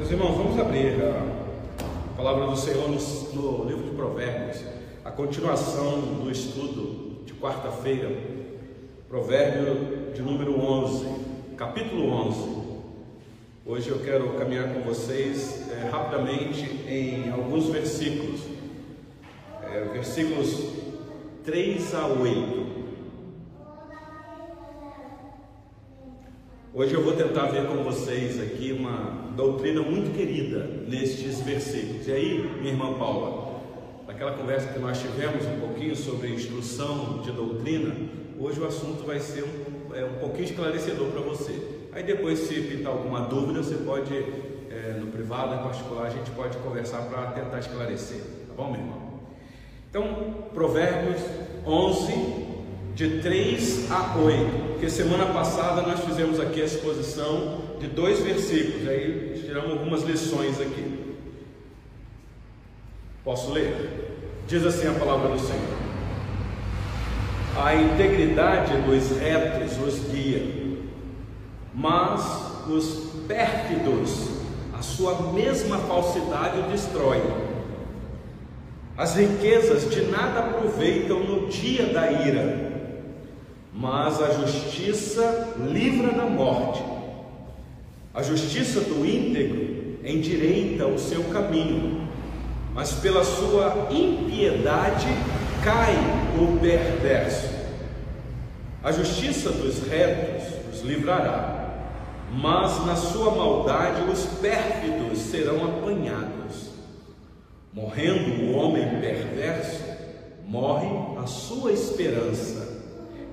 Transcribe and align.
Meus 0.00 0.12
irmãos, 0.12 0.34
vamos 0.34 0.58
abrir 0.58 0.94
a 1.02 2.16
palavra 2.16 2.46
do 2.46 2.56
Senhor 2.56 2.88
no, 2.88 2.96
no 3.34 3.68
livro 3.68 3.84
de 3.84 3.90
Provérbios, 3.90 4.64
a 5.04 5.10
continuação 5.10 6.00
do 6.24 6.30
estudo 6.30 7.22
de 7.26 7.34
quarta-feira, 7.34 8.10
Provérbio 9.10 10.10
de 10.14 10.22
número 10.22 10.58
11, 10.58 11.06
capítulo 11.54 12.10
11. 12.12 12.62
Hoje 13.66 13.90
eu 13.90 13.98
quero 13.98 14.30
caminhar 14.38 14.72
com 14.72 14.80
vocês 14.80 15.68
é, 15.70 15.90
rapidamente 15.90 16.64
em 16.88 17.30
alguns 17.30 17.66
versículos, 17.66 18.40
é, 19.62 19.84
versículos 19.92 20.64
3 21.44 21.94
a 21.94 22.06
8. 22.06 22.79
Hoje 26.72 26.94
eu 26.94 27.02
vou 27.02 27.14
tentar 27.14 27.46
ver 27.46 27.66
com 27.66 27.82
vocês 27.82 28.40
aqui 28.40 28.70
uma 28.70 29.32
doutrina 29.34 29.82
muito 29.82 30.14
querida 30.16 30.68
nestes 30.86 31.40
versículos. 31.40 32.06
E 32.06 32.12
aí, 32.12 32.48
minha 32.60 32.72
irmã 32.72 32.94
Paula, 32.94 33.60
naquela 34.06 34.34
conversa 34.34 34.72
que 34.72 34.78
nós 34.78 35.00
tivemos 35.00 35.44
um 35.46 35.58
pouquinho 35.58 35.96
sobre 35.96 36.28
instrução 36.28 37.22
de 37.22 37.32
doutrina, 37.32 37.92
hoje 38.38 38.60
o 38.60 38.66
assunto 38.68 39.02
vai 39.04 39.18
ser 39.18 39.42
um, 39.42 39.96
é, 39.96 40.04
um 40.04 40.20
pouquinho 40.20 40.44
esclarecedor 40.44 41.08
para 41.08 41.20
você. 41.22 41.60
Aí 41.92 42.04
depois, 42.04 42.38
se 42.38 42.54
pintar 42.54 42.92
alguma 42.92 43.22
dúvida, 43.22 43.64
você 43.64 43.74
pode, 43.74 44.14
é, 44.14 44.96
no 44.96 45.08
privado, 45.08 45.56
em 45.56 45.64
particular, 45.64 46.06
a 46.06 46.10
gente 46.10 46.30
pode 46.30 46.56
conversar 46.58 47.02
para 47.02 47.32
tentar 47.32 47.58
esclarecer. 47.58 48.20
Tá 48.46 48.54
bom, 48.56 48.70
meu 48.70 48.80
irmão? 48.80 49.10
Então, 49.90 50.44
Provérbios 50.54 51.20
11, 51.66 52.49
de 53.00 53.22
3 53.22 53.90
a 53.90 54.14
8, 54.18 54.72
porque 54.72 54.90
semana 54.90 55.24
passada 55.32 55.80
nós 55.80 56.00
fizemos 56.00 56.38
aqui 56.38 56.60
a 56.60 56.66
exposição 56.66 57.62
de 57.80 57.86
dois 57.86 58.20
versículos, 58.20 58.86
aí 58.86 59.40
tiramos 59.42 59.70
algumas 59.70 60.02
lições 60.02 60.60
aqui. 60.60 61.16
Posso 63.24 63.52
ler? 63.52 64.42
Diz 64.46 64.66
assim 64.66 64.86
a 64.86 64.92
palavra 64.92 65.30
do 65.30 65.38
Senhor: 65.38 65.78
A 67.56 67.74
integridade 67.74 68.76
dos 68.82 69.18
retos 69.18 69.78
os 69.78 70.12
guia, 70.12 70.76
mas 71.74 72.20
os 72.68 73.14
pérfidos, 73.26 74.28
a 74.78 74.82
sua 74.82 75.32
mesma 75.32 75.78
falsidade 75.78 76.58
o 76.58 76.70
destrói. 76.70 77.22
As 78.94 79.16
riquezas 79.16 79.88
de 79.88 80.02
nada 80.02 80.40
aproveitam 80.40 81.20
no 81.20 81.48
dia 81.48 81.86
da 81.86 82.12
ira 82.12 82.70
mas 83.72 84.20
a 84.20 84.30
justiça 84.32 85.54
livra 85.58 86.12
da 86.12 86.26
morte. 86.26 86.82
A 88.12 88.22
justiça 88.22 88.80
do 88.80 89.06
íntegro 89.06 89.98
endireita 90.04 90.86
o 90.86 90.98
seu 90.98 91.24
caminho, 91.24 92.08
mas 92.74 92.92
pela 92.94 93.24
sua 93.24 93.88
impiedade 93.90 95.06
cai 95.62 95.94
o 96.40 96.58
perverso. 96.58 97.48
A 98.82 98.90
justiça 98.90 99.50
dos 99.50 99.86
retos 99.86 100.48
os 100.72 100.80
livrará, 100.80 101.76
mas 102.32 102.84
na 102.84 102.96
sua 102.96 103.30
maldade 103.30 104.10
os 104.10 104.24
pérfidos 104.40 105.18
serão 105.18 105.64
apanhados. 105.64 106.70
Morrendo 107.72 108.46
o 108.46 108.56
homem 108.56 109.00
perverso, 109.00 109.84
morre 110.44 110.88
a 111.22 111.26
sua 111.26 111.72
esperança 111.72 112.69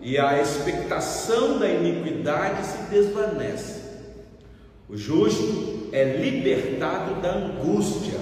e 0.02 0.18
a 0.18 0.42
expectação 0.42 1.60
da 1.60 1.70
iniquidade 1.70 2.66
se 2.66 2.78
desvanece. 2.90 3.82
O 4.90 4.96
justo 4.96 5.90
é 5.92 6.04
libertado 6.04 7.22
da 7.22 7.36
angústia 7.36 8.20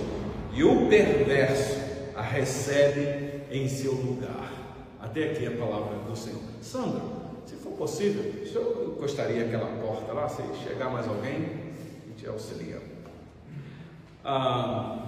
e 0.53 0.63
o 0.63 0.87
perverso 0.87 1.77
a 2.15 2.21
recebe 2.21 3.41
em 3.51 3.67
seu 3.67 3.91
lugar. 3.91 4.51
Até 4.99 5.31
aqui 5.31 5.45
a 5.45 5.51
palavra 5.51 5.97
do 5.99 6.15
Senhor. 6.15 6.41
Sandra, 6.61 7.01
se 7.45 7.55
for 7.55 7.73
possível, 7.73 8.41
o 8.41 8.47
senhor 8.47 8.95
gostaria 8.99 9.45
aquela 9.45 9.67
porta 9.81 10.13
lá, 10.13 10.27
se 10.27 10.41
chegar 10.67 10.89
mais 10.89 11.07
alguém, 11.07 11.35
a 12.03 12.09
gente 12.09 12.27
auxilia. 12.27 12.81
Ah, 14.23 15.05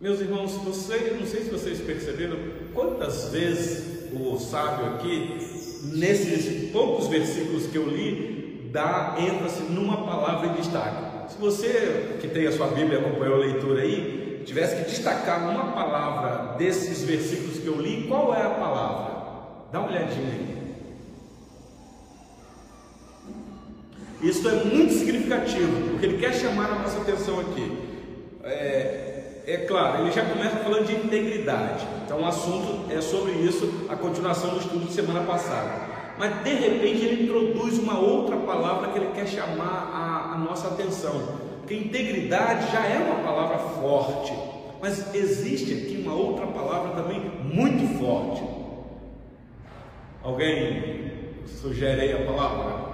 meus 0.00 0.20
irmãos, 0.20 0.52
você, 0.52 1.16
não 1.18 1.26
sei 1.26 1.44
se 1.44 1.50
vocês 1.50 1.80
perceberam 1.80 2.36
quantas 2.74 3.30
vezes 3.30 3.95
o 4.20 4.38
sábio 4.38 4.94
aqui, 4.94 5.38
nesses 5.94 6.70
poucos 6.70 7.06
versículos 7.08 7.66
que 7.66 7.76
eu 7.76 7.88
li, 7.88 8.70
dá 8.72 9.16
ênfase 9.18 9.62
numa 9.64 9.98
palavra 10.04 10.48
em 10.48 10.52
destaque. 10.54 11.32
Se 11.32 11.38
você 11.38 12.18
que 12.20 12.28
tem 12.28 12.46
a 12.46 12.52
sua 12.52 12.68
Bíblia 12.68 12.98
acompanhou 12.98 13.36
a 13.36 13.38
leitura 13.38 13.82
aí, 13.82 14.42
tivesse 14.44 14.76
que 14.76 14.90
destacar 14.90 15.48
uma 15.50 15.72
palavra 15.72 16.56
desses 16.56 17.02
versículos 17.02 17.58
que 17.58 17.66
eu 17.66 17.80
li, 17.80 18.06
qual 18.06 18.34
é 18.34 18.42
a 18.42 18.50
palavra? 18.50 19.16
Dá 19.72 19.80
uma 19.80 19.88
olhadinha 19.88 20.28
aí. 20.28 20.56
Isso 24.22 24.48
é 24.48 24.64
muito 24.64 24.94
significativo, 24.94 25.90
porque 25.90 26.06
ele 26.06 26.18
quer 26.18 26.32
chamar 26.32 26.70
a 26.70 26.78
nossa 26.80 27.00
atenção 27.00 27.40
aqui. 27.40 27.78
É, 28.44 29.15
é 29.46 29.58
claro, 29.58 30.02
ele 30.02 30.10
já 30.10 30.24
começa 30.24 30.56
falando 30.56 30.86
de 30.86 30.94
integridade. 30.94 31.86
Então 32.04 32.20
o 32.20 32.26
assunto 32.26 32.90
é 32.92 33.00
sobre 33.00 33.32
isso, 33.32 33.86
a 33.88 33.94
continuação 33.94 34.50
do 34.50 34.58
estudo 34.58 34.86
de 34.86 34.92
semana 34.92 35.20
passada. 35.20 35.86
Mas 36.18 36.42
de 36.42 36.50
repente 36.50 37.04
ele 37.04 37.24
introduz 37.24 37.78
uma 37.78 37.96
outra 37.96 38.36
palavra 38.38 38.90
que 38.90 38.98
ele 38.98 39.12
quer 39.14 39.28
chamar 39.28 39.90
a, 39.92 40.34
a 40.34 40.38
nossa 40.38 40.68
atenção. 40.68 41.46
Porque 41.60 41.74
integridade 41.74 42.72
já 42.72 42.84
é 42.84 42.98
uma 42.98 43.22
palavra 43.22 43.58
forte, 43.58 44.32
mas 44.80 45.14
existe 45.14 45.72
aqui 45.74 46.02
uma 46.04 46.14
outra 46.14 46.46
palavra 46.48 47.00
também 47.00 47.20
muito 47.44 47.98
forte. 47.98 48.42
Alguém 50.24 51.12
sugere 51.46 52.00
aí 52.00 52.12
a 52.12 52.26
palavra? 52.26 52.86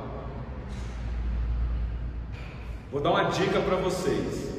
Vou 2.90 3.00
dar 3.00 3.10
uma 3.10 3.24
dica 3.24 3.58
para 3.60 3.76
vocês 3.76 4.51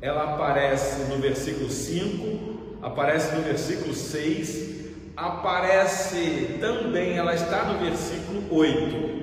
ela 0.00 0.34
aparece 0.34 1.02
no 1.04 1.18
versículo 1.18 1.70
5, 1.70 2.78
aparece 2.82 3.34
no 3.34 3.42
versículo 3.42 3.94
6, 3.94 4.70
aparece 5.16 6.56
também, 6.60 7.18
ela 7.18 7.34
está 7.34 7.64
no 7.64 7.78
versículo 7.78 8.42
8. 8.50 9.20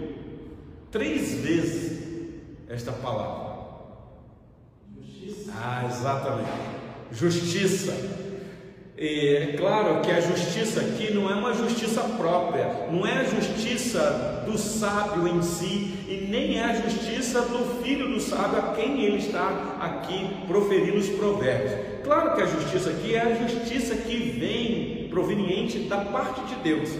Três 0.91 1.33
vezes 1.33 1.97
esta 2.69 2.91
palavra. 2.91 3.47
Justiça. 4.99 5.51
Ah, 5.55 5.85
exatamente. 5.89 6.49
Justiça. 7.11 7.93
E 8.97 9.35
é 9.35 9.57
claro 9.57 10.01
que 10.01 10.11
a 10.11 10.19
justiça 10.19 10.81
aqui 10.81 11.13
não 11.13 11.29
é 11.29 11.35
uma 11.35 11.53
justiça 11.53 12.01
própria, 12.01 12.87
não 12.91 13.05
é 13.05 13.19
a 13.19 13.23
justiça 13.23 14.43
do 14.45 14.57
sábio 14.57 15.27
em 15.27 15.41
si, 15.43 15.96
e 16.07 16.25
nem 16.29 16.57
é 16.57 16.63
a 16.63 16.73
justiça 16.73 17.41
do 17.41 17.83
filho 17.83 18.07
do 18.07 18.19
sábio 18.21 18.59
a 18.59 18.73
quem 18.73 19.03
ele 19.03 19.17
está 19.17 19.77
aqui 19.81 20.25
proferindo 20.47 20.97
os 20.97 21.09
provérbios. 21.09 21.73
Claro 22.03 22.35
que 22.35 22.41
a 22.41 22.45
justiça 22.45 22.91
aqui 22.91 23.15
é 23.15 23.21
a 23.21 23.35
justiça 23.35 23.95
que 23.95 24.17
vem 24.39 25.09
proveniente 25.09 25.79
da 25.79 25.97
parte 25.97 26.39
de 26.45 26.55
Deus, 26.63 26.91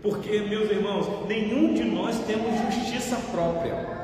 porque, 0.00 0.38
meus 0.40 0.70
irmãos, 0.70 1.26
nenhum 1.26 1.74
de 1.74 1.82
nós 1.82 2.16
temos 2.26 2.74
justiça 2.74 3.16
própria. 3.32 3.94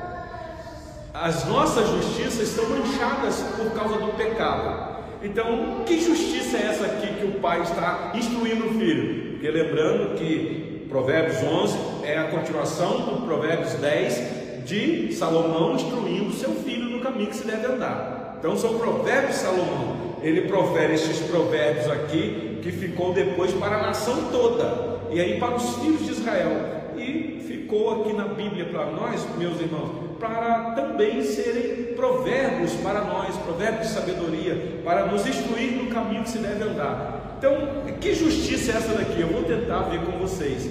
As 1.14 1.46
nossas 1.46 1.88
justiças 1.88 2.48
estão 2.48 2.68
manchadas 2.68 3.40
por 3.56 3.70
causa 3.72 3.98
do 3.98 4.16
pecado. 4.16 4.98
Então, 5.22 5.84
que 5.86 6.00
justiça 6.00 6.56
é 6.56 6.66
essa 6.66 6.86
aqui 6.86 7.06
que 7.20 7.26
o 7.26 7.40
pai 7.40 7.62
está 7.62 8.12
instruindo 8.14 8.66
o 8.66 8.74
filho? 8.74 9.32
Porque 9.32 9.50
lembrando 9.50 10.16
que 10.16 10.69
Provérbios 10.90 11.36
11 11.40 11.78
é 12.02 12.18
a 12.18 12.24
continuação 12.24 13.02
do 13.02 13.24
Provérbios 13.24 13.74
10 13.74 14.64
de 14.66 15.14
Salomão 15.14 15.76
instruindo 15.76 16.32
seu 16.32 16.50
filho 16.50 16.90
no 16.90 17.00
caminho 17.00 17.28
que 17.28 17.36
se 17.36 17.46
deve 17.46 17.64
andar. 17.64 18.34
Então, 18.40 18.56
são 18.56 18.76
Provérbios 18.76 19.36
de 19.36 19.40
Salomão. 19.40 20.16
Ele 20.20 20.48
profere 20.48 20.94
estes 20.94 21.20
provérbios 21.20 21.88
aqui 21.88 22.58
que 22.60 22.72
ficou 22.72 23.12
depois 23.12 23.52
para 23.52 23.76
a 23.76 23.82
nação 23.82 24.30
toda 24.32 24.98
e 25.12 25.20
aí 25.20 25.38
para 25.38 25.54
os 25.54 25.76
filhos 25.76 26.04
de 26.04 26.10
Israel. 26.10 26.50
E 26.96 27.40
ficou 27.46 28.00
aqui 28.00 28.12
na 28.12 28.24
Bíblia 28.24 28.64
para 28.64 28.86
nós, 28.86 29.24
meus 29.38 29.60
irmãos, 29.60 29.92
para 30.18 30.72
também 30.72 31.22
serem 31.22 31.94
provérbios 31.94 32.72
para 32.82 33.02
nós, 33.02 33.36
provérbios 33.36 33.86
de 33.86 33.94
sabedoria, 33.94 34.80
para 34.84 35.06
nos 35.06 35.24
instruir 35.24 35.70
no 35.70 35.88
caminho 35.88 36.24
que 36.24 36.30
se 36.30 36.38
deve 36.38 36.64
andar. 36.64 37.19
Então, 37.40 37.56
que 37.98 38.14
justiça 38.14 38.72
é 38.72 38.76
essa 38.76 38.92
daqui? 38.92 39.18
Eu 39.18 39.28
vou 39.28 39.44
tentar 39.44 39.84
ver 39.84 40.04
com 40.04 40.18
vocês. 40.18 40.70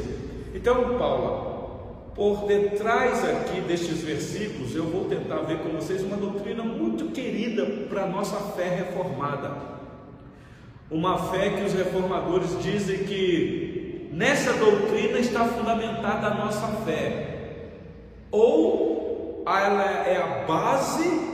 Então, 0.54 1.00
Paula, 1.00 2.12
por 2.14 2.46
detrás 2.46 3.26
aqui 3.28 3.60
destes 3.62 4.04
versículos, 4.04 4.76
eu 4.76 4.84
vou 4.84 5.06
tentar 5.06 5.38
ver 5.38 5.58
com 5.64 5.70
vocês 5.70 6.04
uma 6.04 6.16
doutrina 6.16 6.62
muito 6.62 7.06
querida 7.06 7.66
para 7.90 8.04
a 8.04 8.06
nossa 8.06 8.36
fé 8.52 8.70
reformada. 8.70 9.52
Uma 10.92 11.18
fé 11.32 11.50
que 11.50 11.64
os 11.64 11.74
reformadores 11.74 12.62
dizem 12.62 13.00
que 13.00 14.12
nessa 14.14 14.54
doutrina 14.54 15.18
está 15.18 15.46
fundamentada 15.46 16.28
a 16.28 16.36
nossa 16.36 16.68
fé. 16.86 17.80
Ou 18.30 19.44
ela 19.44 20.08
é 20.08 20.18
a 20.18 20.46
base 20.46 21.30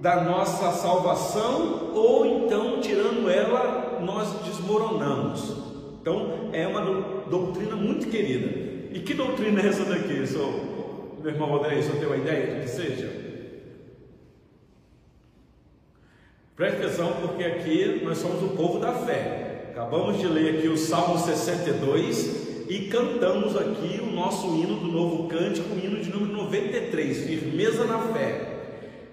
da 0.00 0.20
nossa 0.20 0.72
salvação, 0.72 1.92
ou 1.94 2.26
então, 2.26 2.80
tirando 2.80 3.30
ela, 3.30 3.83
nós 4.00 4.32
desmoronamos. 4.44 5.74
Então, 6.00 6.50
é 6.52 6.66
uma 6.66 6.82
doutrina 7.28 7.76
muito 7.76 8.08
querida. 8.08 8.48
E 8.92 9.00
que 9.00 9.14
doutrina 9.14 9.60
é 9.62 9.68
essa 9.68 9.84
daqui? 9.84 10.26
Sou, 10.26 11.18
meu 11.22 11.32
irmão 11.32 11.48
Rodrigues, 11.48 11.86
o 11.86 11.88
senhor 11.88 11.98
tem 11.98 12.08
uma 12.08 12.16
ideia 12.16 12.54
do 12.54 12.62
que 12.62 12.68
seja? 12.68 13.24
Preste 16.54 16.76
atenção, 16.76 17.12
porque 17.20 17.42
aqui 17.42 18.02
nós 18.04 18.18
somos 18.18 18.42
o 18.42 18.56
povo 18.56 18.78
da 18.78 18.92
fé. 18.92 19.70
Acabamos 19.72 20.20
de 20.20 20.28
ler 20.28 20.58
aqui 20.58 20.68
o 20.68 20.76
Salmo 20.76 21.18
62 21.18 22.68
e 22.68 22.88
cantamos 22.90 23.56
aqui 23.56 24.00
o 24.00 24.12
nosso 24.12 24.46
hino 24.54 24.76
do 24.76 24.86
novo 24.86 25.26
cântico, 25.26 25.74
o 25.74 25.78
hino 25.78 26.00
de 26.00 26.10
número 26.10 26.32
93, 26.44 27.24
firmeza 27.24 27.84
na 27.84 27.98
fé. 28.12 28.54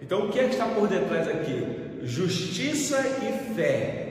Então, 0.01 0.27
o 0.27 0.29
que 0.29 0.39
é 0.39 0.43
que 0.43 0.51
está 0.51 0.67
por 0.67 0.87
detrás 0.87 1.27
aqui? 1.27 1.65
Justiça 2.03 2.99
e 2.99 3.55
fé. 3.55 4.10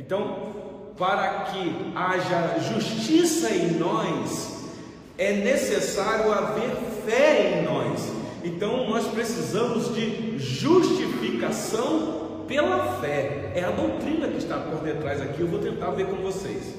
Então, 0.00 0.94
para 0.96 1.44
que 1.44 1.92
haja 1.94 2.58
justiça 2.58 3.50
em 3.50 3.72
nós, 3.72 4.70
é 5.18 5.32
necessário 5.32 6.32
haver 6.32 6.70
fé 7.04 7.60
em 7.60 7.64
nós. 7.64 8.10
Então, 8.42 8.88
nós 8.88 9.06
precisamos 9.08 9.94
de 9.94 10.38
justificação 10.38 12.46
pela 12.48 12.94
fé. 12.94 13.52
É 13.54 13.62
a 13.62 13.70
doutrina 13.70 14.28
que 14.28 14.38
está 14.38 14.56
por 14.56 14.80
detrás 14.80 15.20
aqui. 15.20 15.42
Eu 15.42 15.48
vou 15.48 15.60
tentar 15.60 15.90
ver 15.90 16.06
com 16.06 16.16
vocês. 16.16 16.74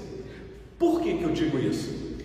Por 0.80 1.02
que, 1.02 1.20
que 1.20 1.24
eu 1.24 1.30
digo 1.30 1.60
isso? 1.60 2.18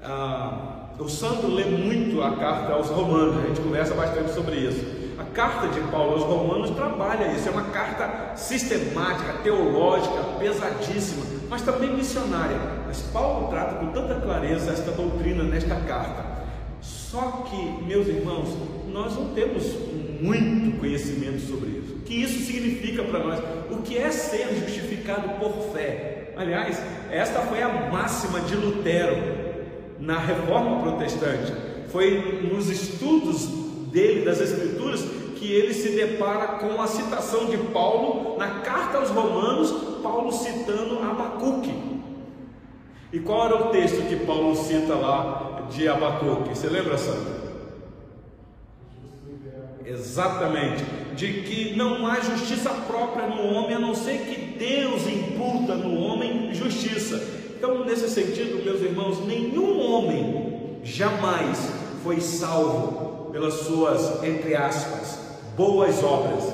Ah, 0.00 0.90
o 0.96 1.08
Santo 1.08 1.48
lê 1.48 1.64
muito 1.64 2.22
a 2.22 2.36
carta 2.36 2.72
aos 2.72 2.88
Romanos, 2.88 3.36
a 3.36 3.48
gente 3.48 3.60
conversa 3.60 3.94
bastante 3.94 4.32
sobre 4.32 4.58
isso. 4.58 4.99
A 5.20 5.24
carta 5.34 5.68
de 5.68 5.80
Paulo 5.90 6.14
aos 6.14 6.22
Romanos 6.22 6.70
trabalha 6.70 7.30
isso, 7.34 7.46
é 7.46 7.52
uma 7.52 7.64
carta 7.64 8.34
sistemática, 8.36 9.34
teológica, 9.42 10.22
pesadíssima, 10.38 11.26
mas 11.50 11.60
também 11.60 11.94
missionária. 11.94 12.56
Mas 12.86 13.02
Paulo 13.12 13.48
trata 13.48 13.74
com 13.74 13.88
tanta 13.88 14.14
clareza 14.14 14.72
esta 14.72 14.92
doutrina 14.92 15.42
nesta 15.42 15.76
carta. 15.76 16.24
Só 16.80 17.44
que, 17.50 17.84
meus 17.84 18.06
irmãos, 18.06 18.48
nós 18.90 19.14
não 19.14 19.34
temos 19.34 19.62
muito 20.22 20.80
conhecimento 20.80 21.40
sobre 21.40 21.68
isso. 21.68 21.96
O 21.96 22.00
que 22.00 22.14
isso 22.14 22.46
significa 22.46 23.02
para 23.02 23.18
nós? 23.18 23.40
O 23.70 23.82
que 23.82 23.98
é 23.98 24.10
ser 24.10 24.48
justificado 24.54 25.38
por 25.38 25.74
fé? 25.74 26.32
Aliás, 26.34 26.80
esta 27.10 27.40
foi 27.40 27.60
a 27.60 27.68
máxima 27.92 28.40
de 28.40 28.56
Lutero 28.56 29.16
na 29.98 30.18
reforma 30.18 30.80
protestante. 30.80 31.52
Foi 31.88 32.48
nos 32.50 32.70
estudos 32.70 33.59
dele, 33.90 34.24
das 34.24 34.40
Escrituras, 34.40 35.04
que 35.36 35.50
ele 35.50 35.72
se 35.72 35.90
depara 35.90 36.58
com 36.58 36.80
a 36.80 36.86
citação 36.86 37.46
de 37.46 37.56
Paulo 37.56 38.36
na 38.38 38.60
carta 38.60 38.98
aos 38.98 39.10
Romanos, 39.10 39.70
Paulo 40.02 40.30
citando 40.32 40.98
Abacuque. 40.98 41.72
E 43.12 43.18
qual 43.18 43.46
era 43.46 43.56
o 43.56 43.70
texto 43.70 44.06
que 44.08 44.16
Paulo 44.24 44.54
cita 44.54 44.94
lá 44.94 45.66
de 45.70 45.88
Abacuque? 45.88 46.50
Você 46.50 46.68
lembra, 46.68 46.96
Sandra? 46.96 47.40
Exatamente, 49.84 50.84
de 51.16 51.42
que 51.42 51.74
não 51.74 52.06
há 52.06 52.20
justiça 52.20 52.70
própria 52.86 53.26
no 53.26 53.42
homem, 53.52 53.74
a 53.74 53.80
não 53.80 53.94
ser 53.94 54.18
que 54.18 54.56
Deus 54.56 55.06
imputa 55.08 55.74
no 55.74 55.98
homem 56.00 56.54
justiça. 56.54 57.20
Então, 57.56 57.84
nesse 57.84 58.08
sentido, 58.08 58.64
meus 58.64 58.80
irmãos, 58.80 59.26
nenhum 59.26 59.80
homem 59.80 60.78
jamais 60.84 61.79
foi 62.02 62.20
salvo 62.20 63.30
pelas 63.30 63.54
suas, 63.54 64.22
entre 64.24 64.54
aspas, 64.54 65.18
boas 65.56 66.02
obras, 66.02 66.44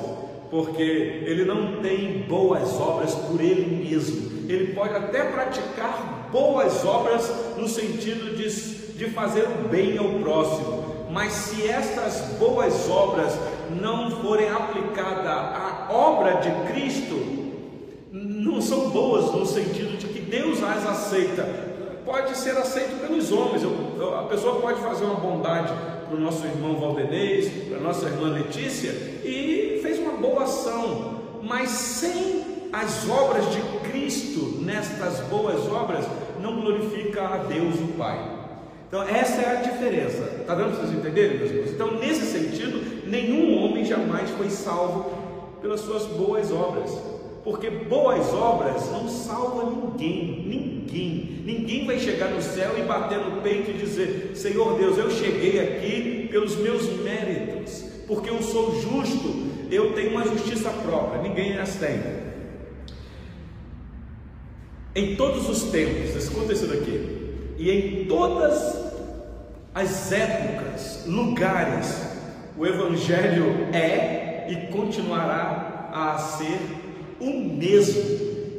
porque 0.51 0.83
ele 0.83 1.45
não 1.45 1.81
tem 1.81 2.23
boas 2.29 2.73
obras 2.81 3.15
por 3.15 3.41
ele 3.41 3.85
mesmo. 3.85 4.49
Ele 4.49 4.75
pode 4.75 4.95
até 4.95 5.25
praticar 5.25 6.29
boas 6.31 6.85
obras 6.85 7.31
no 7.57 7.69
sentido 7.69 8.37
de, 8.37 8.49
de 8.97 9.11
fazer 9.11 9.45
o 9.45 9.69
bem 9.69 9.99
ao 9.99 10.21
próximo, 10.21 11.07
mas 11.11 11.33
se 11.33 11.69
estas 11.69 12.21
boas 12.39 12.89
obras 12.89 13.33
não 13.81 14.11
forem 14.23 14.49
aplicadas 14.49 15.27
à 15.27 15.89
obra 15.91 16.35
de 16.35 16.51
Cristo, 16.73 17.37
não 18.13 18.61
são 18.61 18.91
boas 18.91 19.33
no 19.33 19.45
sentido 19.45 19.99
de 19.99 20.07
que 20.07 20.21
Deus 20.21 20.63
as 20.63 20.87
aceita. 20.87 21.66
Pode 22.07 22.39
ser 22.39 22.57
aceito 22.57 23.01
pelos 23.01 23.33
homens. 23.33 23.63
A 23.65 24.23
pessoa 24.23 24.61
pode 24.61 24.81
fazer 24.81 25.05
uma 25.05 25.17
bondade 25.17 25.73
para 26.07 26.17
o 26.17 26.21
nosso 26.21 26.47
irmão 26.47 26.77
Valdenez, 26.77 27.51
para 27.69 27.79
a 27.79 27.81
nossa 27.81 28.07
irmã 28.07 28.29
Letícia, 28.29 28.93
e 29.25 29.81
fez 29.83 29.99
uma 29.99 30.13
boa 30.13 30.45
ação, 30.45 31.21
mas 31.43 31.69
sem 31.69 32.69
as 32.73 33.11
obras 33.11 33.45
de 33.53 33.61
Cristo 33.91 34.61
nestas 34.63 35.19
boas 35.23 35.67
obras, 35.67 36.07
não 36.41 36.61
glorifica 36.61 37.23
a 37.23 37.37
Deus 37.39 37.75
o 37.75 37.89
Pai. 37.99 38.37
Então, 38.87 39.03
essa 39.03 39.43
é 39.43 39.57
a 39.57 39.61
diferença. 39.63 40.23
Está 40.41 40.55
dando 40.55 40.77
para 40.77 40.87
vocês 40.87 40.97
entenderem, 40.97 41.39
meus 41.39 41.51
irmãos? 41.51 41.71
Então, 41.73 41.91
nesse 41.99 42.27
sentido, 42.27 43.09
nenhum 43.09 43.65
homem 43.65 43.85
jamais 43.85 44.31
foi 44.31 44.49
salvo 44.49 45.13
pelas 45.61 45.81
suas 45.81 46.05
boas 46.05 46.53
obras 46.53 47.16
porque 47.47 47.71
boas 47.71 48.35
obras 48.35 48.91
não 48.91 49.09
salvam 49.09 49.71
ninguém, 49.71 50.43
ninguém. 50.49 51.43
Ninguém 51.45 51.87
vai 51.87 51.97
chegar 51.97 52.29
no 52.31 52.43
céu 52.43 52.77
e 52.77 52.83
bater 52.83 53.21
no 53.21 53.41
peito 53.41 53.71
e 53.71 53.75
dizer: 53.75 54.33
Senhor 54.35 54.77
Deus, 54.77 54.99
eu 54.99 55.09
cheguei 55.09 55.61
aqui 55.61 56.27
pelos 56.29 56.57
meus 56.57 56.89
méritos, 57.05 57.85
porque 58.09 58.31
eu 58.31 58.43
sou 58.43 58.75
justo, 58.81 59.33
eu 59.71 59.93
tenho 59.93 60.11
uma 60.11 60.25
justiça 60.25 60.71
própria. 60.71 61.23
Ninguém 61.23 61.57
as 61.57 61.77
tem. 61.77 62.01
Em 64.93 65.15
todos 65.15 65.49
os 65.49 65.71
tempos, 65.71 66.17
escuta 66.17 66.53
isso 66.53 66.67
daqui, 66.67 67.31
e 67.59 67.71
em 67.71 68.07
todas 68.07 68.93
as 69.73 70.11
épocas, 70.11 71.05
lugares, 71.07 72.09
o 72.59 72.67
Evangelho 72.67 73.69
é 73.73 74.49
e 74.49 74.73
continuará 74.73 75.91
a 75.93 76.19
ser 76.19 76.76
o 77.21 77.31
mesmo. 77.31 78.03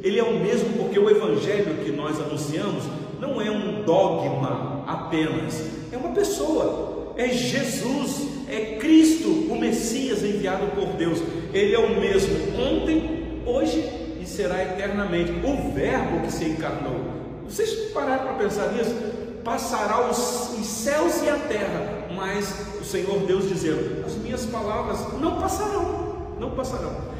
Ele 0.02 0.18
é 0.18 0.22
o 0.22 0.38
mesmo 0.38 0.78
porque 0.78 0.98
o 0.98 1.10
evangelho 1.10 1.84
que 1.84 1.90
nós 1.90 2.20
anunciamos 2.20 2.84
não 3.20 3.40
é 3.40 3.50
um 3.50 3.82
dogma 3.82 4.84
apenas, 4.86 5.60
é 5.92 5.96
uma 5.96 6.10
pessoa, 6.10 7.14
é 7.16 7.28
Jesus, 7.28 8.28
é 8.48 8.76
Cristo, 8.76 9.28
o 9.28 9.58
Messias 9.58 10.22
enviado 10.22 10.66
por 10.68 10.86
Deus. 10.96 11.20
Ele 11.52 11.74
é 11.74 11.78
o 11.78 12.00
mesmo 12.00 12.34
ontem, 12.58 13.42
hoje 13.44 13.84
e 14.20 14.26
será 14.26 14.62
eternamente. 14.62 15.32
O 15.44 15.72
Verbo 15.72 16.20
que 16.24 16.32
se 16.32 16.44
encarnou. 16.44 17.18
Vocês 17.44 17.90
pararam 17.92 18.24
para 18.24 18.34
pensar 18.34 18.72
nisso? 18.72 18.94
Passará 19.42 20.10
os, 20.10 20.48
céus 20.66 21.22
e 21.22 21.28
a 21.28 21.36
terra, 21.36 22.08
mas 22.14 22.54
o 22.80 22.84
Senhor 22.84 23.18
Deus 23.26 23.48
dizendo: 23.48 24.04
As 24.04 24.14
minhas 24.16 24.44
palavras 24.46 24.98
não 25.20 25.40
passarão, 25.40 26.34
não 26.38 26.50
passarão. 26.50 27.17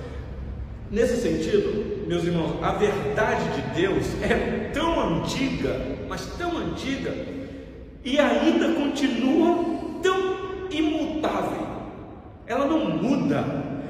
Nesse 0.90 1.16
sentido, 1.16 2.06
meus 2.06 2.24
irmãos, 2.24 2.62
a 2.62 2.72
verdade 2.72 3.44
de 3.54 3.82
Deus 3.82 4.06
é 4.22 4.70
tão 4.72 4.98
antiga, 4.98 5.76
mas 6.08 6.24
tão 6.38 6.56
antiga, 6.56 7.12
e 8.02 8.18
ainda 8.18 8.72
continua 8.72 9.64
tão 10.02 10.70
imutável. 10.70 11.66
Ela 12.46 12.64
não 12.64 12.88
muda, 12.88 13.44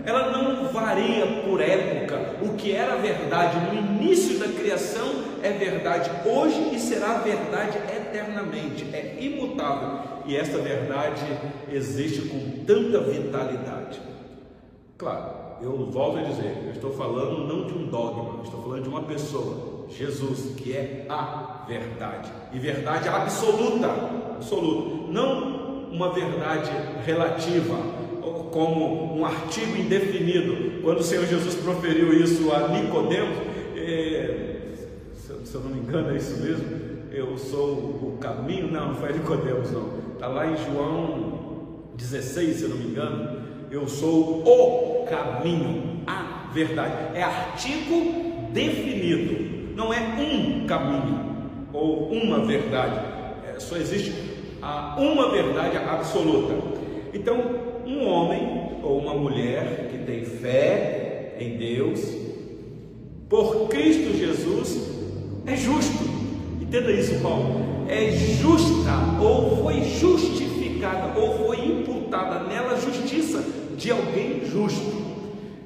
ela 0.05 0.33
não 0.33 0.73
varia 0.73 1.25
por 1.45 1.61
época. 1.61 2.37
O 2.43 2.55
que 2.55 2.73
era 2.73 2.97
verdade 2.97 3.59
no 3.61 3.79
início 3.79 4.41
da 4.41 4.49
criação 4.49 5.23
é 5.41 5.53
verdade 5.53 6.11
hoje 6.27 6.75
e 6.75 6.81
será 6.81 7.19
verdade 7.19 7.79
eternamente, 7.97 8.85
é 8.93 9.19
imutável. 9.21 10.01
E 10.27 10.37
esta 10.37 10.59
verdade 10.59 11.23
existe 11.71 12.23
com 12.23 12.65
tanta 12.65 13.01
vitalidade. 13.01 14.01
Claro, 14.97 15.48
eu 15.61 15.91
volto 15.91 16.19
a 16.19 16.23
dizer, 16.23 16.63
eu 16.67 16.73
estou 16.73 16.93
falando 16.93 17.47
não 17.47 17.67
de 17.67 17.73
um 17.73 17.87
dogma, 17.87 18.43
estou 18.45 18.63
falando 18.63 18.83
de 18.83 18.89
uma 18.89 19.03
pessoa, 19.03 19.87
Jesus, 19.89 20.55
que 20.57 20.73
é 20.73 21.07
a 21.09 21.65
verdade, 21.67 22.31
e 22.53 22.59
verdade 22.59 23.09
absoluta, 23.09 23.89
absoluta, 24.37 25.13
não 25.13 25.59
uma 25.91 26.13
verdade 26.13 26.71
relativa, 27.05 27.77
como 28.51 29.19
um 29.19 29.25
artigo 29.25 29.77
indefinido. 29.77 30.83
Quando 30.83 30.99
o 31.01 31.03
Senhor 31.03 31.27
Jesus 31.27 31.55
proferiu 31.57 32.13
isso 32.13 32.53
a 32.53 32.69
Nicodemos, 32.69 33.37
é, 33.77 34.59
se 35.45 35.55
eu 35.55 35.61
não 35.61 35.71
me 35.71 35.81
engano, 35.81 36.11
é 36.11 36.17
isso 36.17 36.41
mesmo. 36.41 36.89
Eu 37.11 37.37
sou 37.39 37.73
o 37.73 38.19
caminho, 38.21 38.71
não, 38.71 38.89
não 38.89 38.95
foi 38.95 39.13
Nicodemos, 39.13 39.71
não. 39.71 39.89
Está 40.15 40.29
lá 40.29 40.47
em 40.47 40.57
João 40.57 41.83
16, 41.95 42.57
se 42.57 42.63
eu 42.65 42.69
não 42.71 42.77
me 42.77 42.85
engano. 42.87 43.49
Eu 43.71 43.87
sou 43.87 44.43
o 44.47 45.05
caminho, 45.05 46.01
a 46.07 46.49
verdade. 46.55 47.15
É 47.15 47.23
artigo 47.23 48.51
definido, 48.51 49.77
não 49.77 49.93
é 49.93 49.99
um 49.99 50.67
caminho 50.67 51.21
ou 51.71 52.11
uma 52.11 52.47
verdade. 52.47 52.99
É, 53.47 53.61
só 53.61 53.77
existe 53.77 54.15
a 54.63 54.97
uma 54.99 55.31
verdade 55.31 55.77
absoluta. 55.77 56.55
Então, 57.13 57.37
um 57.87 58.09
homem 58.09 58.71
ou 58.83 59.01
uma 59.01 59.13
mulher 59.13 59.91
que 59.91 59.99
tem 59.99 60.25
em 61.39 61.59
Deus, 61.59 62.01
por 63.29 63.69
Cristo 63.69 64.17
Jesus, 64.17 64.97
é 65.47 65.55
justo. 65.55 66.09
Entenda 66.59 66.91
isso, 66.91 67.21
Paulo. 67.21 67.85
É 67.87 68.11
justa, 68.13 68.91
ou 69.21 69.63
foi 69.63 69.83
justificada, 69.83 71.19
ou 71.19 71.47
foi 71.47 71.67
imputada 71.67 72.45
nela 72.45 72.81
justiça 72.81 73.58
de 73.79 73.91
alguém 73.91 74.45
justo. 74.45 75.09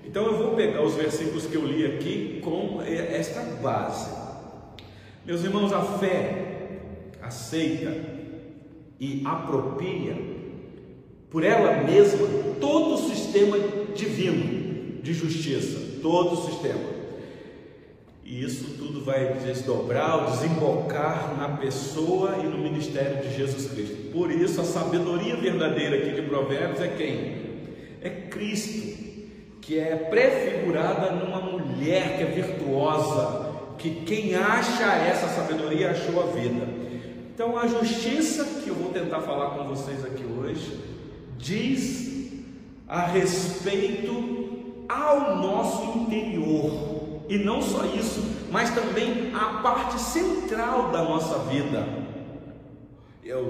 Então 0.06 0.26
eu 0.26 0.36
vou 0.36 0.54
pegar 0.54 0.82
os 0.82 0.94
versículos 0.94 1.46
que 1.46 1.56
eu 1.56 1.64
li 1.64 1.86
aqui 1.86 2.40
com 2.44 2.80
esta 2.82 3.40
base. 3.62 4.10
Meus 5.24 5.42
irmãos, 5.42 5.72
a 5.72 5.82
fé 5.82 6.78
aceita 7.22 7.94
e 9.00 9.22
apropria 9.24 10.14
por 11.30 11.42
ela 11.42 11.82
mesma 11.82 12.28
todo 12.60 12.94
o 12.94 13.08
sistema 13.08 13.56
divino 13.94 15.00
de 15.02 15.14
justiça, 15.14 16.00
todo 16.02 16.34
o 16.34 16.44
sistema. 16.44 16.92
E 18.22 18.44
isso 18.44 18.76
tudo 18.78 19.02
vai 19.02 19.34
desdobrar, 19.34 20.30
desembocar 20.30 21.36
na 21.38 21.56
pessoa 21.56 22.36
e 22.36 22.46
no 22.46 22.58
ministério 22.58 23.22
de 23.22 23.34
Jesus 23.34 23.70
Cristo. 23.70 24.12
Por 24.12 24.30
isso, 24.30 24.60
a 24.60 24.64
sabedoria 24.64 25.36
verdadeira 25.36 25.96
aqui 25.96 26.20
de 26.20 26.22
Provérbios 26.28 26.80
é 26.80 26.88
quem? 26.88 27.51
É 28.02 28.10
Cristo, 28.10 28.98
que 29.60 29.78
é 29.78 29.94
prefigurada 29.96 31.12
numa 31.12 31.40
mulher 31.40 32.16
que 32.16 32.22
é 32.22 32.26
virtuosa, 32.26 33.52
que 33.78 34.02
quem 34.04 34.34
acha 34.34 34.84
essa 34.84 35.28
sabedoria 35.28 35.90
achou 35.90 36.22
a 36.22 36.26
vida. 36.26 36.66
Então, 37.34 37.56
a 37.56 37.66
justiça 37.66 38.44
que 38.62 38.68
eu 38.68 38.74
vou 38.74 38.92
tentar 38.92 39.20
falar 39.20 39.50
com 39.50 39.64
vocês 39.64 40.04
aqui 40.04 40.24
hoje 40.24 40.80
diz 41.38 42.32
a 42.88 43.06
respeito 43.06 44.84
ao 44.88 45.36
nosso 45.36 45.98
interior 45.98 47.22
e 47.28 47.38
não 47.38 47.62
só 47.62 47.84
isso, 47.86 48.22
mas 48.50 48.70
também 48.74 49.32
a 49.34 49.62
parte 49.62 49.98
central 49.98 50.90
da 50.90 51.02
nossa 51.02 51.38
vida, 51.50 51.86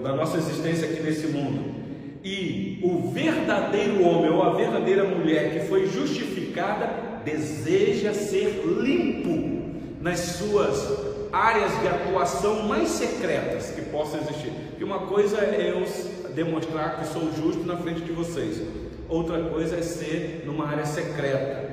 da 0.03 0.15
nossa 0.15 0.37
existência 0.37 0.89
aqui 0.89 1.03
nesse 1.03 1.27
mundo. 1.27 1.82
E 2.25 2.79
o 2.83 3.11
verdadeiro 3.11 4.05
homem 4.05 4.31
ou 4.31 4.43
a 4.43 4.55
verdadeira 4.55 5.05
mulher 5.05 5.53
que 5.53 5.67
foi 5.67 5.87
justificada 5.89 7.21
deseja 7.25 8.15
ser 8.15 8.63
limpo 8.65 9.73
nas 10.01 10.19
suas 10.19 11.13
áreas 11.33 11.81
de 11.81 11.89
atuação 11.89 12.65
mais 12.65 12.89
secretas 12.91 13.71
que 13.71 13.83
possam 13.83 14.21
existir. 14.21 14.53
Porque 14.71 14.85
uma 14.85 15.01
coisa 15.07 15.39
é 15.39 15.71
eu 15.71 16.33
demonstrar 16.33 16.99
que 16.99 17.07
sou 17.07 17.33
justo 17.33 17.65
na 17.65 17.77
frente 17.77 18.03
de 18.03 18.13
vocês, 18.13 18.63
outra 19.09 19.43
coisa 19.45 19.77
é 19.77 19.83
ser 19.83 20.45
numa 20.47 20.69
área 20.69 20.87
secreta 20.87 21.71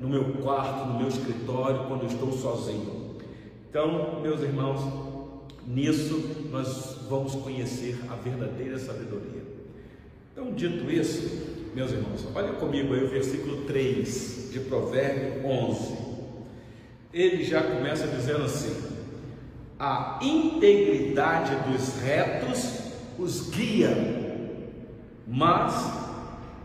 no 0.00 0.08
meu 0.08 0.24
quarto, 0.42 0.86
no 0.86 0.98
meu 0.98 1.08
escritório, 1.08 1.86
quando 1.86 2.02
eu 2.02 2.08
estou 2.08 2.32
sozinho. 2.32 3.16
Então, 3.68 4.20
meus 4.20 4.40
irmãos, 4.42 4.80
nisso 5.66 6.48
nós 6.50 6.98
vamos 7.08 7.34
conhecer 7.36 7.98
a 8.10 8.14
verdadeira 8.16 8.78
sabedoria. 8.78 9.43
Então, 10.36 10.52
dito 10.52 10.90
isso, 10.90 11.70
meus 11.76 11.92
irmãos, 11.92 12.26
olha 12.34 12.54
comigo 12.54 12.92
aí 12.92 13.04
o 13.04 13.08
versículo 13.08 13.58
3 13.66 14.48
de 14.50 14.58
Provérbio 14.58 15.48
11. 15.48 15.96
Ele 17.12 17.44
já 17.44 17.62
começa 17.62 18.08
dizendo 18.08 18.42
assim: 18.42 18.74
A 19.78 20.18
integridade 20.20 21.54
dos 21.70 22.00
retos 22.00 22.80
os 23.16 23.48
guia, 23.50 24.50
mas 25.24 25.92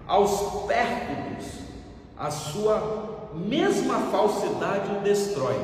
aos 0.07 0.65
pérfidos 0.65 1.45
a 2.17 2.31
sua 2.31 3.29
mesma 3.35 3.99
falsidade 4.11 4.97
o 4.97 5.01
destrói. 5.01 5.55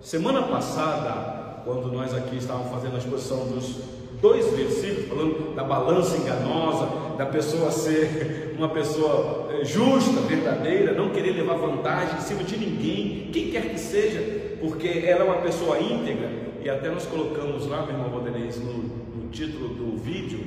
Semana 0.00 0.42
passada, 0.48 1.62
quando 1.64 1.92
nós 1.92 2.12
aqui 2.12 2.38
estávamos 2.38 2.72
fazendo 2.72 2.96
a 2.96 2.98
exposição 2.98 3.46
dos 3.46 3.76
dois 4.20 4.50
versículos, 4.50 5.08
falando 5.08 5.54
da 5.54 5.62
balança 5.62 6.16
enganosa, 6.16 7.09
da 7.20 7.26
pessoa 7.26 7.70
ser 7.70 8.54
uma 8.56 8.70
pessoa 8.70 9.50
eh, 9.52 9.62
justa, 9.62 10.22
verdadeira, 10.22 10.94
não 10.94 11.10
querer 11.10 11.32
levar 11.32 11.52
vantagem 11.52 12.16
em 12.16 12.20
cima 12.22 12.42
de 12.42 12.56
ninguém, 12.56 13.28
quem 13.30 13.50
quer 13.50 13.68
que 13.68 13.78
seja, 13.78 14.56
porque 14.58 14.88
ela 15.04 15.20
é 15.20 15.24
uma 15.24 15.42
pessoa 15.42 15.78
íntegra, 15.78 16.30
e 16.64 16.70
até 16.70 16.88
nós 16.88 17.04
colocamos 17.04 17.66
lá, 17.66 17.82
meu 17.82 17.90
irmão 17.90 18.08
Valdenez, 18.08 18.58
no, 18.58 18.72
no 18.72 19.28
título 19.30 19.68
do 19.68 19.98
vídeo, 19.98 20.40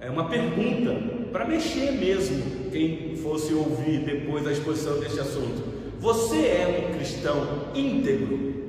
é 0.00 0.08
uma 0.08 0.30
pergunta 0.30 0.96
para 1.30 1.44
mexer 1.44 1.92
mesmo 1.92 2.70
quem 2.70 3.14
fosse 3.16 3.52
ouvir 3.52 3.98
depois 3.98 4.44
da 4.44 4.52
exposição 4.52 4.98
deste 4.98 5.20
assunto. 5.20 5.62
Você 6.00 6.38
é 6.38 6.88
um 6.88 6.94
cristão 6.96 7.66
íntegro? 7.74 8.67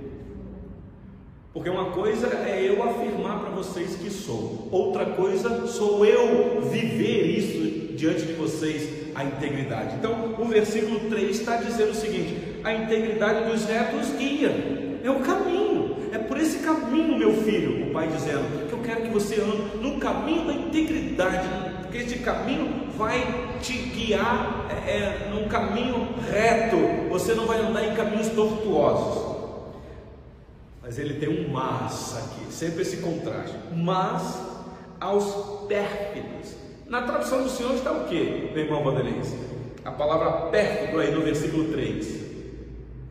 Porque 1.54 1.70
uma 1.70 1.86
coisa 1.86 2.28
é 2.28 2.64
eu 2.64 2.84
afirmar 2.84 3.40
para 3.40 3.50
vocês 3.50 3.96
que 3.96 4.10
sou, 4.10 4.68
outra 4.72 5.06
coisa 5.06 5.66
sou 5.66 6.06
eu 6.06 6.62
viver 6.62 7.26
isso 7.26 7.96
diante 7.96 8.22
de 8.22 8.34
vocês, 8.34 9.12
a 9.16 9.24
integridade. 9.24 9.96
Então, 9.96 10.36
o 10.38 10.46
versículo 10.46 11.10
3 11.10 11.40
está 11.40 11.58
dizendo 11.58 11.92
o 11.92 11.96
seguinte: 11.96 12.38
a 12.64 12.74
integridade 12.74 13.50
dos 13.50 13.66
retos 13.66 14.12
guia, 14.18 14.50
é 15.04 15.10
o 15.10 15.22
caminho, 15.22 15.96
é 16.14 16.20
por 16.20 16.38
esse 16.40 16.60
caminho, 16.60 17.18
meu 17.18 17.34
filho, 17.42 17.88
o 17.88 17.94
pai 17.94 18.08
dizendo, 18.08 18.68
que 18.68 18.74
eu 18.74 18.80
quero 18.80 19.02
que 19.02 19.10
você 19.10 19.42
ande 19.42 19.78
no 19.82 20.00
caminho 20.00 20.46
da 20.46 20.54
integridade, 20.54 21.48
porque 21.82 21.98
este 21.98 22.20
caminho 22.20 22.90
vai 22.96 23.58
te 23.60 23.74
guiar 23.74 24.68
é, 24.86 24.92
é, 24.92 25.30
num 25.34 25.48
caminho 25.48 26.10
reto, 26.32 26.78
você 27.10 27.34
não 27.34 27.48
vai 27.48 27.60
andar 27.60 27.86
em 27.86 27.96
caminhos 27.96 28.28
tortuosos. 28.30 29.29
Mas 30.82 30.98
ele 30.98 31.16
tem 31.16 31.30
um 31.30 31.50
mas 31.50 32.18
aqui, 32.18 32.54
sempre 32.54 32.82
esse 32.82 32.98
contraste. 32.98 33.56
Mas 33.76 34.40
aos 35.00 35.68
pérfidos. 35.68 36.56
Na 36.88 37.04
tradução 37.04 37.44
do 37.44 37.50
Senhor 37.50 37.76
está 37.76 37.92
o 37.92 38.06
que, 38.06 38.50
meu 38.54 38.64
irmão 38.64 38.84
Vandelense? 38.84 39.38
A 39.86 39.92
palavra 39.92 40.50
pérfido 40.50 41.00
aí 41.00 41.12
no 41.12 41.22
versículo 41.22 41.72
3. 41.72 42.08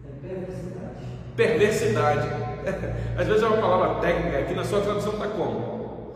É 0.04 0.26
perversidade. 0.26 0.98
Perversidade. 1.36 2.28
Às 3.16 3.26
vezes 3.26 3.42
é 3.42 3.46
uma 3.46 3.58
palavra 3.58 4.00
técnica, 4.00 4.38
aqui 4.38 4.54
na 4.54 4.64
sua 4.64 4.80
tradução 4.80 5.12
está 5.12 5.28
como? 5.28 6.14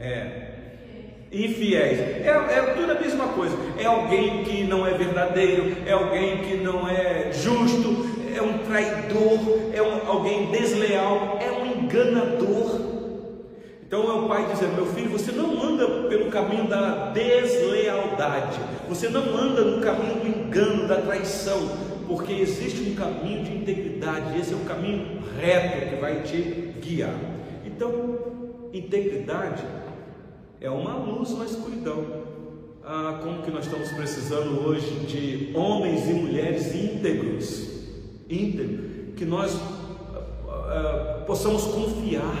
É, 0.00 0.46
infiéis. 1.30 1.98
É, 1.98 2.28
é 2.28 2.74
tudo 2.74 2.92
a 2.92 3.00
mesma 3.00 3.28
coisa. 3.28 3.56
É 3.78 3.84
alguém 3.84 4.44
que 4.44 4.64
não 4.64 4.86
é 4.86 4.92
verdadeiro, 4.92 5.76
é 5.86 5.92
alguém 5.92 6.38
que 6.38 6.56
não 6.56 6.88
é 6.88 7.30
justo, 7.32 8.25
é 8.36 8.42
um 8.42 8.58
traidor, 8.58 9.70
é 9.72 9.82
um, 9.82 10.06
alguém 10.08 10.50
desleal, 10.50 11.38
é 11.40 11.50
um 11.50 11.82
enganador. 11.82 12.80
Então 13.86 14.02
é 14.02 14.24
o 14.24 14.28
pai 14.28 14.46
dizendo: 14.52 14.74
Meu 14.74 14.86
filho, 14.86 15.10
você 15.10 15.32
não 15.32 15.62
anda 15.62 16.08
pelo 16.08 16.30
caminho 16.30 16.68
da 16.68 17.10
deslealdade, 17.12 18.58
você 18.88 19.08
não 19.08 19.22
anda 19.36 19.62
no 19.62 19.80
caminho 19.80 20.16
do 20.16 20.28
engano, 20.28 20.86
da 20.86 21.00
traição, 21.00 21.68
porque 22.06 22.32
existe 22.32 22.90
um 22.90 22.94
caminho 22.94 23.44
de 23.44 23.56
integridade, 23.56 24.38
esse 24.38 24.52
é 24.52 24.56
o 24.56 24.60
caminho 24.60 25.20
reto 25.40 25.88
que 25.88 25.96
vai 26.00 26.22
te 26.22 26.74
guiar. 26.80 27.14
Então, 27.64 28.70
integridade 28.72 29.62
é 30.60 30.70
uma 30.70 30.96
luz 30.96 31.36
na 31.38 31.44
escuridão. 31.44 32.26
Ah, 32.84 33.18
como 33.22 33.42
que 33.42 33.50
nós 33.50 33.64
estamos 33.66 33.90
precisando 33.90 34.64
hoje 34.64 34.88
de 35.06 35.52
homens 35.56 36.08
e 36.08 36.12
mulheres 36.12 36.72
íntegros, 36.72 37.75
íntegros, 38.28 39.14
que 39.16 39.24
nós 39.24 39.58
ah, 40.68 41.22
possamos 41.26 41.64
confiar, 41.64 42.36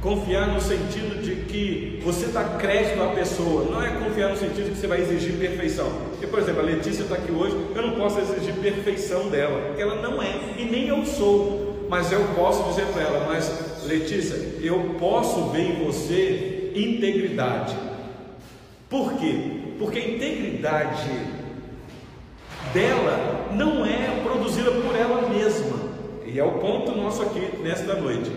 confiar 0.00 0.48
no 0.48 0.60
sentido 0.60 1.22
de 1.22 1.36
que 1.44 2.00
você 2.04 2.26
dá 2.28 2.44
crédito 2.44 3.02
à 3.02 3.08
pessoa, 3.08 3.64
não 3.64 3.82
é 3.82 3.90
confiar 3.90 4.30
no 4.30 4.36
sentido 4.36 4.70
que 4.70 4.78
você 4.78 4.86
vai 4.86 5.00
exigir 5.00 5.34
perfeição. 5.38 5.90
Porque, 6.10 6.26
por 6.26 6.38
exemplo, 6.38 6.60
a 6.60 6.64
Letícia 6.64 7.02
está 7.02 7.16
aqui 7.16 7.32
hoje, 7.32 7.56
eu 7.74 7.82
não 7.82 7.94
posso 7.94 8.18
exigir 8.20 8.54
perfeição 8.54 9.28
dela, 9.28 9.60
porque 9.66 9.82
ela 9.82 10.00
não 10.00 10.22
é, 10.22 10.54
e 10.58 10.64
nem 10.64 10.88
eu 10.88 11.04
sou, 11.04 11.86
mas 11.88 12.10
eu 12.10 12.24
posso 12.34 12.68
dizer 12.70 12.86
para 12.86 13.02
ela, 13.02 13.26
mas 13.26 13.84
Letícia, 13.84 14.36
eu 14.60 14.96
posso 14.98 15.50
ver 15.50 15.62
em 15.62 15.84
você 15.84 16.72
integridade. 16.74 17.76
Por 18.88 19.14
quê? 19.14 19.34
Porque 19.78 19.98
a 19.98 20.08
integridade 20.08 21.10
dela 22.72 23.35
não 23.56 23.84
é 23.84 24.22
produzida 24.22 24.70
por 24.70 24.94
ela 24.94 25.28
mesma. 25.28 25.76
E 26.24 26.38
é 26.38 26.44
o 26.44 26.52
ponto 26.52 26.92
nosso 26.92 27.22
aqui 27.22 27.58
nesta 27.62 27.94
noite. 27.94 28.30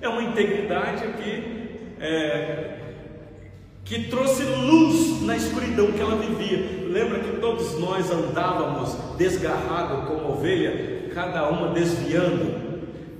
É 0.00 0.08
uma 0.08 0.22
integridade 0.22 1.02
que, 1.14 1.68
é, 2.00 2.78
que 3.84 4.04
trouxe 4.08 4.42
luz 4.42 5.22
na 5.22 5.36
escuridão 5.36 5.90
que 5.92 6.00
ela 6.00 6.16
vivia. 6.16 6.86
Lembra 6.88 7.18
que 7.20 7.40
todos 7.40 7.78
nós 7.78 8.10
andávamos 8.10 8.96
desgarrados 9.16 10.06
como 10.06 10.32
ovelha, 10.32 11.10
cada 11.12 11.48
uma 11.48 11.68
desviando, 11.68 12.66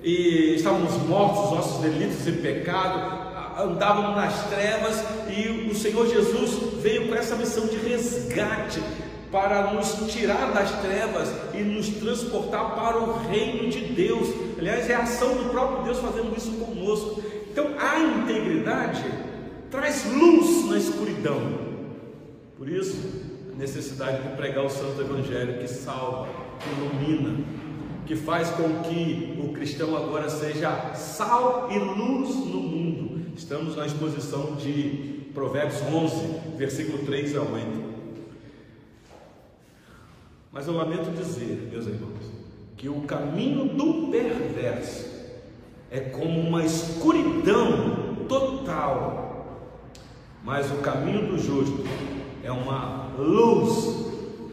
e 0.03 0.55
estávamos 0.55 0.95
mortos, 1.09 1.51
nossos 1.51 1.83
delitos 1.83 2.27
e 2.29 2.33
pecados, 2.33 3.27
andávamos 3.59 4.17
nas 4.17 4.49
trevas 4.49 5.03
e 5.29 5.69
o 5.71 5.75
Senhor 5.75 6.07
Jesus 6.07 6.81
veio 6.83 7.09
com 7.09 7.15
essa 7.15 7.35
missão 7.35 7.67
de 7.67 7.77
resgate, 7.77 8.81
para 9.31 9.73
nos 9.73 10.13
tirar 10.13 10.53
das 10.53 10.71
trevas 10.81 11.33
e 11.55 11.59
nos 11.59 11.89
transportar 11.89 12.75
para 12.75 12.99
o 12.99 13.19
reino 13.29 13.69
de 13.69 13.81
Deus. 13.87 14.29
Aliás, 14.59 14.89
é 14.89 14.95
a 14.95 15.03
ação 15.03 15.35
do 15.37 15.51
próprio 15.51 15.85
Deus 15.85 15.99
fazendo 15.99 16.37
isso 16.37 16.53
conosco. 16.53 17.23
Então, 17.51 17.75
a 17.79 17.99
integridade 17.99 19.05
traz 19.71 20.05
luz 20.13 20.71
na 20.71 20.79
escuridão. 20.79 21.41
Por 22.57 22.69
isso, 22.69 22.97
a 23.53 23.57
necessidade 23.57 24.23
de 24.23 24.37
pregar 24.37 24.65
o 24.65 24.71
Santo 24.71 25.01
Evangelho 25.01 25.59
que 25.59 25.69
salva, 25.69 26.29
que 26.61 26.69
ilumina, 26.71 27.45
que 28.07 28.15
faz 28.15 28.49
com 28.51 28.83
que 28.83 29.39
o 29.43 29.53
cristão 29.53 29.97
agora 29.97 30.29
seja 30.29 30.95
sal 30.95 31.69
e 31.71 31.79
luz 31.79 32.35
no 32.37 32.61
mundo. 32.61 33.27
Estamos 33.37 33.77
na 33.77 33.85
exposição 33.85 34.55
de 34.55 35.27
Provérbios 35.35 35.83
11, 35.83 36.57
versículo 36.57 37.05
3 37.05 37.37
a 37.37 37.41
8. 37.43 37.86
Mas 40.57 40.67
eu 40.67 40.75
lamento 40.75 41.11
dizer, 41.11 41.69
meus 41.71 41.87
irmãos, 41.87 42.33
que 42.79 42.89
o 42.89 43.03
caminho 43.03 43.75
do 43.75 44.11
perverso 44.11 45.05
é 45.91 46.01
como 46.01 46.41
uma 46.41 46.65
escuridão 46.65 48.25
total, 48.27 49.69
mas 50.43 50.71
o 50.71 50.77
caminho 50.77 51.27
do 51.27 51.39
justo 51.39 51.85
é 52.43 52.51
uma 52.51 53.11
luz, 53.19 54.07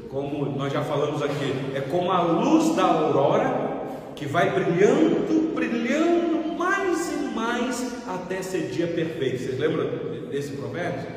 como 0.09 0.45
nós 0.57 0.73
já 0.73 0.81
falamos 0.81 1.23
aqui, 1.23 1.53
é 1.73 1.79
como 1.79 2.11
a 2.11 2.21
luz 2.21 2.75
da 2.75 2.83
aurora 2.83 4.11
que 4.13 4.25
vai 4.25 4.51
brilhando, 4.51 5.55
brilhando 5.55 6.57
mais 6.57 7.13
e 7.13 7.33
mais 7.33 8.05
até 8.09 8.41
ser 8.41 8.71
dia 8.71 8.87
perfeito. 8.87 9.41
Vocês 9.41 9.57
lembram 9.57 9.87
desse 10.29 10.51
provérbio? 10.51 11.07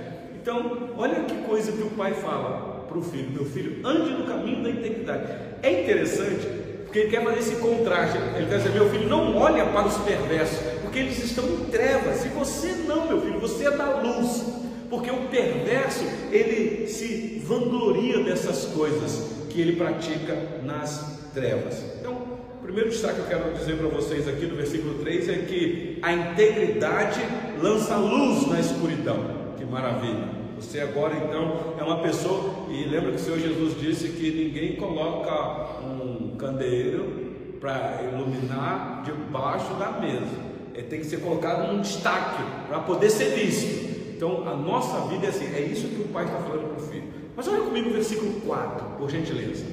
Então, 0.40 0.90
olha 0.96 1.24
que 1.24 1.34
coisa 1.38 1.72
que 1.72 1.82
o 1.82 1.90
pai 1.90 2.14
fala 2.14 2.75
para 2.88 2.98
o 2.98 3.02
filho: 3.02 3.30
Meu 3.30 3.44
filho, 3.44 3.86
ande 3.86 4.10
no 4.10 4.24
caminho 4.24 4.62
da 4.62 4.70
integridade. 4.70 5.32
É 5.62 5.82
interessante, 5.82 6.46
porque 6.84 6.98
ele 7.00 7.10
quer 7.10 7.24
fazer 7.24 7.38
esse 7.38 7.56
contraste. 7.56 8.18
Ele 8.36 8.46
quer 8.46 8.58
dizer: 8.58 8.72
Meu 8.72 8.88
filho, 8.90 9.08
não 9.08 9.36
olha 9.36 9.66
para 9.66 9.86
os 9.86 9.96
perversos, 9.98 10.58
porque 10.82 10.98
eles 10.98 11.22
estão 11.22 11.44
em 11.44 11.64
trevas. 11.66 12.24
E 12.24 12.28
você 12.28 12.68
não, 12.86 13.06
meu 13.06 13.20
filho, 13.20 13.40
você 13.40 13.66
é 13.66 13.70
da 13.70 14.00
luz. 14.00 14.44
Porque 14.88 15.10
o 15.10 15.28
perverso, 15.28 16.04
ele 16.30 16.86
se 16.86 17.42
vangloria 17.44 18.22
dessas 18.22 18.66
coisas 18.66 19.46
que 19.50 19.60
ele 19.60 19.76
pratica 19.76 20.36
nas 20.62 21.28
trevas. 21.34 21.82
Então, 21.98 22.12
o 22.12 22.62
primeiro 22.62 22.90
destaque 22.90 23.16
que 23.16 23.20
eu 23.20 23.26
quero 23.26 23.54
dizer 23.54 23.76
para 23.76 23.88
vocês 23.88 24.28
aqui 24.28 24.46
no 24.46 24.56
versículo 24.56 24.94
3 24.98 25.28
é 25.28 25.34
que 25.38 25.98
a 26.02 26.12
integridade 26.12 27.20
lança 27.60 27.96
luz 27.96 28.46
na 28.48 28.60
escuridão. 28.60 29.54
Que 29.56 29.64
maravilha! 29.64 30.36
Você 30.60 30.80
agora 30.80 31.14
então 31.16 31.74
é 31.78 31.82
uma 31.82 31.98
pessoa, 31.98 32.55
e 32.70 32.84
lembra 32.84 33.12
que 33.12 33.16
o 33.16 33.20
Senhor 33.20 33.38
Jesus 33.38 33.80
disse 33.80 34.08
que 34.08 34.30
ninguém 34.30 34.76
coloca 34.76 35.82
um 35.82 36.36
candeeiro 36.36 37.56
para 37.60 38.02
iluminar 38.02 39.02
debaixo 39.04 39.74
da 39.74 39.92
mesa. 39.92 40.46
Ele 40.74 40.86
tem 40.86 41.00
que 41.00 41.06
ser 41.06 41.20
colocado 41.20 41.72
num 41.72 41.80
destaque 41.80 42.42
para 42.68 42.80
poder 42.80 43.10
ser 43.10 43.34
visto. 43.34 44.14
Então 44.14 44.48
a 44.48 44.54
nossa 44.54 45.06
vida 45.08 45.26
é 45.26 45.28
assim, 45.28 45.46
é 45.54 45.60
isso 45.60 45.88
que 45.88 46.02
o 46.02 46.08
pai 46.08 46.24
está 46.24 46.38
falando 46.38 46.74
para 46.74 46.82
o 46.82 46.86
filho. 46.86 47.08
Mas 47.36 47.48
olha 47.48 47.62
comigo 47.62 47.90
o 47.90 47.92
versículo 47.92 48.40
4, 48.40 48.86
por 48.98 49.10
gentileza. 49.10 49.64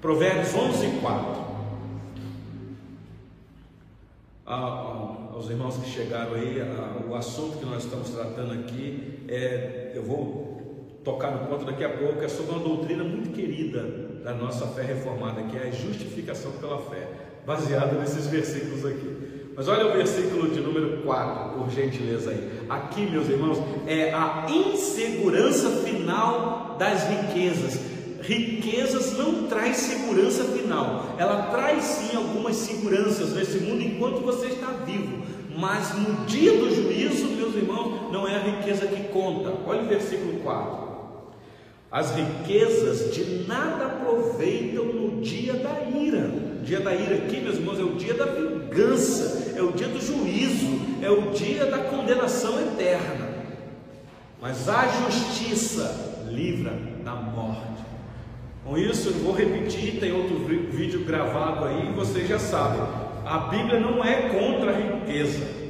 Provérbios 0.00 0.54
11, 0.54 1.00
4. 1.00 1.42
Ah, 4.46 5.30
aos 5.32 5.48
irmãos 5.48 5.76
que 5.76 5.88
chegaram 5.88 6.34
aí, 6.34 6.60
a, 6.60 7.08
o 7.08 7.14
assunto 7.14 7.58
que 7.58 7.64
nós 7.64 7.84
estamos 7.84 8.10
tratando 8.10 8.52
aqui 8.52 9.24
é, 9.28 9.92
eu 9.94 10.02
vou 10.02 10.51
tocar 11.04 11.30
no 11.30 11.46
ponto 11.46 11.64
daqui 11.64 11.84
a 11.84 11.88
pouco, 11.88 12.22
é 12.22 12.28
sobre 12.28 12.52
uma 12.52 12.60
doutrina 12.60 13.04
muito 13.04 13.30
querida 13.30 13.82
da 14.22 14.32
nossa 14.32 14.66
fé 14.68 14.82
reformada, 14.82 15.42
que 15.42 15.56
é 15.56 15.68
a 15.68 15.70
justificação 15.70 16.52
pela 16.52 16.78
fé, 16.78 17.08
baseada 17.44 17.98
nesses 17.98 18.26
versículos 18.26 18.84
aqui. 18.86 19.32
Mas 19.54 19.68
olha 19.68 19.86
o 19.86 19.92
versículo 19.92 20.48
de 20.48 20.60
número 20.60 21.02
4, 21.02 21.58
por 21.58 21.70
gentileza 21.70 22.30
aí. 22.30 22.62
Aqui, 22.68 23.02
meus 23.02 23.28
irmãos, 23.28 23.58
é 23.86 24.12
a 24.12 24.46
insegurança 24.48 25.68
final 25.82 26.76
das 26.78 27.06
riquezas. 27.08 27.78
Riquezas 28.22 29.18
não 29.18 29.48
traz 29.48 29.76
segurança 29.76 30.44
final. 30.44 31.16
Ela 31.18 31.48
traz 31.50 31.84
sim 31.84 32.16
algumas 32.16 32.56
seguranças 32.56 33.34
nesse 33.34 33.58
mundo 33.58 33.82
enquanto 33.82 34.20
você 34.20 34.46
está 34.46 34.68
vivo. 34.86 35.22
Mas 35.54 35.94
no 35.98 36.24
dia 36.24 36.52
do 36.52 36.74
juízo, 36.74 37.26
meus 37.36 37.54
irmãos, 37.54 38.10
não 38.10 38.26
é 38.26 38.36
a 38.36 38.38
riqueza 38.38 38.86
que 38.86 39.08
conta. 39.08 39.52
Olha 39.66 39.82
o 39.82 39.86
versículo 39.86 40.38
4. 40.40 40.81
As 41.92 42.10
riquezas 42.16 43.14
de 43.14 43.46
nada 43.46 43.84
aproveitam 43.84 44.86
no 44.86 45.20
dia 45.20 45.52
da 45.52 45.82
ira. 45.94 46.30
O 46.60 46.64
dia 46.64 46.80
da 46.80 46.94
ira 46.94 47.16
aqui, 47.16 47.38
meus 47.38 47.56
irmãos, 47.56 47.78
é 47.78 47.82
o 47.82 47.96
dia 47.96 48.14
da 48.14 48.24
vingança, 48.24 49.52
é 49.54 49.60
o 49.60 49.72
dia 49.72 49.88
do 49.88 50.00
juízo, 50.00 50.80
é 51.02 51.10
o 51.10 51.32
dia 51.32 51.66
da 51.66 51.76
condenação 51.76 52.58
eterna. 52.58 53.28
Mas 54.40 54.70
a 54.70 54.88
justiça 54.88 56.24
livra 56.30 56.72
da 57.04 57.12
morte. 57.12 57.82
Com 58.64 58.78
isso, 58.78 59.10
eu 59.10 59.14
vou 59.16 59.34
repetir, 59.34 60.00
tem 60.00 60.12
outro 60.12 60.38
vídeo 60.70 61.04
gravado 61.04 61.66
aí, 61.66 61.92
vocês 61.94 62.26
já 62.26 62.38
sabem. 62.38 62.80
A 63.26 63.38
Bíblia 63.50 63.78
não 63.78 64.02
é 64.02 64.30
contra 64.30 64.70
a 64.70 64.74
riqueza. 64.74 65.61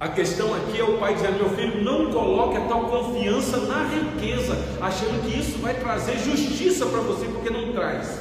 A 0.00 0.08
questão 0.08 0.54
aqui 0.54 0.80
é 0.80 0.82
o 0.82 0.96
pai 0.96 1.14
dizendo: 1.14 1.36
meu 1.36 1.50
filho, 1.50 1.84
não 1.84 2.10
coloque 2.10 2.56
a 2.56 2.62
tal 2.62 2.86
confiança 2.86 3.58
na 3.58 3.84
riqueza, 3.84 4.56
achando 4.80 5.22
que 5.22 5.38
isso 5.38 5.58
vai 5.58 5.74
trazer 5.74 6.18
justiça 6.18 6.86
para 6.86 7.00
você, 7.00 7.26
porque 7.26 7.50
não 7.50 7.70
traz. 7.74 8.18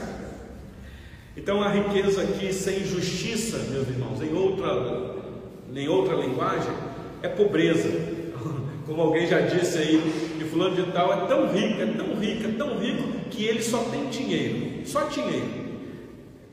Então 1.38 1.64
a 1.64 1.70
riqueza 1.70 2.22
aqui 2.22 2.52
sem 2.52 2.84
justiça, 2.84 3.60
meus 3.72 3.88
irmãos, 3.88 4.22
em 4.22 4.34
outra, 4.34 5.16
em 5.74 5.88
outra 5.88 6.16
linguagem, 6.16 6.74
é 7.24 7.30
pobreza. 7.30 7.88
Como 8.86 9.02
alguém 9.02 9.26
já 9.26 9.40
disse 9.40 9.78
aí, 9.78 10.36
que 10.38 10.44
fulano 10.44 10.76
de 10.76 10.92
tal 10.92 11.14
é 11.14 11.28
tão 11.28 11.48
rico, 11.48 11.82
é 11.82 11.86
tão 11.86 12.16
rico, 12.16 12.44
é 12.44 12.52
tão 12.58 12.78
rico, 12.78 13.04
que 13.30 13.46
ele 13.46 13.64
só 13.64 13.78
tem 13.86 14.10
dinheiro, 14.10 14.86
só 14.86 15.04
dinheiro. 15.04 15.69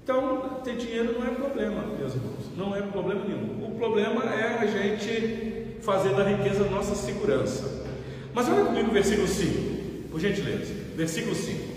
Então, 0.07 0.61
ter 0.63 0.77
dinheiro 0.77 1.19
não 1.19 1.27
é 1.27 1.35
problema, 1.35 1.83
meus 1.99 2.15
irmãos, 2.15 2.57
não 2.57 2.77
é 2.77 2.81
problema 2.81 3.25
nenhum. 3.25 3.67
O 3.67 3.77
problema 3.77 4.23
é 4.33 4.59
a 4.61 4.65
gente 4.65 5.79
fazer 5.83 6.15
da 6.15 6.23
riqueza 6.23 6.65
nossa 6.71 6.95
segurança. 6.95 7.85
Mas 8.33 8.49
olha 8.49 8.67
comigo 8.67 8.91
o 8.91 8.93
versículo 8.93 9.27
5, 9.27 10.09
por 10.09 10.21
gentileza. 10.21 10.73
Versículo 10.95 11.35
5. 11.35 11.77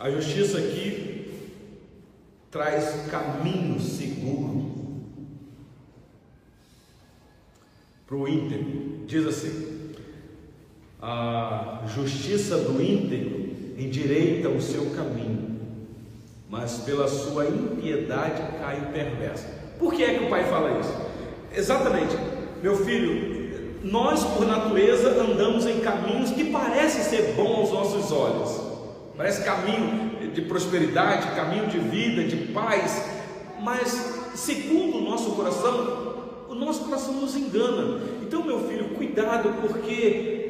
A 0.00 0.10
justiça 0.12 0.56
aqui 0.56 1.50
traz 2.50 3.06
caminho 3.10 3.78
seguro 3.78 5.04
para 8.06 8.16
o 8.16 8.26
íntegro. 8.26 9.04
Diz 9.06 9.26
assim: 9.26 9.81
a 11.02 11.80
justiça 11.92 12.56
do 12.58 12.80
íntegro 12.80 13.50
endireita 13.76 14.48
o 14.48 14.62
seu 14.62 14.86
caminho, 14.90 15.58
mas 16.48 16.78
pela 16.78 17.08
sua 17.08 17.46
impiedade 17.46 18.40
cai 18.60 18.78
o 18.78 18.92
perverso. 18.92 19.44
Por 19.80 19.92
que 19.92 20.04
é 20.04 20.14
que 20.14 20.24
o 20.24 20.30
pai 20.30 20.44
fala 20.44 20.78
isso? 20.78 20.94
Exatamente, 21.52 22.16
meu 22.62 22.76
filho, 22.76 23.80
nós 23.82 24.22
por 24.22 24.46
natureza 24.46 25.10
andamos 25.20 25.66
em 25.66 25.80
caminhos 25.80 26.30
que 26.30 26.44
parecem 26.44 27.02
ser 27.02 27.34
bons 27.34 27.72
aos 27.72 27.72
nossos 27.72 28.12
olhos, 28.12 28.60
parece 29.16 29.44
caminho 29.44 30.30
de 30.32 30.42
prosperidade, 30.42 31.34
caminho 31.34 31.66
de 31.66 31.78
vida, 31.78 32.22
de 32.22 32.52
paz, 32.52 33.04
mas 33.60 34.30
segundo 34.36 34.98
o 34.98 35.00
nosso 35.00 35.32
coração, 35.32 36.46
o 36.48 36.54
nosso 36.54 36.84
coração 36.84 37.14
nos 37.14 37.34
engana. 37.34 38.00
Então, 38.22 38.44
meu 38.44 38.60
filho, 38.68 38.90
cuidado, 38.90 39.52
porque 39.60 40.41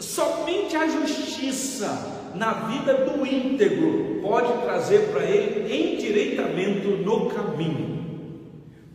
Somente 0.00 0.76
a 0.76 0.86
justiça 0.86 2.32
na 2.34 2.52
vida 2.52 2.94
do 2.94 3.26
íntegro 3.26 4.20
pode 4.22 4.52
trazer 4.62 5.12
para 5.12 5.24
ele 5.24 5.72
endireitamento 5.72 6.88
no 6.88 7.26
caminho. 7.26 7.94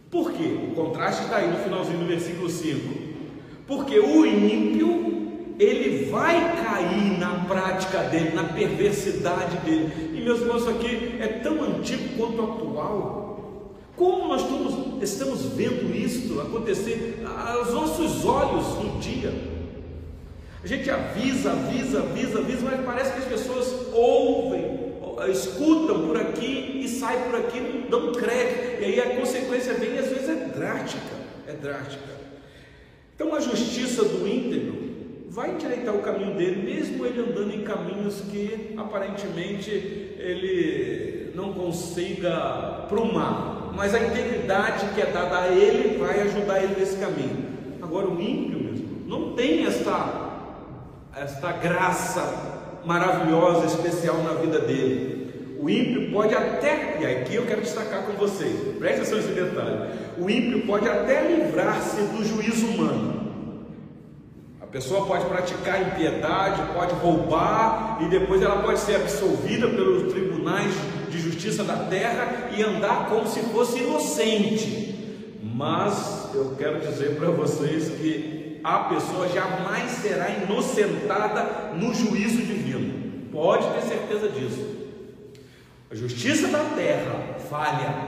Por 0.09 0.31
quê? 0.31 0.57
O 0.71 0.75
contraste 0.75 1.23
está 1.23 1.37
aí 1.37 1.49
no 1.49 1.57
finalzinho 1.57 1.99
do 1.99 2.05
versículo 2.05 2.49
5. 2.49 3.09
Porque 3.67 3.99
o 3.99 4.25
ímpio, 4.25 5.53
ele 5.59 6.09
vai 6.09 6.55
cair 6.63 7.19
na 7.19 7.45
prática 7.45 7.99
dele, 8.03 8.31
na 8.33 8.43
perversidade 8.43 9.57
dele. 9.57 10.17
E 10.17 10.21
meus 10.21 10.41
irmãos, 10.41 10.61
isso 10.61 10.69
aqui 10.71 11.17
é 11.19 11.27
tão 11.27 11.63
antigo 11.63 12.17
quanto 12.17 12.41
atual. 12.41 13.75
Como 13.95 14.27
nós 14.27 14.41
estamos, 14.41 15.03
estamos 15.03 15.45
vendo 15.55 15.95
isso 15.95 16.41
acontecer 16.41 17.23
aos 17.25 17.73
nossos 17.73 18.25
olhos 18.25 18.65
no 18.83 18.99
dia? 18.99 19.48
A 20.61 20.67
gente 20.67 20.89
avisa, 20.89 21.51
avisa, 21.51 21.99
avisa, 21.99 22.39
avisa, 22.39 22.61
mas 22.65 22.85
parece 22.85 23.13
que 23.13 23.19
as 23.19 23.25
pessoas 23.25 23.93
ouvem, 23.93 24.93
escutam 25.31 26.05
por 26.05 26.17
aqui 26.17 26.81
e 26.83 26.87
saem 26.87 27.21
por 27.23 27.35
aqui, 27.39 27.59
não 27.59 27.89
dão 27.89 28.11
crédito. 28.11 28.81
E 28.81 28.85
aí 28.85 28.99
a 28.99 29.15
consequência 29.15 29.73
vem 29.75 29.95
e 29.95 29.99
às 29.99 30.09
vezes 30.09 30.27
é 30.27 30.35
drástica, 30.35 31.15
é 31.47 31.53
drástica. 31.53 32.09
Então 33.15 33.33
a 33.33 33.39
justiça 33.39 34.03
do 34.03 34.27
íntegro 34.27 34.89
vai 35.29 35.51
endireitar 35.51 35.95
o 35.95 35.99
caminho 35.99 36.35
dele, 36.35 36.61
mesmo 36.61 37.05
ele 37.05 37.21
andando 37.21 37.53
em 37.53 37.63
caminhos 37.63 38.21
que 38.29 38.73
aparentemente 38.75 39.69
ele 39.69 41.31
não 41.35 41.53
consiga 41.53 42.85
prumar, 42.89 43.71
mas 43.73 43.95
a 43.95 43.99
integridade 43.99 44.93
que 44.93 45.01
é 45.01 45.05
dada 45.05 45.39
a 45.39 45.47
ele 45.49 45.97
vai 45.97 46.19
ajudar 46.21 46.61
ele 46.61 46.75
nesse 46.77 46.97
caminho. 46.97 47.47
Agora 47.81 48.07
o 48.07 48.21
ímpio 48.21 48.59
mesmo 48.59 49.03
não 49.07 49.33
tem 49.33 49.65
esta 49.65 50.28
esta 51.19 51.51
graça 51.51 52.81
maravilhosa, 52.85 53.65
especial 53.65 54.17
na 54.23 54.33
vida 54.33 54.59
dele. 54.59 55.57
O 55.59 55.69
ímpio 55.69 56.11
pode 56.13 56.33
até, 56.33 56.97
e 57.01 57.05
aqui 57.05 57.35
eu 57.35 57.45
quero 57.45 57.61
destacar 57.61 58.03
com 58.03 58.13
vocês, 58.13 58.77
preste 58.77 59.01
atenção 59.01 59.17
nesse 59.17 59.33
detalhe: 59.33 59.89
o 60.17 60.29
ímpio 60.29 60.65
pode 60.65 60.87
até 60.87 61.21
livrar-se 61.23 62.01
do 62.03 62.23
juízo 62.23 62.67
humano. 62.67 63.19
A 64.61 64.65
pessoa 64.65 65.05
pode 65.05 65.25
praticar 65.25 65.81
impiedade, 65.81 66.61
pode 66.73 66.93
roubar, 66.93 67.97
e 68.01 68.07
depois 68.07 68.41
ela 68.41 68.61
pode 68.61 68.79
ser 68.79 68.95
absolvida 68.95 69.67
pelos 69.67 70.13
tribunais 70.13 70.73
de 71.09 71.19
justiça 71.19 71.63
da 71.63 71.75
terra 71.75 72.49
e 72.55 72.63
andar 72.63 73.09
como 73.09 73.27
se 73.27 73.41
fosse 73.41 73.79
inocente. 73.79 74.95
Mas 75.43 76.29
eu 76.33 76.55
quero 76.57 76.79
dizer 76.79 77.17
para 77.17 77.31
vocês 77.31 77.89
que 77.89 78.38
a 78.63 78.79
pessoa 78.79 79.29
jamais 79.29 79.91
será 79.91 80.29
inocentada 80.29 81.73
no 81.75 81.93
juízo 81.93 82.41
divino. 82.41 83.29
Pode 83.31 83.67
ter 83.73 83.81
certeza 83.81 84.29
disso. 84.29 84.79
A 85.91 85.95
justiça 85.95 86.47
da 86.47 86.63
terra 86.75 87.37
falha, 87.49 88.07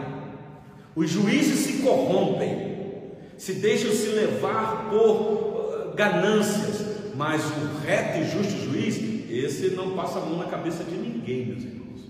os 0.95 1.09
juízes 1.09 1.59
se 1.59 1.81
corrompem, 1.81 2.71
se 3.37 3.53
deixam 3.53 3.91
se 3.91 4.07
levar 4.07 4.89
por 4.89 5.11
uh, 5.11 5.93
ganâncias, 5.95 6.85
mas 7.15 7.43
o 7.43 7.85
reto 7.85 8.19
e 8.19 8.23
justo 8.25 8.71
juiz, 8.71 8.97
esse 9.31 9.71
não 9.71 9.95
passa 9.95 10.19
a 10.19 10.21
mão 10.21 10.37
na 10.37 10.45
cabeça 10.45 10.83
de 10.83 10.95
ninguém, 10.95 11.47
meus 11.47 11.63
irmãos. 11.63 12.01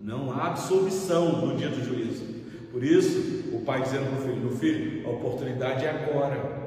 Não 0.00 0.32
há 0.32 0.48
absolvição 0.48 1.46
no 1.46 1.56
dia 1.56 1.68
do 1.68 1.84
juízo. 1.84 2.24
Por 2.72 2.82
isso, 2.82 3.44
o 3.52 3.60
pai 3.60 3.82
dizendo 3.82 4.06
para 4.06 4.18
o 4.18 4.22
filho: 4.22 4.36
Meu 4.36 4.56
filho, 4.56 5.06
a 5.06 5.10
oportunidade 5.10 5.84
é 5.84 5.90
agora. 5.90 6.59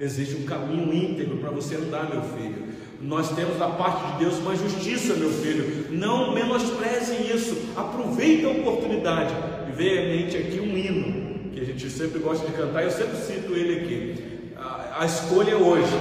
Existe 0.00 0.34
um 0.34 0.44
caminho 0.46 0.94
íntegro 0.94 1.36
para 1.36 1.50
você 1.50 1.74
andar, 1.74 2.08
meu 2.08 2.22
filho. 2.22 2.70
Nós 3.02 3.34
temos 3.34 3.58
da 3.58 3.68
parte 3.68 4.12
de 4.12 4.24
Deus 4.24 4.38
uma 4.38 4.56
justiça, 4.56 5.14
meu 5.14 5.30
filho. 5.30 5.88
Não 5.90 6.32
menospreze 6.32 7.16
isso. 7.34 7.54
Aproveite 7.76 8.46
a 8.46 8.48
oportunidade. 8.48 9.34
E 9.68 9.72
veio 9.72 10.00
à 10.00 10.16
mente 10.16 10.38
aqui 10.38 10.58
um 10.58 10.76
hino 10.76 11.50
que 11.50 11.60
a 11.60 11.64
gente 11.64 11.90
sempre 11.90 12.18
gosta 12.18 12.46
de 12.46 12.52
cantar. 12.54 12.82
Eu 12.82 12.90
sempre 12.90 13.14
cito 13.18 13.52
ele 13.52 13.80
aqui. 13.80 14.52
A, 14.56 15.02
a 15.02 15.06
escolha 15.06 15.50
é 15.50 15.56
hoje. 15.56 15.94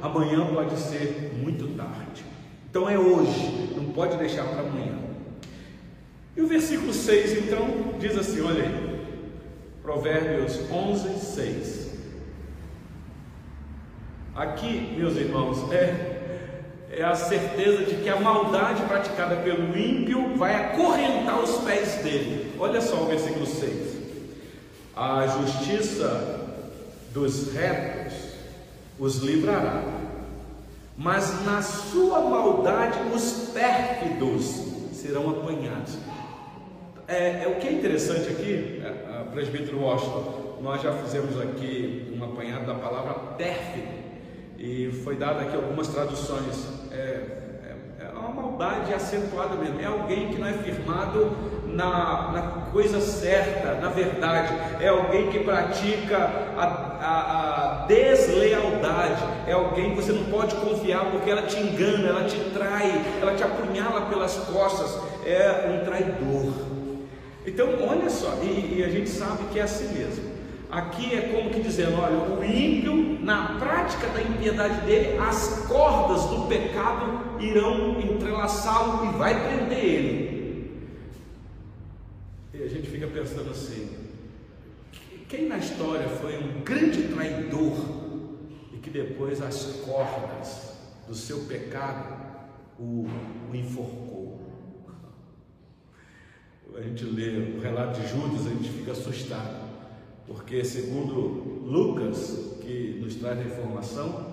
Amanhã 0.00 0.46
pode 0.46 0.78
ser 0.78 1.32
muito 1.42 1.66
tarde. 1.76 2.24
Então 2.70 2.88
é 2.88 2.96
hoje. 2.96 3.72
Não 3.74 3.86
pode 3.86 4.16
deixar 4.18 4.44
para 4.44 4.60
amanhã. 4.60 4.98
E 6.36 6.40
o 6.40 6.46
versículo 6.46 6.92
6 6.92 7.38
então 7.38 7.94
diz 7.98 8.16
assim: 8.16 8.40
olha 8.40 8.62
aí. 8.62 8.92
Provérbios 9.82 10.60
11, 10.70 11.18
6. 11.18 11.81
Aqui, 14.34 14.94
meus 14.96 15.14
irmãos, 15.14 15.70
é, 15.70 16.40
é 16.90 17.04
a 17.04 17.14
certeza 17.14 17.84
de 17.84 17.96
que 17.96 18.08
a 18.08 18.18
maldade 18.18 18.82
praticada 18.84 19.36
pelo 19.36 19.76
ímpio 19.76 20.34
vai 20.36 20.54
acorrentar 20.54 21.38
os 21.38 21.58
pés 21.58 21.96
dele. 21.96 22.50
Olha 22.58 22.80
só 22.80 23.02
o 23.02 23.06
versículo 23.06 23.44
6. 23.44 23.92
A 24.96 25.26
justiça 25.26 26.48
dos 27.12 27.52
retos 27.52 28.14
os 28.98 29.16
livrará, 29.16 29.84
mas 30.96 31.44
na 31.44 31.60
sua 31.60 32.20
maldade 32.20 32.98
os 33.14 33.50
pérfidos 33.52 34.62
serão 34.94 35.28
apanhados. 35.28 35.98
É, 37.06 37.42
é, 37.44 37.48
o 37.48 37.60
que 37.60 37.68
é 37.68 37.72
interessante 37.72 38.30
aqui, 38.30 38.82
é, 38.82 39.24
presbítero 39.30 39.78
Washington, 39.78 40.58
nós 40.62 40.80
já 40.80 40.90
fizemos 40.94 41.38
aqui 41.38 42.16
um 42.18 42.24
apanhado 42.24 42.64
da 42.64 42.74
palavra 42.74 43.12
pérfido 43.36 44.01
e 44.62 44.92
foi 45.02 45.16
dado 45.16 45.40
aqui 45.40 45.56
algumas 45.56 45.88
traduções. 45.88 46.68
É, 46.92 46.94
é, 46.96 47.74
é, 47.98 48.08
uma 48.10 48.28
maldade 48.28 48.94
acentuada 48.94 49.56
mesmo. 49.56 49.80
É 49.80 49.86
alguém 49.86 50.28
que 50.28 50.38
não 50.38 50.46
é 50.46 50.52
firmado 50.52 51.36
na, 51.66 52.30
na 52.30 52.42
coisa 52.70 53.00
certa, 53.00 53.74
na 53.80 53.88
verdade. 53.88 54.54
É 54.80 54.86
alguém 54.86 55.30
que 55.30 55.40
pratica 55.40 56.16
a, 56.56 56.64
a, 56.64 57.82
a 57.82 57.86
deslealdade. 57.86 59.24
É 59.48 59.52
alguém 59.52 59.90
que 59.90 59.96
você 59.96 60.12
não 60.12 60.26
pode 60.26 60.54
confiar 60.54 61.10
porque 61.10 61.28
ela 61.28 61.42
te 61.42 61.58
engana, 61.58 62.10
ela 62.10 62.24
te 62.24 62.38
trai, 62.50 63.04
ela 63.20 63.34
te 63.34 63.42
apunhala 63.42 64.02
pelas 64.02 64.36
costas. 64.36 64.96
É 65.26 65.68
um 65.68 65.84
traidor. 65.84 66.52
Então, 67.44 67.68
olha 67.88 68.08
só, 68.08 68.38
e, 68.40 68.78
e 68.78 68.84
a 68.84 68.88
gente 68.88 69.10
sabe 69.10 69.42
que 69.52 69.58
é 69.58 69.62
assim 69.62 69.92
mesmo. 69.92 70.30
Aqui 70.70 71.14
é 71.14 71.20
como 71.34 71.50
que 71.50 71.60
dizendo, 71.60 72.00
olha, 72.00 72.16
o 72.16 72.42
ímpio, 72.42 73.11
na 73.22 73.58
prática 73.58 74.08
da 74.08 74.20
impiedade 74.20 74.84
dele, 74.84 75.16
as 75.18 75.66
cordas 75.66 76.24
do 76.26 76.48
pecado 76.48 77.40
irão 77.40 78.00
entrelaçá-lo 78.00 79.06
e 79.06 79.18
vai 79.18 79.48
prender 79.48 79.84
ele. 79.84 80.88
E 82.52 82.62
a 82.62 82.68
gente 82.68 82.88
fica 82.88 83.06
pensando 83.06 83.50
assim, 83.50 83.96
quem 85.28 85.48
na 85.48 85.58
história 85.58 86.08
foi 86.08 86.36
um 86.36 86.62
grande 86.62 87.04
traidor 87.08 87.76
e 88.72 88.78
que 88.78 88.90
depois 88.90 89.40
as 89.40 89.82
cordas 89.84 90.72
do 91.06 91.14
seu 91.14 91.40
pecado 91.44 92.14
o, 92.78 93.06
o 93.50 93.54
enforcou? 93.54 94.40
A 96.74 96.80
gente 96.80 97.04
lê 97.04 97.56
o 97.56 97.60
relato 97.60 98.00
de 98.00 98.08
Judas, 98.08 98.46
a 98.46 98.50
gente 98.50 98.68
fica 98.68 98.92
assustado 98.92 99.72
porque 100.26 100.64
segundo 100.64 101.12
Lucas, 101.66 102.51
que 102.62 102.98
nos 103.02 103.16
traz 103.16 103.38
a 103.38 103.42
informação, 103.42 104.26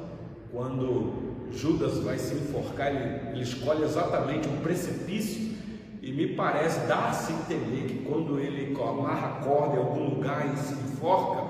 quando 0.52 1.14
Judas 1.52 2.00
vai 2.00 2.18
se 2.18 2.36
enforcar, 2.36 2.88
ele, 2.88 3.32
ele 3.32 3.44
escolhe 3.44 3.84
exatamente 3.84 4.48
um 4.48 4.58
precipício, 4.58 5.50
e 6.02 6.12
me 6.12 6.28
parece 6.28 6.88
dar-se 6.88 7.34
entender 7.34 7.88
que 7.88 8.06
quando 8.06 8.40
ele 8.40 8.76
amarra 8.82 9.28
a 9.28 9.44
corda 9.44 9.76
em 9.76 9.80
algum 9.80 10.16
lugar 10.16 10.54
e 10.54 10.58
se 10.58 10.74
enforca, 10.74 11.44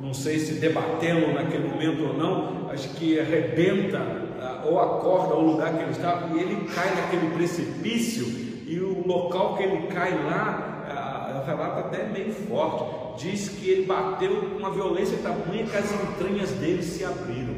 não 0.00 0.12
sei 0.12 0.38
se 0.38 0.54
debatendo 0.54 1.32
naquele 1.32 1.68
momento 1.68 2.04
ou 2.04 2.14
não, 2.14 2.70
acho 2.70 2.90
que 2.90 3.18
arrebenta 3.18 3.98
ah, 4.40 4.62
ou 4.66 4.78
a 4.78 5.00
corda 5.00 5.34
ou 5.34 5.44
o 5.44 5.52
lugar 5.52 5.72
que 5.74 5.82
ele 5.82 5.92
estava, 5.92 6.36
e 6.36 6.40
ele 6.40 6.68
cai 6.74 6.94
naquele 6.94 7.30
precipício, 7.34 8.26
e 8.66 8.78
o 8.78 9.06
local 9.06 9.56
que 9.56 9.62
ele 9.62 9.86
cai 9.86 10.12
lá, 10.24 10.73
ah, 11.34 11.40
o 11.40 11.46
relato 11.46 11.78
até 11.80 12.04
meio 12.04 12.32
forte, 12.32 13.24
diz 13.24 13.48
que 13.48 13.68
ele 13.68 13.86
bateu 13.86 14.36
com 14.40 14.56
uma 14.56 14.70
violência 14.70 15.18
tamanha 15.18 15.66
que 15.66 15.76
as 15.76 15.92
entranhas 15.92 16.50
dele 16.50 16.82
se 16.82 17.04
abriram. 17.04 17.54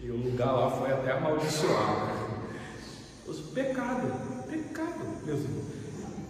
E 0.00 0.10
o 0.10 0.16
lugar 0.16 0.52
lá 0.52 0.70
foi 0.70 0.92
até 0.92 1.12
amaldiçoado. 1.12 2.34
Os 3.26 3.40
pecado, 3.40 4.12
pecado, 4.50 5.24
meus 5.24 5.40
irmãos. 5.40 5.64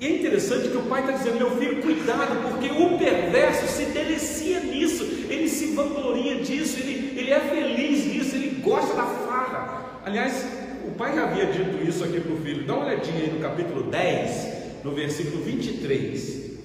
E 0.01 0.07
é 0.07 0.17
interessante 0.19 0.69
que 0.69 0.77
o 0.77 0.83
pai 0.83 1.01
está 1.01 1.13
dizendo, 1.13 1.39
meu 1.39 1.51
filho, 1.57 1.83
cuidado, 1.83 2.51
porque 2.51 2.71
o 2.71 2.99
perverso 2.99 3.67
se 3.67 3.87
delicia 3.87 4.61
nisso, 4.61 5.05
ele 5.29 5.49
se 5.49 5.75
vangloria 5.75 6.43
disso, 6.43 6.79
ele, 6.79 7.19
ele 7.19 7.31
é 7.31 7.41
feliz 7.41 8.05
nisso, 8.05 8.37
ele 8.37 8.61
gosta 8.61 8.95
da 8.95 9.05
farra. 9.05 10.01
Aliás, 10.05 10.47
o 10.87 10.91
pai 10.93 11.15
já 11.15 11.25
havia 11.25 11.47
dito 11.47 11.83
isso 11.89 12.05
aqui 12.05 12.21
para 12.21 12.33
o 12.33 12.37
filho. 12.37 12.67
Dá 12.67 12.75
uma 12.75 12.87
olhadinha 12.87 13.25
aí 13.25 13.31
no 13.31 13.41
capítulo 13.41 13.85
10, 13.85 14.54
no 14.85 14.93
versículo 14.93 15.43
23. 15.43 16.61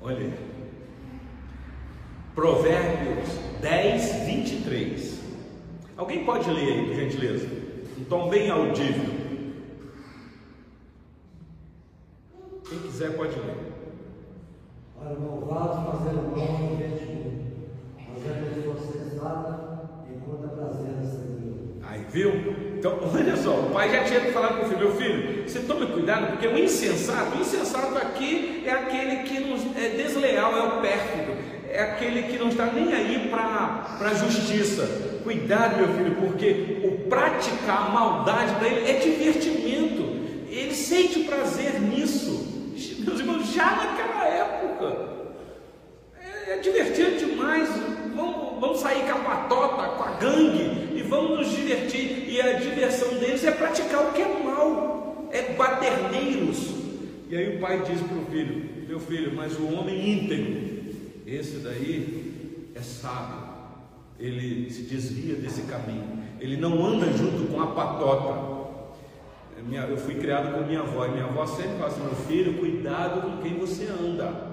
Olha, 0.00 0.32
Provérbios 2.34 3.28
10, 3.60 4.26
23. 4.26 5.20
Alguém 5.96 6.24
pode 6.24 6.48
ler 6.50 6.72
aí, 6.72 6.86
por 6.86 6.94
gentileza? 6.94 7.48
Um 7.98 8.04
tom 8.04 8.28
bem 8.28 8.48
audível. 8.48 9.16
Quem 12.68 12.78
quiser 12.78 13.16
pode 13.16 13.34
ler. 13.36 13.56
Para 14.96 15.14
o 15.14 15.20
malvado 15.20 15.98
fazer 15.98 16.16
o 16.16 16.36
mal 16.36 16.58
no 16.58 16.76
bem 16.76 16.96
mas 18.08 18.30
a 18.30 18.34
pessoa 18.34 18.76
sensata 18.76 19.90
encontra 20.14 20.48
prazer 20.48 20.92
nessa 20.92 21.18
vida. 21.18 21.86
Aí, 21.86 22.04
viu? 22.10 22.75
Então, 22.86 23.10
olha 23.12 23.36
só, 23.36 23.50
o 23.50 23.70
pai 23.70 23.90
já 23.90 24.04
tinha 24.04 24.20
falado 24.32 24.58
para 24.58 24.66
o 24.66 24.68
filho, 24.68 24.78
meu 24.78 24.94
filho, 24.94 25.42
você 25.48 25.58
tome 25.58 25.86
cuidado, 25.86 26.28
porque 26.28 26.46
o 26.46 26.56
insensato, 26.56 27.36
o 27.36 27.40
insensato 27.40 27.98
aqui 27.98 28.62
é 28.64 28.70
aquele 28.70 29.24
que 29.24 29.40
não, 29.40 29.56
é 29.76 29.88
desleal, 29.88 30.56
é 30.56 30.62
o 30.62 30.80
pérfido, 30.80 31.32
é 31.68 31.82
aquele 31.82 32.22
que 32.22 32.38
não 32.38 32.48
está 32.48 32.66
nem 32.66 32.94
aí 32.94 33.28
para 33.28 34.08
a 34.08 34.14
justiça. 34.14 34.86
Cuidado, 35.24 35.78
meu 35.78 35.88
filho, 35.88 36.14
porque 36.14 36.80
o 36.84 37.08
praticar 37.08 37.88
a 37.88 37.90
maldade 37.90 38.54
para 38.54 38.68
ele 38.68 38.88
é 38.88 38.94
divertimento, 39.00 40.02
ele 40.48 40.72
sente 40.72 41.24
prazer 41.24 41.80
nisso. 41.80 42.72
Meus 43.00 43.18
irmãos, 43.18 43.52
já 43.52 43.70
naquela 43.72 44.24
época, 44.26 45.16
É 46.48 46.58
divertido 46.58 47.16
demais. 47.18 47.68
Vamos, 48.58 48.80
sair 48.80 49.04
com 49.04 49.18
a 49.18 49.22
patota, 49.22 49.88
com 49.96 50.02
a 50.02 50.12
gangue 50.12 50.96
e 50.96 51.02
vamos 51.02 51.38
nos 51.38 51.56
divertir. 51.56 52.28
E 52.28 52.40
a 52.40 52.54
diversão 52.54 53.08
deles 53.18 53.44
é 53.44 53.52
praticar 53.52 54.08
o 54.08 54.12
que 54.12 54.22
é 54.22 54.42
mal, 54.42 55.28
é 55.30 55.52
baderneiros. 55.52 56.74
E 57.28 57.36
aí 57.36 57.56
o 57.56 57.60
pai 57.60 57.82
diz 57.82 58.00
para 58.00 58.16
o 58.16 58.24
filho: 58.26 58.86
Meu 58.88 59.00
filho, 59.00 59.34
mas 59.34 59.58
o 59.58 59.66
homem 59.74 60.12
íntegro, 60.12 60.94
esse 61.26 61.58
daí 61.58 62.70
é 62.74 62.80
sábio. 62.80 63.46
Ele 64.18 64.70
se 64.70 64.82
desvia 64.82 65.34
desse 65.34 65.62
caminho. 65.62 66.24
Ele 66.40 66.56
não 66.56 66.84
anda 66.84 67.06
junto 67.12 67.52
com 67.52 67.60
a 67.60 67.66
patota. 67.68 68.56
Eu 69.88 69.96
fui 69.96 70.14
criado 70.14 70.54
com 70.54 70.64
minha 70.64 70.80
avó, 70.80 71.06
e 71.06 71.10
minha 71.10 71.24
avó 71.24 71.44
sempre 71.46 71.76
fala 71.78 71.86
assim: 71.88 72.00
meu 72.00 72.14
filho, 72.14 72.58
cuidado 72.58 73.22
com 73.22 73.42
quem 73.42 73.58
você 73.58 73.86
anda. 73.86 74.45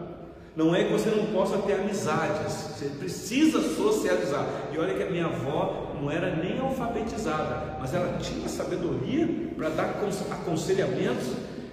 Não 0.56 0.76
é 0.76 0.84
que 0.84 0.94
você 0.94 1.10
não 1.10 1.26
possa 1.28 1.58
ter 1.60 1.74
amizades, 1.74 2.54
você 2.54 2.86
precisa 3.00 3.60
socializar. 3.76 4.46
E 4.72 4.78
olha 4.78 4.94
que 4.94 5.02
a 5.02 5.10
minha 5.10 5.26
avó 5.26 5.94
não 6.00 6.12
era 6.12 6.36
nem 6.36 6.60
alfabetizada, 6.60 7.78
mas 7.80 7.94
ela 7.94 8.20
tinha 8.20 8.48
sabedoria 8.48 9.28
para 9.56 9.70
dar 9.70 9.96
aconselhamentos 10.32 11.32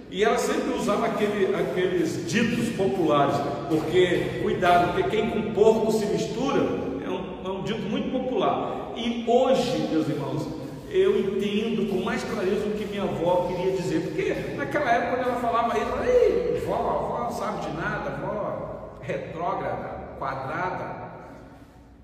e 0.09 0.23
ela 0.23 0.37
sempre 0.37 0.73
usava 0.73 1.05
aquele, 1.05 1.55
aqueles 1.55 2.29
ditos 2.29 2.75
populares, 2.75 3.35
porque, 3.69 4.41
cuidado, 4.41 4.93
porque 4.93 5.09
quem 5.09 5.29
com 5.29 5.53
porco 5.53 5.91
se 5.91 6.05
mistura 6.07 6.57
é 6.57 7.09
um, 7.09 7.45
é 7.45 7.49
um 7.49 7.63
dito 7.63 7.81
muito 7.83 8.11
popular. 8.11 8.93
E 8.97 9.23
hoje, 9.25 9.87
meus 9.89 10.09
irmãos, 10.09 10.45
eu 10.89 11.17
entendo 11.17 11.89
com 11.89 12.03
mais 12.03 12.23
clareza 12.23 12.65
o 12.65 12.71
que 12.71 12.85
minha 12.85 13.03
avó 13.03 13.47
queria 13.47 13.71
dizer, 13.71 14.01
porque 14.01 14.55
naquela 14.57 14.91
época 14.91 15.23
quando 15.23 15.29
ela 15.29 15.39
falava 15.39 15.77
isso, 15.77 15.91
ei, 16.03 16.61
vó, 16.65 16.75
vó 16.75 17.29
sabe 17.29 17.69
de 17.69 17.77
nada, 17.77 18.09
vó 18.21 18.60
retrógrada, 19.01 20.15
quadrada. 20.17 21.01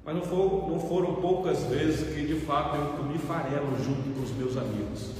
Mas 0.03 0.15
não 0.15 0.21
foram, 0.21 0.69
não 0.69 0.79
foram 0.79 1.15
poucas 1.15 1.63
vezes 1.65 2.13
que 2.13 2.25
de 2.25 2.35
fato 2.45 2.77
eu 2.77 2.85
comi 2.97 3.17
farelo 3.17 3.75
junto 3.83 4.15
com 4.15 4.23
os 4.23 4.31
meus 4.31 4.55
amigos. 4.55 5.11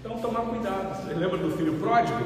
Então 0.00 0.18
tomar 0.18 0.42
cuidado. 0.42 1.02
Você 1.02 1.14
lembra 1.14 1.38
do 1.38 1.56
filho 1.56 1.74
pródigo? 1.74 2.18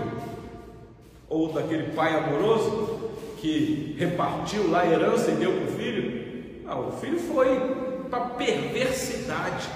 Ou 1.29 1.53
daquele 1.53 1.93
pai 1.93 2.17
amoroso 2.17 3.11
que 3.41 3.95
repartiu 3.99 4.71
lá 4.71 4.81
a 4.81 4.91
herança 4.91 5.31
e 5.31 5.35
deu 5.35 5.53
para 5.53 5.65
o 5.65 5.77
filho? 5.77 6.65
Não, 6.65 6.89
o 6.89 6.93
filho 6.93 7.19
foi 7.19 7.49
para 8.11 8.21
perversidade, 8.21 9.69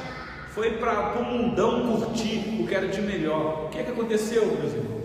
foi 0.55 0.79
para 0.79 1.19
o 1.19 1.25
mundão 1.25 1.99
curtir 1.99 2.61
o 2.61 2.67
que 2.67 2.75
era 2.75 2.89
de 2.89 3.01
melhor. 3.03 3.67
O 3.67 3.69
que 3.69 3.79
é 3.79 3.83
que 3.83 3.91
aconteceu, 3.91 4.47
meus 4.47 4.73
irmãos? 4.73 5.03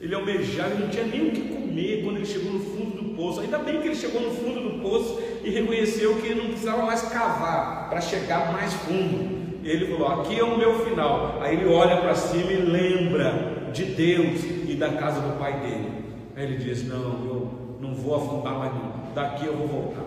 Ele 0.00 0.14
almejava, 0.14 0.70
ele 0.70 0.84
não 0.84 0.90
tinha 0.90 1.04
nem 1.04 1.28
o 1.28 1.32
que 1.32 1.40
comer 1.48 1.61
comer 1.72 2.02
quando 2.04 2.16
ele 2.16 2.26
chegou 2.26 2.52
no 2.52 2.60
fundo 2.60 3.02
do 3.02 3.16
poço. 3.16 3.40
Ainda 3.40 3.58
bem 3.58 3.80
que 3.80 3.88
ele 3.88 3.96
chegou 3.96 4.20
no 4.20 4.30
fundo 4.30 4.60
do 4.60 4.82
poço 4.82 5.18
e 5.42 5.50
reconheceu 5.50 6.16
que 6.16 6.34
não 6.34 6.46
precisava 6.46 6.82
mais 6.82 7.02
cavar 7.02 7.88
para 7.88 8.00
chegar 8.00 8.52
mais 8.52 8.72
fundo. 8.74 9.42
Ele 9.64 9.86
falou: 9.86 10.20
Aqui 10.20 10.38
é 10.38 10.44
o 10.44 10.58
meu 10.58 10.84
final. 10.84 11.38
Aí 11.40 11.56
ele 11.56 11.66
olha 11.72 11.96
para 11.96 12.14
cima 12.14 12.52
e 12.52 12.56
lembra 12.56 13.70
de 13.72 13.84
Deus 13.84 14.42
e 14.68 14.74
da 14.74 14.90
casa 14.90 15.20
do 15.20 15.38
pai 15.38 15.60
dele. 15.60 15.90
Aí 16.36 16.44
ele 16.44 16.56
diz: 16.56 16.86
Não, 16.86 17.24
eu 17.26 17.78
não 17.80 17.94
vou 17.94 18.16
afundar 18.16 18.58
mais 18.58 18.72
não. 18.74 18.92
Daqui 19.14 19.46
eu 19.46 19.56
vou 19.56 19.66
voltar. 19.66 20.04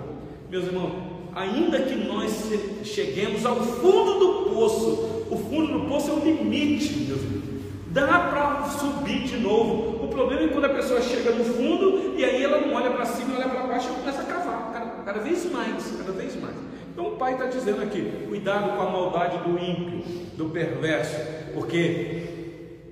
Meus 0.49 0.65
irmãos, 0.65 0.91
ainda 1.33 1.79
que 1.79 1.95
nós 1.95 2.51
cheguemos 2.83 3.45
ao 3.45 3.55
fundo 3.55 4.19
do 4.19 4.49
poço, 4.53 5.25
o 5.31 5.37
fundo 5.37 5.79
do 5.79 5.87
poço 5.87 6.11
é 6.11 6.13
o 6.13 6.19
limite, 6.19 6.93
meus 7.07 7.21
irmãos. 7.21 7.45
Dá 7.87 8.07
para 8.07 8.63
subir 8.65 9.23
de 9.23 9.37
novo. 9.37 9.94
Problema 10.15 10.43
é 10.43 10.47
quando 10.47 10.65
a 10.65 10.69
pessoa 10.69 11.01
chega 11.01 11.31
no 11.31 11.43
fundo 11.43 12.15
e 12.17 12.23
aí 12.23 12.41
ela 12.41 12.61
não 12.61 12.73
olha 12.73 12.89
para 12.89 13.05
cima, 13.05 13.35
olha 13.35 13.49
para 13.49 13.63
baixo 13.63 13.89
e 13.91 13.95
começa 13.99 14.21
a 14.21 14.23
cavar, 14.23 14.71
cada, 14.71 14.85
cada 15.03 15.19
vez 15.19 15.51
mais, 15.51 15.91
cada 15.97 16.13
vez 16.13 16.41
mais. 16.41 16.55
Então 16.93 17.07
o 17.07 17.17
pai 17.17 17.33
está 17.33 17.47
dizendo 17.47 17.83
aqui: 17.83 18.25
cuidado 18.25 18.77
com 18.77 18.81
a 18.81 18.89
maldade 18.89 19.37
do 19.39 19.59
ímpio, 19.59 20.03
do 20.37 20.45
perverso, 20.45 21.17
porque 21.53 22.23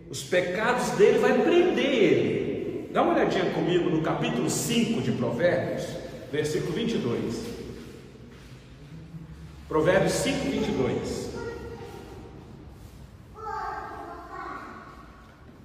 os 0.09 0.21
pecados 0.21 0.89
dele 0.97 1.19
vai 1.19 1.41
prender 1.41 1.86
ele. 1.86 2.89
Dá 2.91 3.01
uma 3.01 3.13
olhadinha 3.13 3.51
comigo 3.51 3.89
no 3.89 4.01
capítulo 4.01 4.49
5 4.49 5.01
de 5.01 5.13
Provérbios, 5.13 5.88
versículo 6.29 6.73
22. 6.73 7.45
Provérbios 9.69 10.12
5, 10.12 10.49
22. 10.49 11.33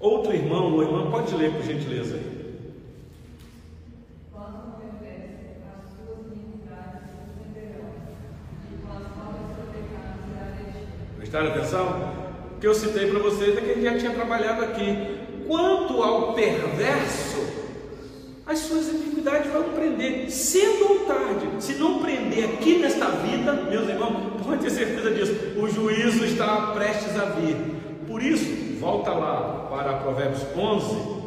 Outro 0.01 0.33
irmão 0.33 0.73
ou 0.75 0.83
irmã 0.83 1.11
pode 1.11 1.35
ler, 1.35 1.53
por 1.53 1.63
gentileza 1.63 2.15
aí. 2.15 2.39
Prestaram 11.17 11.49
atenção? 11.49 12.15
O 12.57 12.61
que 12.61 12.67
eu 12.67 12.75
citei 12.75 13.11
para 13.11 13.19
vocês 13.19 13.57
é 13.57 13.61
que 13.61 13.75
gente 13.75 13.83
já 13.83 13.99
tinha 13.99 14.15
trabalhado 14.15 14.65
aqui. 14.65 15.19
Quanto 15.47 16.03
ao 16.03 16.33
perverso, 16.33 17.39
as 18.47 18.61
suas 18.61 18.89
iniquidades 18.89 19.53
vão 19.53 19.65
prender, 19.75 20.31
cedo 20.31 20.87
ou 20.89 20.99
tarde. 21.01 21.47
Se 21.59 21.75
não 21.75 21.99
prender 21.99 22.45
aqui 22.45 22.79
nesta 22.79 23.11
vida, 23.11 23.53
meus 23.53 23.89
irmãos, 23.89 24.43
pode 24.45 24.63
ter 24.63 24.71
certeza 24.71 25.11
disso, 25.11 25.35
o 25.59 25.69
juízo 25.69 26.25
está 26.25 26.73
prestes 26.73 27.19
a 27.19 27.27
vir. 27.27 27.57
Por 28.07 28.23
isso, 28.23 28.58
volta 28.79 29.11
lá 29.11 29.67
para 29.69 29.99
Provérbios 29.99 30.43
11, 30.57 31.19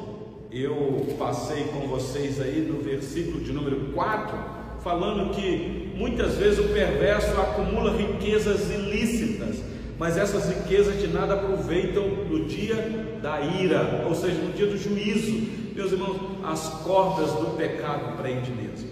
eu 0.51 1.05
passei 1.19 1.65
com 1.65 1.87
vocês 1.87 2.39
aí 2.41 2.61
no 2.61 2.81
versículo 2.81 3.41
de 3.41 3.51
número 3.51 3.91
4, 3.93 4.37
falando 4.81 5.33
que 5.33 5.93
muitas 5.95 6.35
vezes 6.35 6.59
o 6.59 6.69
perverso 6.69 7.39
acumula 7.39 7.95
riquezas 7.95 8.69
ilícitas, 8.71 9.61
mas 9.99 10.17
essas 10.17 10.47
riquezas 10.49 10.99
de 10.99 11.07
nada 11.07 11.33
aproveitam 11.33 12.07
no 12.07 12.45
dia 12.45 12.75
da 13.21 13.41
ira, 13.41 14.05
ou 14.07 14.15
seja, 14.15 14.41
no 14.41 14.53
dia 14.53 14.67
do 14.67 14.77
juízo. 14.77 15.61
Meus 15.75 15.91
irmãos, 15.91 16.19
as 16.43 16.67
cordas 16.83 17.31
do 17.33 17.55
pecado 17.57 18.17
prendem 18.17 18.51
mesmo. 18.55 18.89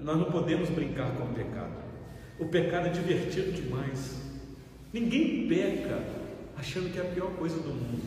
Nós 0.00 0.16
não 0.16 0.26
podemos 0.26 0.68
brincar 0.70 1.10
com 1.12 1.24
o 1.24 1.34
pecado. 1.34 1.72
O 2.38 2.46
pecado 2.46 2.88
é 2.88 2.90
divertido 2.90 3.52
demais. 3.52 4.16
Ninguém 4.92 5.48
peca 5.48 6.17
achando 6.58 6.92
que 6.92 6.98
é 6.98 7.02
a 7.02 7.04
pior 7.04 7.30
coisa 7.38 7.56
do 7.56 7.68
mundo. 7.68 8.02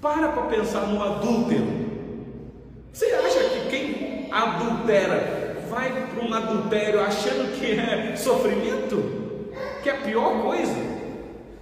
Para 0.00 0.28
para 0.28 0.42
pensar 0.44 0.86
no 0.86 1.02
adúltero. 1.02 1.82
Você 2.92 3.06
acha 3.06 3.40
que 3.50 3.68
quem 3.70 4.28
adultera 4.32 5.58
vai 5.68 5.90
para 5.90 6.24
um 6.24 6.34
adultério 6.34 7.00
achando 7.00 7.58
que 7.58 7.78
é 7.78 8.16
sofrimento? 8.16 9.50
Que 9.82 9.90
é 9.90 9.92
a 9.92 9.96
pior 9.98 10.42
coisa? 10.42 10.92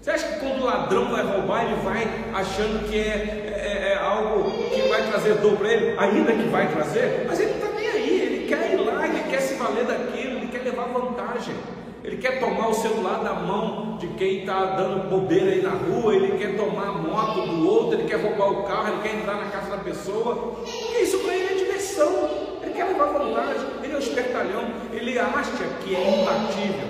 Você 0.00 0.10
acha 0.10 0.28
que 0.28 0.40
quando 0.40 0.62
o 0.62 0.64
ladrão 0.64 1.10
vai 1.10 1.22
roubar, 1.22 1.64
ele 1.64 1.82
vai 1.82 2.04
achando 2.34 2.88
que 2.88 2.96
é, 2.98 3.52
é, 3.54 3.92
é 3.92 3.98
algo 3.98 4.50
que 4.70 4.88
vai 4.88 5.06
trazer 5.08 5.34
dor 5.34 5.56
para 5.56 5.72
ele? 5.72 5.98
Ainda 5.98 6.32
que 6.32 6.48
vai 6.48 6.72
trazer, 6.72 7.24
mas 7.26 7.38
ele 7.38 7.50
não 7.50 7.58
está 7.58 7.70
nem 7.78 7.88
aí, 7.88 8.20
ele 8.20 8.48
quer 8.48 8.72
ir 8.72 8.76
lá, 8.76 9.06
ele 9.06 9.30
quer 9.30 9.40
se 9.40 9.54
valer 9.54 9.84
daquilo, 9.84 10.38
ele 10.38 10.48
quer 10.48 10.62
levar 10.62 10.84
vantagem. 10.84 11.54
Ele 12.02 12.16
quer 12.16 12.40
tomar 12.40 12.68
o 12.68 12.74
celular 12.74 13.22
da 13.22 13.34
mão 13.34 13.98
de 13.98 14.06
quem 14.08 14.40
está 14.40 14.64
dando 14.76 15.10
bobeira 15.10 15.52
aí 15.52 15.62
na 15.62 15.72
rua, 15.72 16.14
ele 16.14 16.38
quer 16.38 16.56
tomar 16.56 16.88
a 16.88 16.92
moto 16.92 17.46
do 17.46 17.68
outro, 17.68 17.98
ele 17.98 18.08
quer 18.08 18.22
roubar 18.22 18.50
o 18.50 18.62
carro, 18.64 18.94
ele 18.94 19.02
quer 19.02 19.16
entrar 19.16 19.36
na 19.36 19.50
casa 19.50 19.70
da 19.70 19.78
pessoa. 19.78 20.56
Porque 20.64 20.98
isso 20.98 21.18
para 21.18 21.34
ele 21.34 21.54
é 21.54 21.58
diversão. 21.58 22.30
Ele 22.62 22.72
quer 22.72 22.84
levar 22.84 23.06
vantagem, 23.06 23.66
ele 23.82 23.92
é 23.92 23.96
um 23.96 23.98
espertalhão, 23.98 24.64
ele 24.92 25.18
acha 25.18 25.64
que 25.84 25.94
é 25.94 26.22
imbatível. 26.22 26.88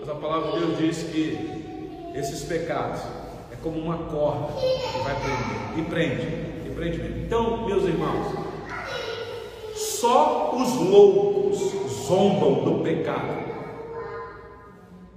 Mas 0.00 0.08
a 0.08 0.14
palavra 0.14 0.52
de 0.52 0.58
Deus 0.58 0.78
diz 0.78 1.02
que 1.02 2.12
esses 2.14 2.42
pecados 2.44 3.02
é 3.52 3.56
como 3.62 3.78
uma 3.78 3.98
corda 3.98 4.52
que 4.54 4.98
vai 5.02 5.14
prender, 5.14 5.78
e 5.78 5.82
prende, 5.82 6.26
e 6.66 6.72
prende 6.74 6.98
mesmo. 6.98 7.18
Então, 7.24 7.66
meus 7.66 7.84
irmãos, 7.84 8.34
só 9.74 10.54
os 10.56 10.74
loucos 10.76 11.58
zombam 12.06 12.64
do 12.64 12.82
pecado 12.82 13.51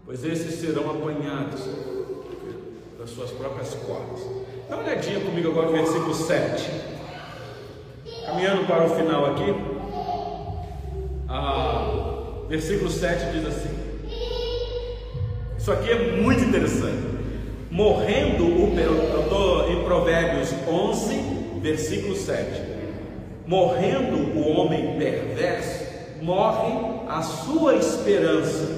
pois 0.06 0.24
esses 0.24 0.60
serão 0.60 0.91
apanhados 0.91 1.62
das 3.00 3.10
suas 3.10 3.32
próprias 3.32 3.74
cordas. 3.86 4.22
Dá 4.70 4.78
uma 4.78 4.86
olhadinha 4.86 5.20
comigo 5.20 5.50
agora 5.50 5.68
no 5.68 5.74
versículo 5.74 6.13
7. 6.13 6.72
Caminhando 8.26 8.68
para 8.68 8.86
o 8.86 8.89
final 8.89 9.26
aqui, 9.26 9.56
ah, 11.28 12.46
versículo 12.48 12.89
7 12.89 13.32
diz 13.32 13.48
assim: 13.48 13.70
Isso 15.58 15.72
aqui 15.72 15.89
é 15.89 16.12
muito 16.22 16.44
interessante. 16.44 17.15
Morrendo 17.72 18.46
o 18.46 18.80
eu 18.80 19.22
estou 19.22 19.70
em 19.70 19.84
Provérbios 19.84 20.54
11, 20.68 21.60
versículo 21.62 22.15
7. 22.15 22.62
Morrendo 23.46 24.38
o 24.38 24.50
homem 24.50 24.98
perverso, 24.98 25.84
morre 26.22 27.06
a 27.08 27.22
sua 27.22 27.76
esperança 27.76 28.75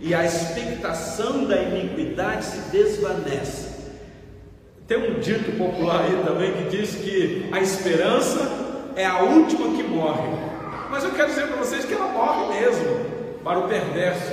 e 0.00 0.14
a 0.14 0.24
expectação 0.24 1.44
da 1.44 1.56
iniquidade 1.56 2.44
se 2.44 2.58
desvanece. 2.70 3.68
Tem 4.86 4.98
um 4.98 5.20
dito 5.20 5.56
popular 5.56 6.04
aí 6.04 6.22
também 6.24 6.52
que 6.52 6.76
diz 6.76 6.94
que 6.96 7.48
a 7.52 7.60
esperança 7.60 8.40
é 8.96 9.06
a 9.06 9.20
última 9.20 9.76
que 9.76 9.82
morre. 9.82 10.28
Mas 10.90 11.04
quero 11.12 11.28
dizer 11.28 11.46
para 11.46 11.56
vocês 11.56 11.84
que 11.84 11.94
ela 11.94 12.06
morre 12.06 12.60
mesmo 12.60 13.06
para 13.44 13.58
o 13.58 13.68
perverso. 13.68 14.32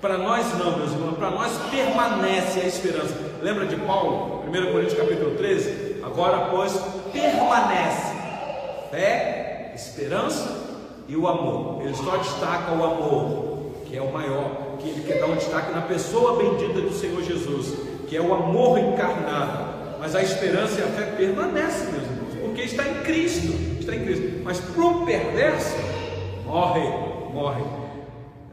Para 0.00 0.18
nós 0.18 0.46
não, 0.58 0.76
meus 0.76 0.92
irmãos, 0.92 1.16
para 1.16 1.30
nós 1.30 1.52
permanece 1.70 2.60
a 2.60 2.64
esperança. 2.64 3.14
Lembra 3.40 3.64
de 3.66 3.76
Paulo, 3.76 4.44
1 4.46 4.72
Coríntios 4.72 4.98
capítulo 4.98 5.36
13? 5.36 6.02
Agora, 6.04 6.48
pois, 6.50 6.78
permanece 7.12 8.16
fé, 8.90 9.72
esperança 9.74 10.66
e 11.08 11.16
o 11.16 11.26
amor. 11.26 11.82
Ele 11.82 11.94
só 11.94 12.16
destaca 12.16 12.72
o 12.72 12.84
amor, 12.84 13.72
que 13.86 13.96
é 13.96 14.02
o 14.02 14.12
maior, 14.12 14.50
que 14.76 14.88
ele 14.88 15.04
quer 15.06 15.20
dar 15.20 15.26
um 15.26 15.36
destaque 15.36 15.72
na 15.72 15.82
pessoa 15.82 16.36
bendita 16.36 16.80
do 16.80 16.92
Senhor 16.92 17.22
Jesus, 17.22 17.74
que 18.08 18.16
é 18.16 18.20
o 18.20 18.34
amor 18.34 18.78
encarnado. 18.78 19.98
Mas 19.98 20.14
a 20.14 20.22
esperança 20.22 20.80
e 20.80 20.84
a 20.84 20.86
fé 20.86 21.02
permanecem, 21.16 21.92
meus 21.92 22.04
irmãos, 22.04 22.34
porque 22.40 22.62
está 22.62 22.86
em 22.88 23.02
Cristo, 23.02 23.52
está 23.80 23.94
em 23.94 24.04
Cristo. 24.04 24.40
Mas 24.44 24.60
para 24.60 24.84
o 24.84 25.04
perverso, 25.04 25.76
morre, 26.44 26.82
morre. 27.32 27.64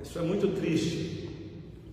Isso 0.02 0.18
é 0.20 0.22
muito 0.22 0.48
triste. 0.50 1.30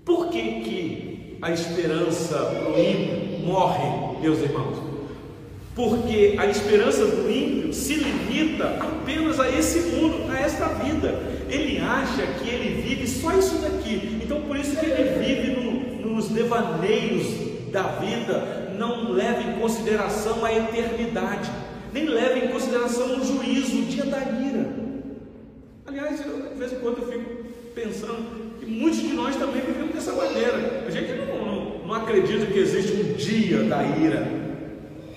Por 0.04 0.28
que, 0.28 0.60
que 0.60 1.38
a 1.42 1.50
esperança 1.52 2.36
para 2.36 2.70
o 2.70 2.78
ímpio 2.78 3.46
morre, 3.46 4.20
meus 4.20 4.38
irmãos? 4.38 4.78
Porque 5.74 6.36
a 6.38 6.46
esperança 6.46 7.06
do 7.06 7.30
ímpio 7.30 7.72
se 7.72 7.94
limita 7.94 8.64
apenas 8.80 9.38
a 9.38 9.48
esse 9.48 9.78
mundo, 9.90 10.30
a 10.30 10.38
esta 10.38 10.66
vida. 10.66 11.29
Ele 11.50 11.78
acha 11.78 12.26
que 12.38 12.48
ele 12.48 12.82
vive 12.82 13.06
só 13.06 13.32
isso 13.36 13.56
daqui. 13.58 14.20
Então 14.22 14.42
por 14.42 14.56
isso 14.56 14.76
que 14.76 14.86
ele 14.86 15.18
vive 15.18 15.60
no, 15.60 16.12
nos 16.12 16.28
devaneios 16.28 17.26
da 17.70 17.82
vida, 17.82 18.74
não 18.78 19.12
leva 19.12 19.42
em 19.42 19.60
consideração 19.60 20.44
a 20.44 20.52
eternidade, 20.52 21.50
nem 21.92 22.06
leva 22.06 22.38
em 22.38 22.48
consideração 22.48 23.20
o 23.20 23.24
juízo, 23.24 23.78
o 23.78 23.84
dia 23.86 24.04
da 24.04 24.18
ira. 24.18 24.68
Aliás, 25.86 26.24
eu, 26.24 26.50
de 26.52 26.58
vez 26.58 26.72
em 26.72 26.76
quando 26.76 26.98
eu 26.98 27.08
fico 27.08 27.44
pensando 27.74 28.58
que 28.58 28.66
muitos 28.66 29.00
de 29.00 29.08
nós 29.08 29.36
também 29.36 29.62
vivemos 29.62 29.94
dessa 29.94 30.12
maneira. 30.12 30.84
A 30.86 30.90
gente 30.90 31.12
não, 31.12 31.44
não, 31.44 31.78
não 31.86 31.94
acredita 31.94 32.46
que 32.46 32.58
existe 32.58 32.92
um 32.92 33.12
dia 33.14 33.64
da 33.64 33.82
ira, 33.82 34.26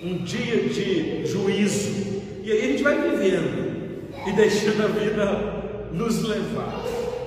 um 0.02 0.18
dia 0.24 0.64
de 0.70 1.26
juízo. 1.26 2.22
E 2.44 2.52
aí 2.52 2.60
a 2.60 2.68
gente 2.72 2.84
vai 2.84 3.10
vivendo 3.10 3.74
e 4.28 4.32
deixando 4.32 4.84
a 4.84 4.88
vida 4.88 5.53
nos 5.94 6.24
levar. 6.24 6.84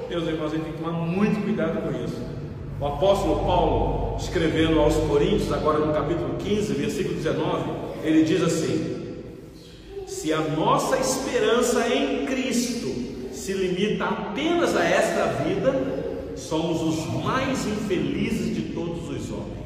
Meus 0.08 0.26
irmãos, 0.26 0.52
a 0.52 0.56
gente 0.56 0.64
tem 0.64 0.72
que 0.72 0.82
tomar 0.82 0.92
muito 0.92 1.42
cuidado 1.42 1.80
com 1.82 2.04
isso. 2.04 2.20
O 2.78 2.86
apóstolo 2.86 3.44
Paulo, 3.46 4.16
escrevendo 4.18 4.78
aos 4.80 4.94
Coríntios, 4.96 5.52
agora 5.52 5.78
no 5.78 5.94
capítulo 5.94 6.34
15, 6.38 6.74
versículo 6.74 7.14
19, 7.14 7.64
ele 8.02 8.22
diz 8.24 8.42
assim: 8.42 9.14
Se 10.06 10.32
a 10.32 10.40
nossa 10.40 10.98
esperança 10.98 11.88
em 11.88 12.26
Cristo 12.26 12.86
se 13.32 13.52
limita 13.52 14.04
apenas 14.04 14.76
a 14.76 14.84
esta 14.84 15.44
vida, 15.44 15.72
somos 16.36 16.82
os 16.82 17.24
mais 17.24 17.66
infelizes 17.66 18.54
de 18.54 18.74
todos 18.74 19.08
os 19.08 19.32
homens. 19.32 19.56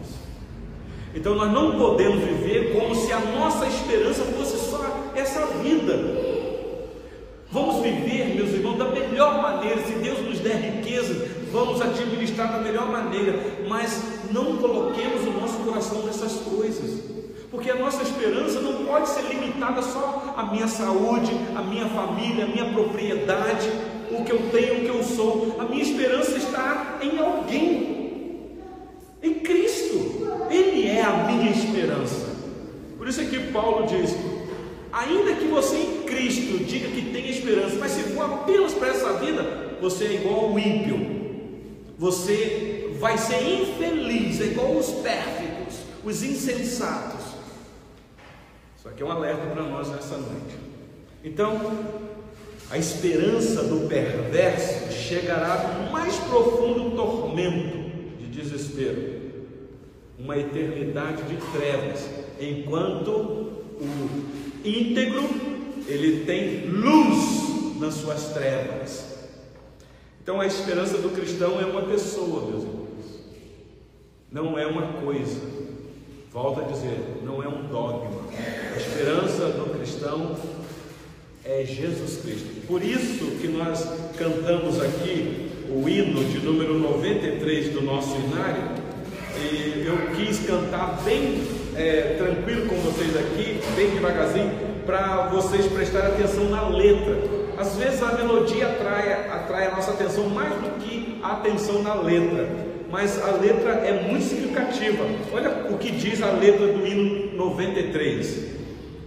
Então 1.15 1.35
nós 1.35 1.51
não 1.53 1.77
podemos 1.77 2.23
viver 2.23 2.73
como 2.73 2.95
se 2.95 3.13
a 3.13 3.19
nossa 3.19 3.67
esperança 3.67 4.23
fosse 4.25 4.71
só 4.71 5.11
essa 5.17 5.47
vida. 5.63 6.30
Vamos 7.53 7.83
viver, 7.83 8.37
meus 8.37 8.51
irmãos, 8.51 8.79
da 8.79 8.89
melhor 8.89 9.43
maneira. 9.43 9.83
Se 9.85 9.95
Deus 9.95 10.21
nos 10.21 10.39
der 10.39 10.55
riqueza, 10.55 11.29
vamos 11.51 11.81
administrar 11.83 12.53
da 12.53 12.59
melhor 12.59 12.89
maneira. 12.89 13.39
Mas 13.69 14.03
não 14.31 14.57
coloquemos 14.57 15.23
o 15.27 15.33
nosso 15.33 15.59
coração 15.65 16.07
nessas 16.07 16.35
coisas. 16.35 17.01
Porque 17.51 17.69
a 17.69 17.75
nossa 17.75 18.05
esperança 18.05 18.61
não 18.61 18.85
pode 18.85 19.09
ser 19.09 19.23
limitada 19.23 19.83
só 19.83 20.33
à 20.37 20.45
minha 20.45 20.69
saúde, 20.69 21.33
à 21.57 21.63
minha 21.63 21.87
família, 21.87 22.45
à 22.45 22.49
minha 22.49 22.73
propriedade, 22.73 23.69
o 24.13 24.25
que 24.25 24.31
eu 24.31 24.39
tenho, 24.53 24.79
o 24.79 24.85
que 24.85 24.89
eu 24.89 25.03
sou. 25.03 25.57
A 25.59 25.65
minha 25.65 25.83
esperança 25.83 26.37
está 26.37 27.01
em 27.03 27.19
alguém, 27.19 28.61
em 29.21 29.35
Cristo. 29.35 30.47
Ele 30.49 30.87
é 30.87 31.03
a 31.03 31.25
minha 31.25 31.51
esperança. 31.51 32.31
Por 32.97 33.09
isso 33.09 33.21
é 33.21 33.25
que 33.25 33.51
Paulo 33.51 33.89
diz: 33.89 34.15
ainda 34.93 35.35
que 35.35 35.47
você 35.47 35.77
em 35.77 36.03
Cristo 36.03 36.65
diga 36.65 36.89
que 36.89 37.00
for 38.21 38.35
apenas 38.35 38.75
para 38.75 38.89
essa 38.89 39.13
vida, 39.15 39.79
você 39.81 40.05
é 40.05 40.15
igual 40.15 40.51
ao 40.51 40.59
ímpio. 40.59 41.21
Você 41.99 42.95
vai 42.99 43.17
ser 43.17 43.43
infeliz, 43.43 44.41
é 44.41 44.45
igual 44.45 44.77
os 44.77 44.91
pérfidos, 44.91 45.81
os 46.05 46.23
insensatos. 46.23 47.25
Isso 48.77 48.89
aqui 48.89 49.03
é 49.03 49.07
um 49.07 49.11
alerta 49.11 49.47
para 49.47 49.63
nós 49.63 49.89
nessa 49.89 50.17
noite. 50.17 50.57
Então, 51.25 51.61
a 52.71 52.79
esperança 52.79 53.65
do 53.65 53.89
perverso 53.89 54.93
chegará 54.93 55.79
no 55.79 55.93
mais 55.93 56.17
profundo 56.17 56.97
tormento 56.97 57.79
de 58.19 58.27
desespero, 58.27 59.21
uma 60.19 60.39
eternidade 60.39 61.23
de 61.25 61.37
trevas, 61.59 62.09
enquanto 62.41 63.11
o 63.11 64.27
íntegro 64.65 65.29
ele 65.87 66.25
tem 66.25 66.67
luz 66.67 67.50
nas 67.81 67.95
suas 67.95 68.29
trevas. 68.29 69.07
Então 70.23 70.41
a 70.41 70.47
esperança 70.47 70.99
do 70.99 71.09
cristão 71.09 71.59
é 71.59 71.65
uma 71.65 71.83
pessoa, 71.83 72.49
meus 72.49 72.63
irmãos, 72.63 72.91
não 74.31 74.59
é 74.59 74.67
uma 74.67 75.01
coisa. 75.03 75.41
Volto 76.31 76.61
a 76.61 76.65
dizer, 76.65 77.23
não 77.25 77.43
é 77.43 77.49
um 77.49 77.67
dogma. 77.67 78.11
A 78.73 78.77
esperança 78.77 79.47
do 79.47 79.77
cristão 79.77 80.37
é 81.45 81.65
Jesus 81.65 82.21
Cristo. 82.23 82.67
Por 82.69 82.83
isso 82.85 83.39
que 83.41 83.49
nós 83.49 83.85
cantamos 84.17 84.81
aqui 84.81 85.51
o 85.69 85.89
hino 85.89 86.23
de 86.25 86.39
número 86.39 86.79
93 86.79 87.73
do 87.73 87.83
nosso 87.83 88.15
inário. 88.17 88.79
E 89.43 89.87
eu 89.87 90.15
quis 90.15 90.39
cantar 90.47 91.03
bem 91.03 91.43
é, 91.75 92.15
tranquilo 92.19 92.67
com 92.67 92.77
vocês 92.77 93.17
aqui, 93.17 93.59
bem 93.75 93.91
devagarzinho, 93.91 94.53
para 94.85 95.29
vocês 95.29 95.67
prestarem 95.67 96.13
atenção 96.13 96.51
na 96.51 96.69
letra. 96.69 97.40
Às 97.61 97.77
vezes 97.77 98.03
a 98.03 98.13
melodia 98.13 98.69
atrai, 98.69 99.13
atrai 99.31 99.67
a 99.67 99.77
nossa 99.77 99.91
atenção 99.91 100.31
mais 100.31 100.51
do 100.55 100.81
que 100.81 101.21
a 101.23 101.33
atenção 101.33 101.83
na 101.83 101.95
letra 101.95 102.71
mas 102.91 103.23
a 103.23 103.31
letra 103.37 103.71
é 103.71 104.09
muito 104.09 104.25
significativa. 104.25 105.05
Olha 105.33 105.67
o 105.71 105.79
que 105.79 105.93
diz 105.93 106.21
a 106.23 106.33
letra 106.33 106.67
do 106.67 106.87
hino 106.87 107.37
93: 107.37 108.47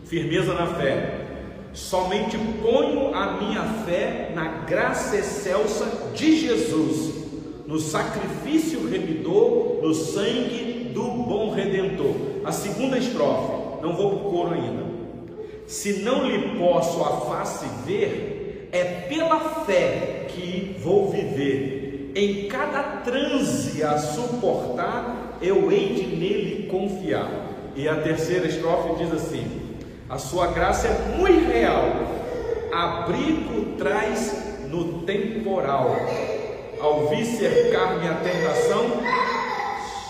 Firmeza 0.05 0.53
na 0.53 0.67
fé. 0.67 1.19
Somente 1.73 2.37
ponho 2.61 3.13
a 3.15 3.41
minha 3.41 3.63
fé 3.85 4.31
na 4.33 4.47
graça 4.61 5.17
excelsa 5.17 6.11
de 6.13 6.39
Jesus, 6.39 7.15
no 7.65 7.79
sacrifício 7.79 8.87
remidor, 8.87 9.79
no 9.81 9.93
sangue 9.93 10.91
do 10.93 11.01
bom 11.01 11.51
redentor. 11.51 12.15
A 12.45 12.51
segunda 12.51 12.97
estrofe, 12.97 13.81
não 13.81 13.95
vou 13.95 14.11
para 14.11 14.27
o 14.27 14.31
coro 14.31 14.53
ainda. 14.53 14.83
Se 15.65 16.03
não 16.03 16.27
lhe 16.27 16.59
posso 16.59 17.01
a 17.01 17.21
face 17.21 17.65
ver, 17.85 18.32
é 18.73 19.05
pela 19.07 19.39
fé 19.65 20.25
que 20.29 20.75
vou 20.83 21.11
viver 21.11 22.11
em 22.15 22.47
cada 22.47 22.81
transe 23.03 23.83
a 23.83 23.97
suportar, 23.99 25.37
eu 25.41 25.71
hei 25.71 25.93
de 25.93 26.15
nele 26.15 26.67
confiar. 26.67 27.29
E 27.75 27.87
a 27.87 27.95
terceira 28.01 28.47
estrofe 28.47 29.03
diz 29.03 29.13
assim: 29.13 29.77
A 30.09 30.17
sua 30.17 30.47
graça 30.47 30.87
é 30.87 31.17
muito 31.17 31.51
real, 31.51 31.85
abrigo 32.73 33.77
traz 33.77 34.59
no 34.69 35.03
temporal. 35.03 35.95
Ao 36.79 37.07
vir 37.07 37.25
cercar-me 37.25 38.07
a 38.07 38.15
tentação, 38.15 38.85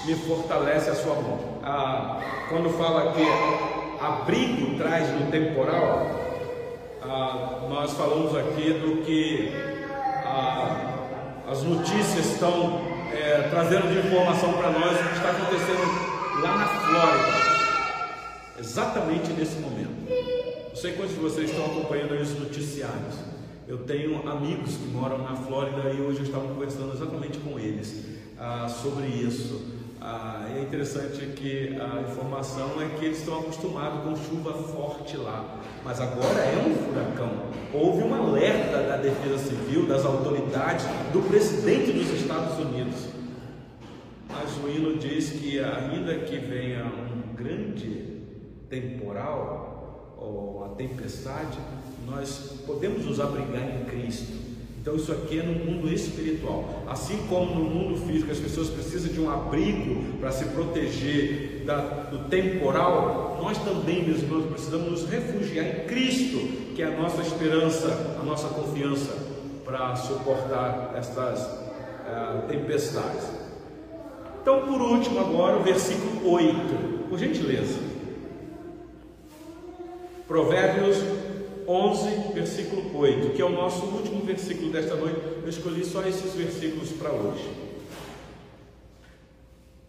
me 0.06 0.16
fortalece 0.16 0.90
a 0.90 0.96
sua 0.96 1.16
mão. 1.16 1.40
Ah, 1.62 2.20
quando 2.50 2.70
fala 2.72 3.14
que 3.14 3.24
abrigo 4.04 4.78
traz 4.78 5.10
no 5.10 5.30
temporal, 5.30 6.23
ah, 7.06 7.68
nós 7.70 7.94
falamos 7.94 8.36
aqui 8.36 8.74
do 8.74 9.04
que 9.04 9.52
ah, 10.26 11.44
as 11.50 11.64
notícias 11.64 12.26
estão 12.34 12.82
é, 13.14 13.48
trazendo 13.50 13.92
de 13.92 14.08
informação 14.08 14.54
para 14.54 14.72
nós 14.72 15.00
o 15.00 15.04
que 15.10 15.16
está 15.16 15.32
acontecendo 15.32 16.42
lá 16.42 16.58
na 16.58 16.68
Flórida, 16.68 17.38
exatamente 18.60 19.34
nesse 19.34 19.60
momento. 19.60 19.94
Não 20.70 20.76
sei 20.76 20.94
quantos 20.94 21.14
de 21.14 21.20
vocês 21.20 21.50
estão 21.50 21.66
acompanhando 21.66 22.20
os 22.20 22.40
noticiários. 22.40 23.16
Eu 23.68 23.80
tenho 23.80 24.28
amigos 24.28 24.76
que 24.76 24.88
moram 24.88 25.20
na 25.20 25.36
Flórida 25.36 25.90
e 25.92 26.02
hoje 26.02 26.20
eu 26.20 26.26
estava 26.26 26.48
conversando 26.48 26.94
exatamente 26.94 27.38
com 27.40 27.60
eles 27.60 28.06
ah, 28.40 28.68
sobre 28.68 29.08
isso. 29.08 29.83
Ah, 30.06 30.46
é 30.54 30.62
interessante 30.62 31.28
que 31.28 31.80
a 31.80 32.02
informação 32.02 32.72
é 32.82 32.90
que 33.00 33.06
eles 33.06 33.20
estão 33.20 33.40
acostumados 33.40 34.04
com 34.04 34.14
chuva 34.18 34.52
forte 34.52 35.16
lá, 35.16 35.62
mas 35.82 36.02
agora 36.02 36.42
é 36.42 36.58
um 36.58 36.76
furacão. 36.76 37.32
Houve 37.74 38.04
um 38.04 38.14
alerta 38.14 38.84
da 38.84 38.98
Defesa 38.98 39.38
Civil, 39.38 39.88
das 39.88 40.04
autoridades, 40.04 40.86
do 41.14 41.22
presidente 41.30 41.94
dos 41.94 42.10
Estados 42.20 42.60
Unidos. 42.60 43.08
Mas 44.28 44.58
o 44.58 44.68
hino 44.68 44.98
diz 44.98 45.30
que, 45.30 45.58
ainda 45.60 46.16
que 46.26 46.38
venha 46.38 46.84
um 46.84 47.34
grande 47.34 48.26
temporal 48.70 50.18
ou 50.18 50.58
uma 50.58 50.76
tempestade, 50.76 51.60
nós 52.06 52.62
podemos 52.66 53.06
nos 53.06 53.22
abrigar 53.22 53.64
em 53.64 53.86
Cristo 53.86 54.53
Então 54.84 54.98
isso 54.98 55.14
aqui 55.14 55.40
é 55.40 55.44
no 55.44 55.54
mundo 55.54 55.90
espiritual. 55.94 56.84
Assim 56.90 57.26
como 57.30 57.56
no 57.56 57.70
mundo 57.70 58.06
físico 58.06 58.30
as 58.30 58.38
pessoas 58.38 58.68
precisam 58.68 59.14
de 59.14 59.22
um 59.22 59.32
abrigo 59.32 60.18
para 60.20 60.30
se 60.30 60.44
proteger 60.48 61.64
da, 61.66 61.80
do 62.12 62.28
temporal, 62.28 63.40
nós 63.42 63.58
também, 63.60 64.04
meus 64.04 64.22
irmãos, 64.22 64.46
precisamos 64.48 64.90
nos 64.90 65.10
refugiar 65.10 65.66
em 65.66 65.88
Cristo, 65.88 66.38
que 66.76 66.82
é 66.82 66.88
a 66.88 67.00
nossa 67.00 67.22
esperança, 67.22 68.18
a 68.22 68.26
nossa 68.26 68.50
confiança 68.50 69.16
para 69.64 69.96
suportar 69.96 70.94
estas 70.98 71.40
uh, 71.40 72.46
tempestades. 72.50 73.24
Então, 74.42 74.68
por 74.68 74.82
último, 74.82 75.18
agora 75.22 75.60
o 75.60 75.64
versículo 75.64 76.30
8, 76.30 77.08
por 77.08 77.18
gentileza. 77.18 77.80
Provérbios 80.28 80.98
11, 81.68 82.34
versículo 82.34 82.98
8, 82.98 83.30
que 83.34 83.42
é 83.42 83.46
o 83.46 83.50
nosso 83.50 83.86
último 83.86 84.22
versículo 84.24 84.72
desta 84.72 84.96
noite. 84.96 85.20
Eu 85.42 85.50
escolhi 85.50 85.86
só 85.86 86.02
esses 86.04 86.34
versículos 86.34 86.90
para 86.92 87.12
hoje. 87.12 87.50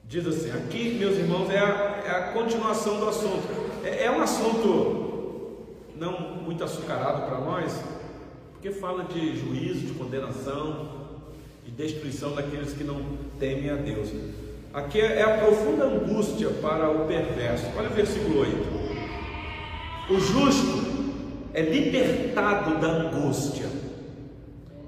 Diz 0.05 0.27
assim: 0.27 0.51
aqui, 0.51 0.97
meus 0.99 1.17
irmãos, 1.17 1.51
é 1.51 1.59
a, 1.59 2.03
é 2.07 2.11
a 2.11 2.33
continuação 2.33 3.01
do 3.01 3.09
assunto. 3.09 3.49
É, 3.85 4.05
é, 4.05 4.11
um 4.11 4.23
assunto 4.23 5.65
não 5.97 6.21
muito 6.43 6.63
açucarado 6.63 7.27
para 7.27 7.41
nós, 7.41 7.81
porque 8.53 8.71
fala 8.71 9.05
de 9.05 9.37
juízo, 9.37 9.87
de 9.87 9.95
condenação, 9.95 10.89
de 11.65 11.71
destruição 11.71 12.35
daqueles 12.35 12.73
que 12.73 12.85
não 12.85 13.01
temem 13.39 13.71
a 13.71 13.77
Deus. 13.77 14.11
Aqui 14.73 15.01
é, 15.01 15.21
é 15.21 15.23
a 15.23 15.39
profunda 15.39 15.85
angústia 15.85 16.51
para 16.51 16.91
o 16.91 17.07
perverso. 17.07 17.67
Olha 17.77 17.89
o 17.89 17.95
versículo 17.95 18.41
8. 18.41 18.85
O 20.11 20.21
justo 20.21 20.94
é 21.55 21.63
libertado 21.63 22.79
da 22.79 22.89
angústia, 22.89 23.67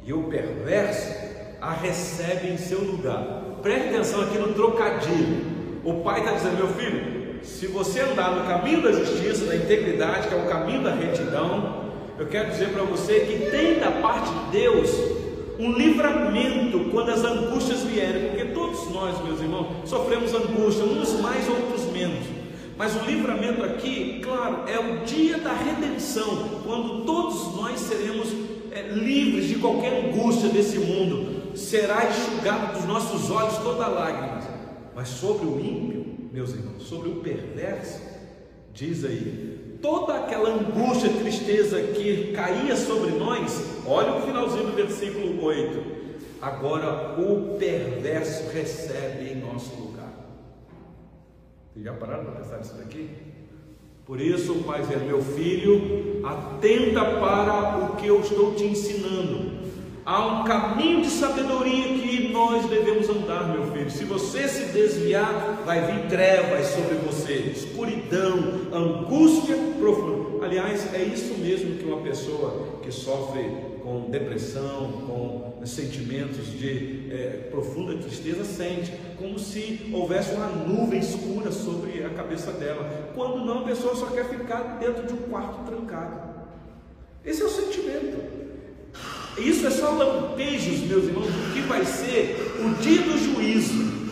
e 0.05 0.13
o 0.13 0.25
perverso 0.25 1.15
a 1.61 1.73
recebe 1.73 2.49
em 2.49 2.59
seu 2.59 2.81
lugar. 2.81 3.59
Preste 3.63 3.89
atenção 3.89 4.23
aqui 4.23 4.39
no 4.39 4.53
trocadilho. 4.53 5.57
O 5.85 6.03
pai 6.03 6.21
está 6.21 6.33
dizendo: 6.33 6.57
meu 6.57 6.69
filho, 6.69 7.43
se 7.43 7.67
você 7.69 8.01
andar 8.01 8.33
no 8.37 8.45
caminho 8.47 8.83
da 8.83 8.93
justiça, 8.93 9.47
da 9.47 9.57
integridade, 9.57 10.29
que 10.29 10.35
é 10.35 10.37
o 10.37 10.49
caminho 10.49 10.83
da 10.83 10.93
retidão, 10.93 11.87
eu 12.19 12.27
quero 12.27 12.51
dizer 12.51 12.71
para 12.71 12.83
você 12.83 13.21
que 13.21 13.51
tem 13.51 13.79
da 13.79 13.91
parte 13.91 14.31
de 14.31 14.61
Deus 14.61 14.91
um 15.59 15.73
livramento 15.73 16.91
quando 16.91 17.11
as 17.11 17.25
angústias 17.25 17.83
vierem, 17.85 18.31
porque 18.31 18.45
todos 18.47 18.91
nós, 18.91 19.23
meus 19.25 19.41
irmãos, 19.41 19.89
sofremos 19.89 20.35
angústia, 20.35 20.85
uns 20.85 21.21
mais, 21.21 21.49
outros 21.49 21.87
menos. 21.93 22.36
Mas 22.77 22.95
o 22.95 23.05
livramento 23.07 23.65
aqui, 23.65 24.21
claro, 24.23 24.69
é 24.69 24.79
o 24.79 25.05
dia 25.05 25.39
da 25.39 25.53
redenção, 25.53 26.61
quando 26.65 27.05
todos 27.05 27.57
nós 27.57 27.81
seremos 27.81 28.29
é, 28.71 28.83
livres 28.93 29.49
de 29.49 29.55
qualquer 29.55 30.05
angústia 30.05 30.51
desse 30.51 30.79
mundo, 30.79 31.57
será 31.57 32.07
enxugado 32.07 32.77
dos 32.77 32.85
nossos 32.85 33.31
olhos 33.31 33.57
toda 33.59 33.87
lágrima. 33.87 34.41
Mas 34.95 35.09
sobre 35.09 35.47
o 35.47 35.59
ímpio, 35.59 36.07
meus 36.33 36.51
irmãos, 36.51 36.83
sobre 36.83 37.09
o 37.09 37.17
perverso, 37.17 38.03
diz 38.75 39.05
aí, 39.05 39.79
toda 39.81 40.15
aquela 40.15 40.51
angústia, 40.51 41.09
tristeza 41.09 41.81
que 41.81 42.33
caía 42.33 42.77
sobre 42.77 43.13
nós, 43.13 43.63
olha 43.87 44.17
o 44.17 44.23
finalzinho 44.23 44.67
do 44.67 44.73
versículo 44.73 45.43
8. 45.43 45.97
Agora 46.43 47.19
o 47.19 47.57
perverso 47.59 48.51
recebe 48.53 49.31
em 49.31 49.37
nosso 49.37 49.75
lugar. 49.77 50.06
Vocês 51.77 51.85
já 51.85 51.93
pararam 51.93 52.25
para 52.25 52.41
pensar 52.41 52.57
nisso 52.57 52.75
daqui? 52.79 53.11
Por 54.07 54.19
isso 54.19 54.65
pai 54.67 54.81
diz: 54.81 55.03
Meu 55.03 55.21
filho, 55.21 56.25
atenta 56.25 57.05
para 57.05 57.85
o 57.85 57.97
que 57.97 58.07
eu 58.07 58.21
estou 58.21 58.55
te 58.55 58.65
ensinando. 58.65 59.57
Há 60.07 60.27
um 60.27 60.45
caminho 60.45 61.03
de 61.03 61.11
sabedoria 61.11 61.99
que 61.99 62.33
nós 62.33 62.65
devemos 62.67 63.11
andar, 63.11 63.53
meu 63.53 63.71
filho. 63.73 63.91
Se 63.91 64.07
você 64.07 64.49
se 64.49 64.73
desviar, 64.73 65.65
vai 65.67 65.85
vir 65.85 66.09
trevas 66.09 66.65
sobre 66.69 66.95
você, 66.95 67.35
escuridão, 67.55 68.39
angústia 68.73 69.57
profunda. 69.79 70.47
Aliás, 70.47 70.95
é 70.95 71.03
isso 71.03 71.35
mesmo 71.35 71.77
que 71.77 71.85
uma 71.85 72.01
pessoa 72.01 72.79
que 72.83 72.91
sofre 72.91 73.76
com 73.87 74.11
depressão, 74.11 74.91
com 75.07 75.65
sentimentos 75.65 76.47
de 76.59 77.07
é, 77.09 77.49
profunda 77.53 77.95
tristeza 77.95 78.45
sente, 78.45 78.93
como 79.17 79.39
se 79.39 79.89
houvesse 79.93 80.35
uma 80.35 80.49
nuvem 80.49 80.99
escura 80.99 81.53
sobre 81.53 82.03
a 82.05 82.11
cabeça 82.11 82.51
dela, 82.51 83.13
quando 83.15 83.45
não 83.45 83.61
a 83.61 83.63
pessoa 83.63 83.95
só 83.95 84.07
quer 84.07 84.29
ficar 84.29 84.79
dentro 84.81 85.07
de 85.07 85.13
um 85.13 85.29
quarto 85.29 85.65
trancado. 85.71 86.35
Esse 87.25 87.43
é 87.43 87.45
o 87.45 87.49
sentimento. 87.49 88.17
Isso 89.39 89.65
é 89.65 89.71
só 89.71 89.91
lampejos, 89.91 90.81
meus 90.81 91.05
irmãos, 91.05 91.27
do 91.27 91.55
que 91.55 91.61
vai 91.61 91.85
ser 91.85 92.57
o 92.65 92.83
dia 92.83 93.03
do 93.03 93.17
juízo. 93.17 94.11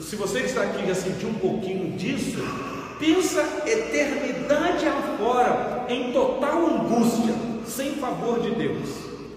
Se 0.00 0.16
você 0.16 0.40
que 0.40 0.46
está 0.46 0.62
aqui 0.62 0.84
já 0.84 0.94
sentiu 0.96 1.28
um 1.28 1.34
pouquinho 1.34 1.96
disso, 1.96 2.38
pensa 2.98 3.42
eternidade 3.64 4.86
afora, 4.86 5.86
em 5.88 6.12
total 6.12 6.66
angústia, 6.66 7.47
sem 7.68 7.92
favor 7.96 8.40
de 8.40 8.50
Deus, 8.54 8.88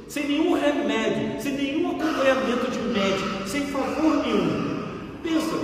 sem 0.08 0.28
nenhum 0.28 0.54
remédio, 0.54 1.42
sem 1.42 1.54
nenhum 1.54 1.92
acompanhamento 1.92 2.72
de 2.72 2.80
médico, 2.80 3.48
sem 3.48 3.68
favor 3.68 4.26
nenhum. 4.26 4.82
Pensa, 5.22 5.56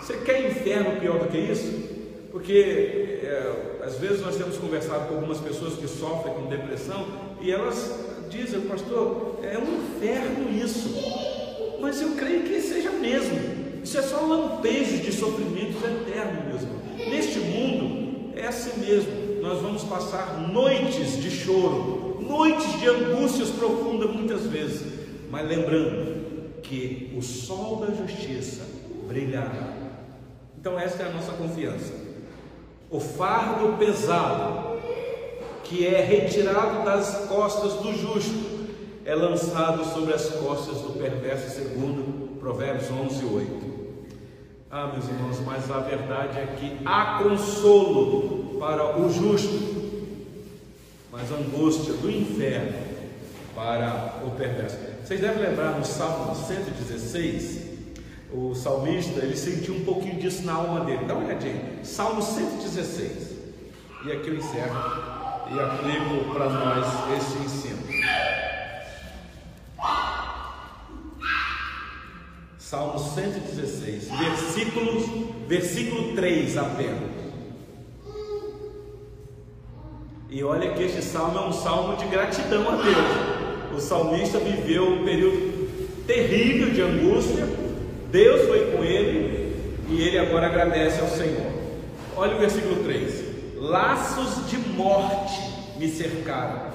você 0.00 0.18
quer 0.18 0.50
inferno 0.50 1.00
pior 1.00 1.18
do 1.18 1.28
que 1.28 1.38
isso? 1.38 1.96
Porque 2.30 3.20
é, 3.22 3.80
às 3.82 3.96
vezes 3.96 4.20
nós 4.20 4.36
temos 4.36 4.56
conversado 4.58 5.08
com 5.08 5.14
algumas 5.16 5.38
pessoas 5.38 5.74
que 5.74 5.88
sofrem 5.88 6.34
com 6.34 6.46
depressão 6.46 7.06
e 7.40 7.50
elas 7.50 8.06
dizem, 8.30 8.60
pastor, 8.62 9.40
é 9.42 9.58
um 9.58 9.96
inferno 9.96 10.50
isso. 10.62 10.90
Mas 11.80 12.00
eu 12.00 12.10
creio 12.10 12.42
que 12.42 12.60
seja 12.60 12.90
mesmo. 12.90 13.38
Isso 13.82 13.98
é 13.98 14.02
só 14.02 14.20
lampejos 14.20 15.02
de 15.02 15.12
sofrimentos 15.12 15.82
eternos, 15.82 16.44
meus 16.48 16.62
irmãos. 16.62 17.10
Neste 17.10 17.38
mundo 17.38 18.32
é 18.36 18.46
assim 18.46 18.80
mesmo 18.80 19.25
nós 19.46 19.62
vamos 19.62 19.84
passar 19.84 20.40
noites 20.40 21.22
de 21.22 21.30
choro, 21.30 22.18
noites 22.20 22.80
de 22.80 22.88
angústias 22.88 23.48
profundas 23.50 24.10
muitas 24.10 24.42
vezes, 24.42 24.92
mas 25.30 25.46
lembrando 25.46 26.60
que 26.62 27.14
o 27.16 27.22
sol 27.22 27.76
da 27.76 27.94
justiça 27.94 28.64
brilhará. 29.06 29.72
Então, 30.58 30.76
essa 30.76 31.04
é 31.04 31.06
a 31.06 31.12
nossa 31.12 31.30
confiança. 31.32 31.94
O 32.90 32.98
fardo 32.98 33.78
pesado, 33.78 34.80
que 35.62 35.86
é 35.86 36.02
retirado 36.02 36.84
das 36.84 37.26
costas 37.28 37.74
do 37.74 37.92
justo, 37.92 38.56
é 39.04 39.14
lançado 39.14 39.84
sobre 39.84 40.12
as 40.12 40.28
costas 40.30 40.78
do 40.78 40.98
perverso, 40.98 41.50
segundo 41.50 42.36
Provérbios 42.40 42.90
11, 42.90 43.24
8. 43.24 43.76
Ah, 44.68 44.88
meus 44.88 45.08
irmãos, 45.08 45.40
mas 45.46 45.70
a 45.70 45.78
verdade 45.78 46.36
é 46.36 46.56
que 46.58 46.78
há 46.84 47.22
consolo 47.22 48.45
para 48.58 48.98
o 48.98 49.12
justo, 49.12 49.76
mas 51.10 51.30
angústia 51.30 51.94
do 51.94 52.10
inferno 52.10 52.76
para 53.54 54.22
o 54.26 54.30
perverso. 54.32 54.76
Vocês 55.04 55.20
devem 55.20 55.42
lembrar 55.42 55.78
no 55.78 55.84
Salmo 55.84 56.34
116, 56.34 57.66
o 58.32 58.54
salmista 58.54 59.20
ele 59.20 59.36
sentiu 59.36 59.74
um 59.74 59.84
pouquinho 59.84 60.20
disso 60.20 60.44
na 60.44 60.54
alma 60.54 60.84
dele. 60.84 61.04
Dá 61.06 61.14
uma 61.14 61.24
olhadinha, 61.24 61.80
Salmo 61.82 62.20
116. 62.20 63.36
E 64.04 64.12
aqui 64.12 64.28
eu 64.28 64.36
encerro 64.36 64.76
e 65.50 65.60
aplico 65.60 66.34
para 66.34 66.48
nós 66.50 66.86
esse 67.16 67.38
ensino. 67.38 67.86
Salmo 72.58 72.98
116, 72.98 74.08
versículo, 74.10 75.46
versículo 75.46 76.14
3 76.16 76.56
apenas. 76.56 77.15
E 80.36 80.44
olha 80.44 80.74
que 80.74 80.82
este 80.82 81.00
salmo 81.00 81.38
é 81.38 81.46
um 81.46 81.52
salmo 81.52 81.96
de 81.96 82.04
gratidão 82.08 82.68
a 82.68 82.76
Deus. 82.76 83.74
O 83.74 83.80
salmista 83.80 84.38
viveu 84.38 84.86
um 84.86 85.02
período 85.02 86.04
terrível 86.06 86.68
de 86.74 86.82
angústia, 86.82 87.48
Deus 88.12 88.46
foi 88.46 88.70
com 88.70 88.84
ele 88.84 89.56
e 89.88 90.02
ele 90.02 90.18
agora 90.18 90.48
agradece 90.48 91.00
ao 91.00 91.08
Senhor. 91.08 91.50
Olha 92.14 92.36
o 92.36 92.38
versículo 92.38 92.84
3: 92.84 93.62
Laços 93.62 94.50
de 94.50 94.58
morte 94.58 95.40
me 95.78 95.88
cercaram, 95.88 96.66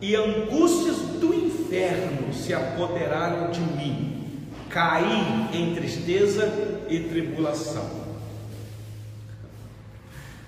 e 0.00 0.16
angústias 0.16 0.96
do 0.96 1.32
inferno 1.32 2.34
se 2.34 2.52
apoderaram 2.52 3.52
de 3.52 3.60
mim. 3.60 4.48
Caí 4.68 5.50
em 5.52 5.72
tristeza 5.72 6.52
e 6.88 6.98
tribulação. 6.98 7.88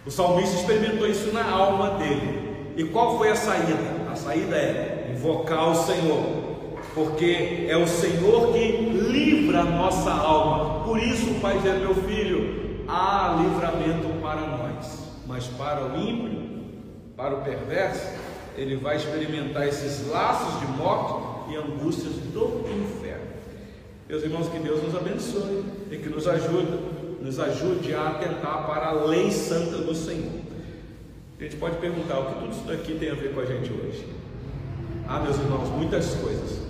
O 0.05 0.11
salmista 0.11 0.57
experimentou 0.57 1.07
isso 1.07 1.33
na 1.33 1.49
alma 1.49 1.91
dele. 1.91 2.46
E 2.77 2.85
qual 2.85 3.17
foi 3.17 3.31
a 3.31 3.35
saída? 3.35 3.75
A 4.13 4.15
saída 4.15 4.55
é 4.55 5.11
invocar 5.15 5.71
o 5.71 5.75
Senhor, 5.75 6.23
porque 6.95 7.67
é 7.71 7.77
o 7.77 7.89
Senhor 7.89 8.53
que 8.53 8.67
livra 8.69 9.61
a 9.61 9.65
nossa 9.65 10.11
alma. 10.11 10.85
Por 10.85 10.99
isso, 10.99 11.41
Pai 11.41 11.59
diz: 11.63 11.81
meu 11.81 11.95
filho, 11.95 12.85
há 12.87 13.43
livramento 13.43 14.21
para 14.21 14.43
nós, 14.43 14.99
mas 15.27 15.47
para 15.47 15.87
o 15.87 15.97
ímpio, 15.99 16.39
para 17.17 17.37
o 17.37 17.41
perverso, 17.41 18.07
ele 18.59 18.77
vai 18.77 18.97
experimentar 18.97 19.67
esses 19.67 20.07
laços 20.11 20.61
de 20.61 20.67
morte 20.77 21.53
e 21.53 21.57
angústias 21.57 22.13
do 22.33 22.63
inferno. 22.71 23.27
Meus 24.07 24.23
irmãos, 24.23 24.49
que 24.51 24.59
Deus 24.59 24.83
nos 24.83 24.95
abençoe 24.95 25.65
e 25.91 25.97
que 25.97 26.11
nos 26.11 26.29
ajude, 26.29 26.79
nos 27.23 27.41
ajude 27.41 27.95
a 27.95 28.09
atentar 28.09 28.67
para 28.67 28.89
a 28.89 28.93
lei 28.93 29.31
santa 29.31 29.79
do 29.79 29.95
Senhor. 29.95 30.36
A 31.39 31.43
gente 31.43 31.57
pode 31.57 31.77
perguntar 31.77 32.19
o 32.19 32.27
que 32.27 32.35
tudo 32.41 32.51
isso 32.51 32.65
daqui 32.67 32.95
tem 32.95 33.11
a 33.11 33.15
ver 33.15 33.35
com 33.35 33.41
a 33.41 33.45
gente 33.45 33.71
hoje. 33.71 34.07
Ah, 35.07 35.21
meus 35.21 35.37
irmãos, 35.37 35.69
muitas 35.69 36.15
coisas. 36.15 36.61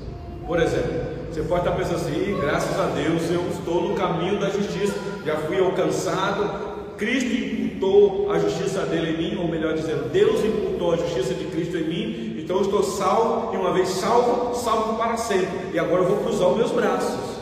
Por 0.45 0.61
exemplo, 0.61 0.93
você 1.31 1.43
pode 1.43 1.61
estar 1.61 1.77
pensando 1.77 1.97
assim, 1.97 2.37
graças 2.41 2.77
a 2.81 2.87
Deus 2.87 3.31
eu 3.31 3.49
estou 3.49 3.89
no 3.89 3.95
caminho 3.95 4.41
da 4.41 4.51
justiça, 4.51 4.95
já 5.25 5.37
fui 5.37 5.61
alcançado, 5.61 6.97
Cristo 6.97 7.31
imputou 7.31 8.33
a 8.33 8.41
justiça 8.41 8.85
dele 8.87 9.13
em 9.13 9.31
mim, 9.31 9.37
ou 9.41 9.47
melhor 9.47 9.73
dizendo, 9.75 10.11
Deus 10.11 10.45
imputou 10.45 10.95
a 10.95 10.97
justiça 10.97 11.33
de 11.33 11.45
Cristo 11.45 11.77
em 11.77 11.85
mim, 11.85 12.41
então 12.41 12.57
eu 12.57 12.63
estou 12.63 12.83
salvo, 12.83 13.55
e 13.55 13.57
uma 13.57 13.73
vez 13.73 13.89
salvo, 13.89 14.53
salvo 14.57 14.97
para 14.97 15.17
sempre, 15.17 15.75
e 15.75 15.79
agora 15.79 16.03
eu 16.03 16.09
vou 16.09 16.25
cruzar 16.25 16.49
os 16.49 16.57
meus 16.57 16.73
braços. 16.73 17.37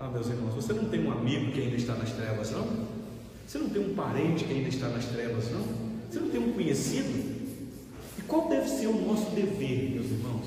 Ah, 0.00 0.08
meus 0.12 0.26
irmãos, 0.26 0.54
você 0.54 0.72
não 0.72 0.86
tem 0.86 1.06
um 1.06 1.12
amigo 1.12 1.52
que 1.52 1.60
ainda 1.60 1.76
está 1.76 1.94
nas 1.94 2.10
trevas, 2.10 2.50
não? 2.50 2.66
Você 3.46 3.58
não 3.58 3.68
tem 3.68 3.80
um 3.80 3.94
parente 3.94 4.44
que 4.44 4.52
ainda 4.52 4.68
está 4.68 4.88
nas 4.88 5.04
trevas, 5.04 5.48
não? 5.52 5.81
Você 6.12 6.20
não 6.20 6.28
tem 6.28 6.40
um 6.40 6.52
conhecido? 6.52 7.08
E 8.18 8.22
qual 8.28 8.46
deve 8.46 8.68
ser 8.68 8.86
o 8.86 9.00
nosso 9.00 9.30
dever, 9.30 9.92
meus 9.94 10.10
irmãos? 10.10 10.44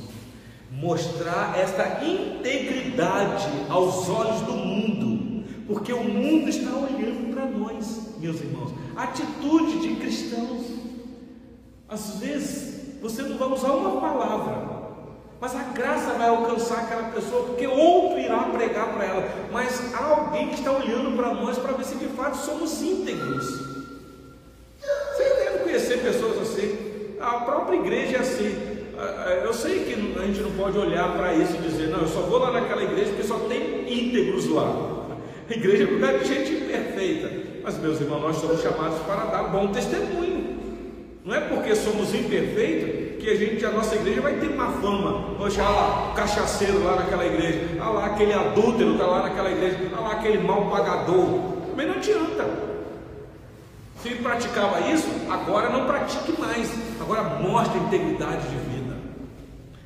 Mostrar 0.72 1.58
esta 1.58 2.06
integridade 2.06 3.48
aos 3.68 4.08
olhos 4.08 4.42
do 4.42 4.54
mundo, 4.54 5.44
porque 5.66 5.92
o 5.92 6.04
mundo 6.04 6.50
está 6.50 6.70
olhando 6.70 7.34
para 7.34 7.48
nós, 7.48 8.16
meus 8.20 8.40
irmãos. 8.42 8.76
Atitude 8.96 9.80
de 9.80 9.96
cristãos. 9.96 10.68
Às 11.90 12.20
vezes 12.20 13.00
você 13.02 13.24
não 13.24 13.36
vai 13.40 13.48
usar 13.48 13.72
uma 13.72 14.00
palavra, 14.00 14.92
mas 15.42 15.56
a 15.56 15.64
graça 15.64 16.14
vai 16.14 16.30
alcançar 16.30 16.82
aquela 16.82 17.10
pessoa, 17.10 17.48
porque 17.48 17.66
outro 17.66 18.20
irá 18.20 18.44
pregar 18.50 18.94
para 18.94 19.04
ela. 19.04 19.50
Mas 19.52 19.96
há 19.96 20.06
alguém 20.06 20.50
que 20.50 20.60
está 20.60 20.74
olhando 20.74 21.16
para 21.18 21.34
nós 21.34 21.58
para 21.58 21.74
ver 21.74 21.86
se 21.86 21.96
de 21.96 22.08
fato 22.10 22.38
somos 22.38 22.84
íntegros. 22.84 23.74
Você 25.16 25.24
deve 25.24 25.60
conhecer 25.60 26.02
pessoas 26.02 26.38
assim. 26.42 27.15
A 27.26 27.40
própria 27.40 27.78
igreja 27.78 28.18
é 28.18 28.20
assim. 28.20 28.56
Eu 29.44 29.52
sei 29.52 29.80
que 29.80 30.20
a 30.20 30.26
gente 30.26 30.42
não 30.42 30.52
pode 30.52 30.78
olhar 30.78 31.12
para 31.18 31.34
isso 31.34 31.56
e 31.56 31.58
dizer, 31.58 31.90
não, 31.90 32.02
eu 32.02 32.08
só 32.08 32.22
vou 32.22 32.38
lá 32.38 32.52
naquela 32.52 32.84
igreja 32.84 33.10
porque 33.10 33.24
só 33.24 33.40
tem 33.40 33.82
íntegros 33.92 34.48
lá. 34.48 34.94
A 35.50 35.54
igreja 35.54 35.84
é 35.84 36.24
gente 36.24 36.54
imperfeita. 36.54 37.32
Mas, 37.64 37.78
meus 37.80 38.00
irmãos, 38.00 38.22
nós 38.22 38.38
somos 38.38 38.62
chamados 38.62 39.00
para 39.00 39.26
dar 39.26 39.44
bom 39.44 39.68
testemunho. 39.68 40.56
Não 41.24 41.36
é 41.36 41.42
porque 41.42 41.76
somos 41.76 42.14
imperfeitos 42.14 43.24
que 43.24 43.30
a 43.30 43.36
gente, 43.36 43.66
a 43.66 43.72
nossa 43.72 43.96
igreja 43.96 44.22
vai 44.22 44.34
ter 44.36 44.48
uma 44.48 44.72
fama. 44.74 45.36
Poxa, 45.36 45.64
lá, 45.64 46.12
o 46.12 46.16
cachaceiro 46.16 46.84
lá 46.84 46.98
naquela 46.98 47.26
igreja, 47.26 47.60
olha 47.80 47.90
lá 47.90 48.06
aquele 48.06 48.34
adúltero 48.34 48.92
está 48.94 49.08
lá 49.08 49.24
naquela 49.24 49.52
igreja, 49.52 49.80
olha 49.92 50.02
lá 50.02 50.12
aquele 50.12 50.38
mal 50.38 50.70
pagador. 50.70 51.26
Também 51.72 51.88
não 51.88 51.96
adianta. 51.96 52.66
Se 54.04 54.10
praticava 54.12 54.82
isso, 54.82 55.10
agora 55.28 55.70
não. 55.70 55.75
Agora 57.06 57.40
mostre 57.40 57.78
integridade 57.78 58.48
de 58.50 58.56
vida. 58.56 58.96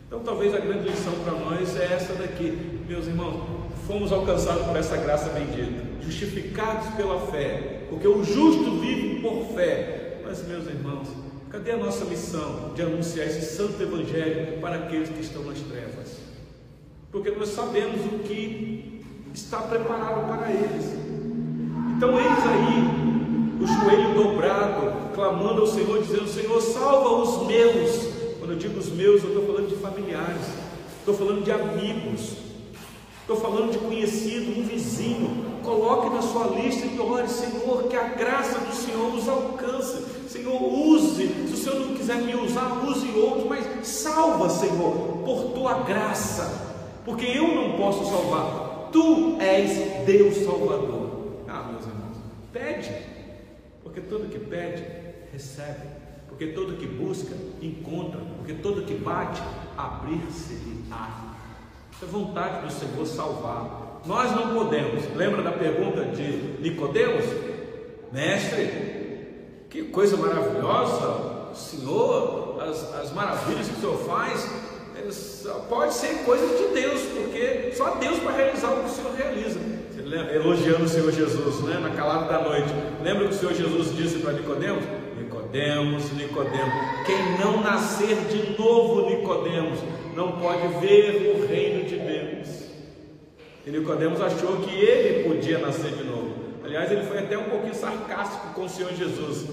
Então 0.08 0.22
talvez 0.22 0.56
a 0.56 0.60
grande 0.60 0.88
lição 0.88 1.12
para 1.26 1.34
nós 1.34 1.76
é 1.78 1.94
essa 1.94 2.14
daqui, 2.14 2.80
meus 2.88 3.08
irmãos. 3.08 3.44
Fomos 3.86 4.14
alcançados 4.14 4.66
por 4.66 4.78
essa 4.78 4.96
graça 4.96 5.30
bendita, 5.30 5.84
justificados 6.02 6.88
pela 6.96 7.20
fé, 7.28 7.88
porque 7.90 8.08
o 8.08 8.24
justo 8.24 8.80
vive 8.80 9.20
por 9.20 9.54
fé. 9.54 10.22
Mas, 10.24 10.48
meus 10.48 10.66
irmãos, 10.68 11.10
cadê 11.50 11.72
a 11.72 11.78
nossa 11.78 12.06
missão 12.06 12.72
de 12.74 12.84
anunciar 12.84 13.28
esse 13.28 13.54
santo 13.54 13.82
evangelho 13.84 14.62
para 14.62 14.76
aqueles 14.78 15.10
que 15.10 15.20
estão 15.20 15.44
nas 15.44 15.60
trevas? 15.60 16.20
Porque 17.12 17.32
nós 17.32 17.50
sabemos 17.50 18.06
o 18.06 18.20
que 18.20 19.04
está 19.34 19.58
preparado 19.58 20.26
para 20.26 20.52
eles. 20.52 20.96
Então, 21.98 22.18
eis 22.18 22.28
aí 22.28 23.19
o 23.60 23.68
joelho 23.68 24.14
dobrado, 24.14 25.14
clamando 25.14 25.62
ao 25.62 25.68
Senhor, 25.68 26.02
dizendo: 26.02 26.28
Senhor, 26.28 26.62
salva 26.62 27.10
os 27.10 27.46
meus. 27.46 28.10
Quando 28.40 28.52
eu 28.52 28.58
digo 28.58 28.80
os 28.80 28.90
meus, 28.90 29.22
eu 29.22 29.30
estou 29.30 29.46
falando 29.46 29.68
de 29.68 29.76
familiares, 29.76 30.46
estou 31.00 31.14
falando 31.14 31.44
de 31.44 31.52
amigos, 31.52 32.38
estou 33.22 33.36
falando 33.36 33.72
de 33.72 33.78
conhecido, 33.78 34.58
um 34.58 34.64
vizinho. 34.64 35.50
Coloque 35.62 36.10
na 36.10 36.22
sua 36.22 36.48
lista 36.48 36.88
e 36.88 37.00
ore, 37.00 37.28
Senhor, 37.28 37.84
que 37.84 37.96
a 37.96 38.08
graça 38.08 38.60
do 38.60 38.74
Senhor 38.74 39.14
nos 39.14 39.28
alcance. 39.28 40.30
Senhor, 40.30 40.62
use. 40.62 41.28
Se 41.28 41.54
o 41.54 41.58
Senhor 41.58 41.80
não 41.80 41.96
quiser 41.96 42.22
me 42.22 42.36
usar, 42.36 42.84
use 42.88 43.08
outro, 43.20 43.48
mas 43.48 43.86
salva, 43.86 44.50
Senhor, 44.50 44.94
por 45.26 45.52
tua 45.52 45.84
graça, 45.84 46.80
porque 47.04 47.26
eu 47.26 47.48
não 47.48 47.74
posso 47.74 48.10
salvar. 48.10 48.90
Tu 48.92 49.36
és 49.40 50.06
Deus 50.06 50.38
Salvador. 50.38 51.10
Ah, 51.48 51.68
meus 51.72 51.86
irmãos, 51.86 52.18
pede. 52.52 53.09
Porque 53.90 54.02
todo 54.02 54.30
que 54.30 54.38
pede, 54.38 54.86
recebe. 55.32 55.88
Porque 56.28 56.48
todo 56.48 56.78
que 56.78 56.86
busca, 56.86 57.34
encontra. 57.60 58.22
Porque 58.38 58.54
todo 58.54 58.86
que 58.86 58.94
bate, 58.94 59.42
abrir-se-lhe-á. 59.76 61.34
É 62.02 62.06
vontade 62.06 62.66
do 62.68 62.72
Senhor 62.72 63.06
salvar. 63.06 64.02
Nós 64.06 64.32
não 64.32 64.54
podemos. 64.54 65.04
Lembra 65.16 65.42
da 65.42 65.52
pergunta 65.52 66.06
de 66.06 66.62
Nicodemos? 66.62 67.26
Mestre, 68.12 69.66
que 69.70 69.84
coisa 69.86 70.16
maravilhosa, 70.18 71.54
Senhor, 71.56 72.62
as, 72.62 72.94
as 72.94 73.12
maravilhas 73.12 73.68
que 73.68 73.74
o 73.74 73.82
Senhor 73.82 73.98
faz, 74.06 74.48
pode 75.68 75.94
ser 75.96 76.24
coisa 76.26 76.46
de 76.58 76.74
Deus, 76.74 77.02
porque 77.02 77.74
só 77.76 77.96
Deus 77.96 78.20
para 78.20 78.36
realizar 78.36 78.72
o 78.72 78.84
que 78.84 78.86
o 78.86 78.90
Senhor 78.90 79.14
realiza 79.16 79.59
elogiando 80.16 80.86
o 80.86 80.90
Senhor 80.90 81.12
Jesus, 81.12 81.62
né? 81.62 81.80
na 81.80 81.92
calada 81.92 82.26
da 82.26 82.44
noite. 82.44 82.70
Lembra 83.04 83.28
que 83.28 83.34
o 83.34 83.38
Senhor 83.38 83.54
Jesus 83.54 83.96
disse 83.96 84.20
para 84.20 84.34
Nicodemos? 84.34 84.84
Nicodemos, 85.18 86.12
Nicodemos, 86.14 86.74
quem 87.06 87.40
não 87.40 87.62
nascer 87.62 88.16
de 88.30 88.58
novo, 88.58 89.10
Nicodemos, 89.10 89.80
não 90.16 90.34
pode 90.34 90.68
ver 90.80 91.36
o 91.36 91.48
reino 91.48 91.86
de 91.86 91.98
Deus. 91.98 92.70
E 93.66 93.72
Nicodemos 93.72 94.22
achou 94.22 94.58
que 94.58 94.76
ele 94.76 95.30
podia 95.30 95.60
nascer 95.60 95.92
de 95.92 96.04
novo. 96.04 96.36
Aliás, 96.64 96.92
ele 96.92 97.04
foi 97.04 97.20
até 97.20 97.38
um 97.38 97.46
pouquinho 97.46 97.74
sarcástico 97.74 98.54
com 98.54 98.66
o 98.66 98.70
Senhor 98.70 98.94
Jesus. 98.94 99.48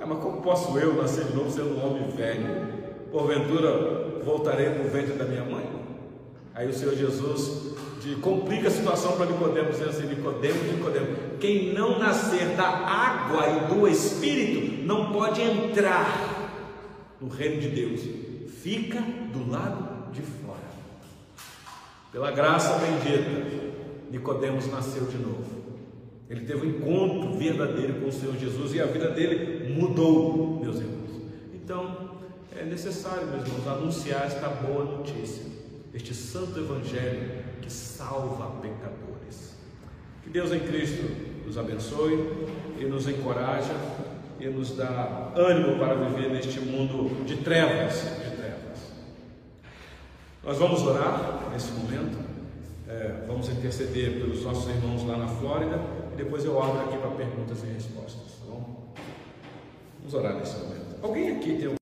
Ah, 0.00 0.06
mas 0.06 0.18
como 0.18 0.40
posso 0.40 0.78
eu 0.78 0.94
nascer 0.94 1.24
de 1.24 1.36
novo 1.36 1.50
sendo 1.50 1.76
um 1.76 1.86
homem 1.86 2.08
velho? 2.10 2.68
Porventura 3.12 4.22
voltarei 4.24 4.70
para 4.70 4.84
o 4.84 4.88
ventre 4.88 5.14
da 5.14 5.24
minha 5.24 5.44
mãe? 5.44 5.68
Aí 6.54 6.68
o 6.68 6.72
Senhor 6.72 6.94
Jesus 6.94 7.74
de, 8.00 8.16
complica 8.16 8.68
a 8.68 8.70
situação 8.70 9.16
para 9.16 9.26
Nicodemos, 9.26 9.72
dizendo 9.72 9.90
assim, 9.90 10.06
Nicodemos, 10.06 10.62
Nicodemos, 10.72 11.18
quem 11.38 11.72
não 11.74 11.98
nascer 11.98 12.56
da 12.56 12.66
água 12.66 13.46
e 13.46 13.74
do 13.74 13.86
Espírito 13.86 14.82
não 14.84 15.12
pode 15.12 15.40
entrar 15.42 16.48
no 17.20 17.28
reino 17.28 17.60
de 17.60 17.68
Deus, 17.68 18.00
fica 18.62 19.00
do 19.00 19.50
lado 19.50 20.10
de 20.12 20.22
fora. 20.22 20.58
Pela 22.10 22.30
graça 22.30 22.78
bendita, 22.78 23.70
Nicodemos 24.10 24.66
nasceu 24.68 25.04
de 25.04 25.18
novo. 25.18 25.60
Ele 26.28 26.46
teve 26.46 26.66
um 26.66 26.70
encontro 26.70 27.36
verdadeiro 27.36 28.00
com 28.00 28.08
o 28.08 28.12
Senhor 28.12 28.36
Jesus 28.36 28.74
e 28.74 28.80
a 28.80 28.86
vida 28.86 29.10
dele 29.10 29.74
mudou, 29.74 30.60
meus 30.62 30.76
irmãos. 30.76 31.10
Então, 31.52 32.10
é 32.56 32.64
necessário, 32.64 33.26
meus 33.26 33.46
irmãos, 33.46 33.66
anunciar 33.66 34.26
esta 34.26 34.48
boa 34.48 34.84
notícia, 34.84 35.44
este 35.92 36.14
santo 36.14 36.58
evangelho 36.58 37.39
que 37.60 37.70
salva 37.70 38.60
pecadores. 38.60 39.56
Que 40.22 40.30
Deus 40.30 40.52
em 40.52 40.60
Cristo 40.60 41.02
nos 41.46 41.56
abençoe 41.56 42.14
e 42.78 42.84
nos 42.84 43.08
encoraja 43.08 43.74
e 44.38 44.46
nos 44.46 44.76
dá 44.76 45.32
ânimo 45.36 45.78
para 45.78 45.94
viver 45.94 46.30
neste 46.30 46.60
mundo 46.60 47.24
de 47.24 47.36
trevas, 47.38 48.02
de 48.02 48.36
trevas. 48.36 48.78
Nós 50.42 50.58
vamos 50.58 50.82
orar 50.82 51.50
nesse 51.52 51.72
momento, 51.72 52.18
é, 52.88 53.24
vamos 53.26 53.48
interceder 53.50 54.20
pelos 54.20 54.42
nossos 54.42 54.68
irmãos 54.68 55.04
lá 55.04 55.16
na 55.18 55.28
Flórida 55.28 55.78
e 56.12 56.16
depois 56.16 56.44
eu 56.44 56.60
abro 56.62 56.80
aqui 56.80 56.96
para 56.96 57.10
perguntas 57.10 57.62
e 57.62 57.66
respostas, 57.66 58.32
tá 58.40 58.46
bom? 58.46 58.94
Vamos 59.98 60.14
orar 60.14 60.34
nesse 60.36 60.56
momento. 60.58 60.96
Alguém 61.02 61.36
aqui 61.36 61.56
tem 61.56 61.74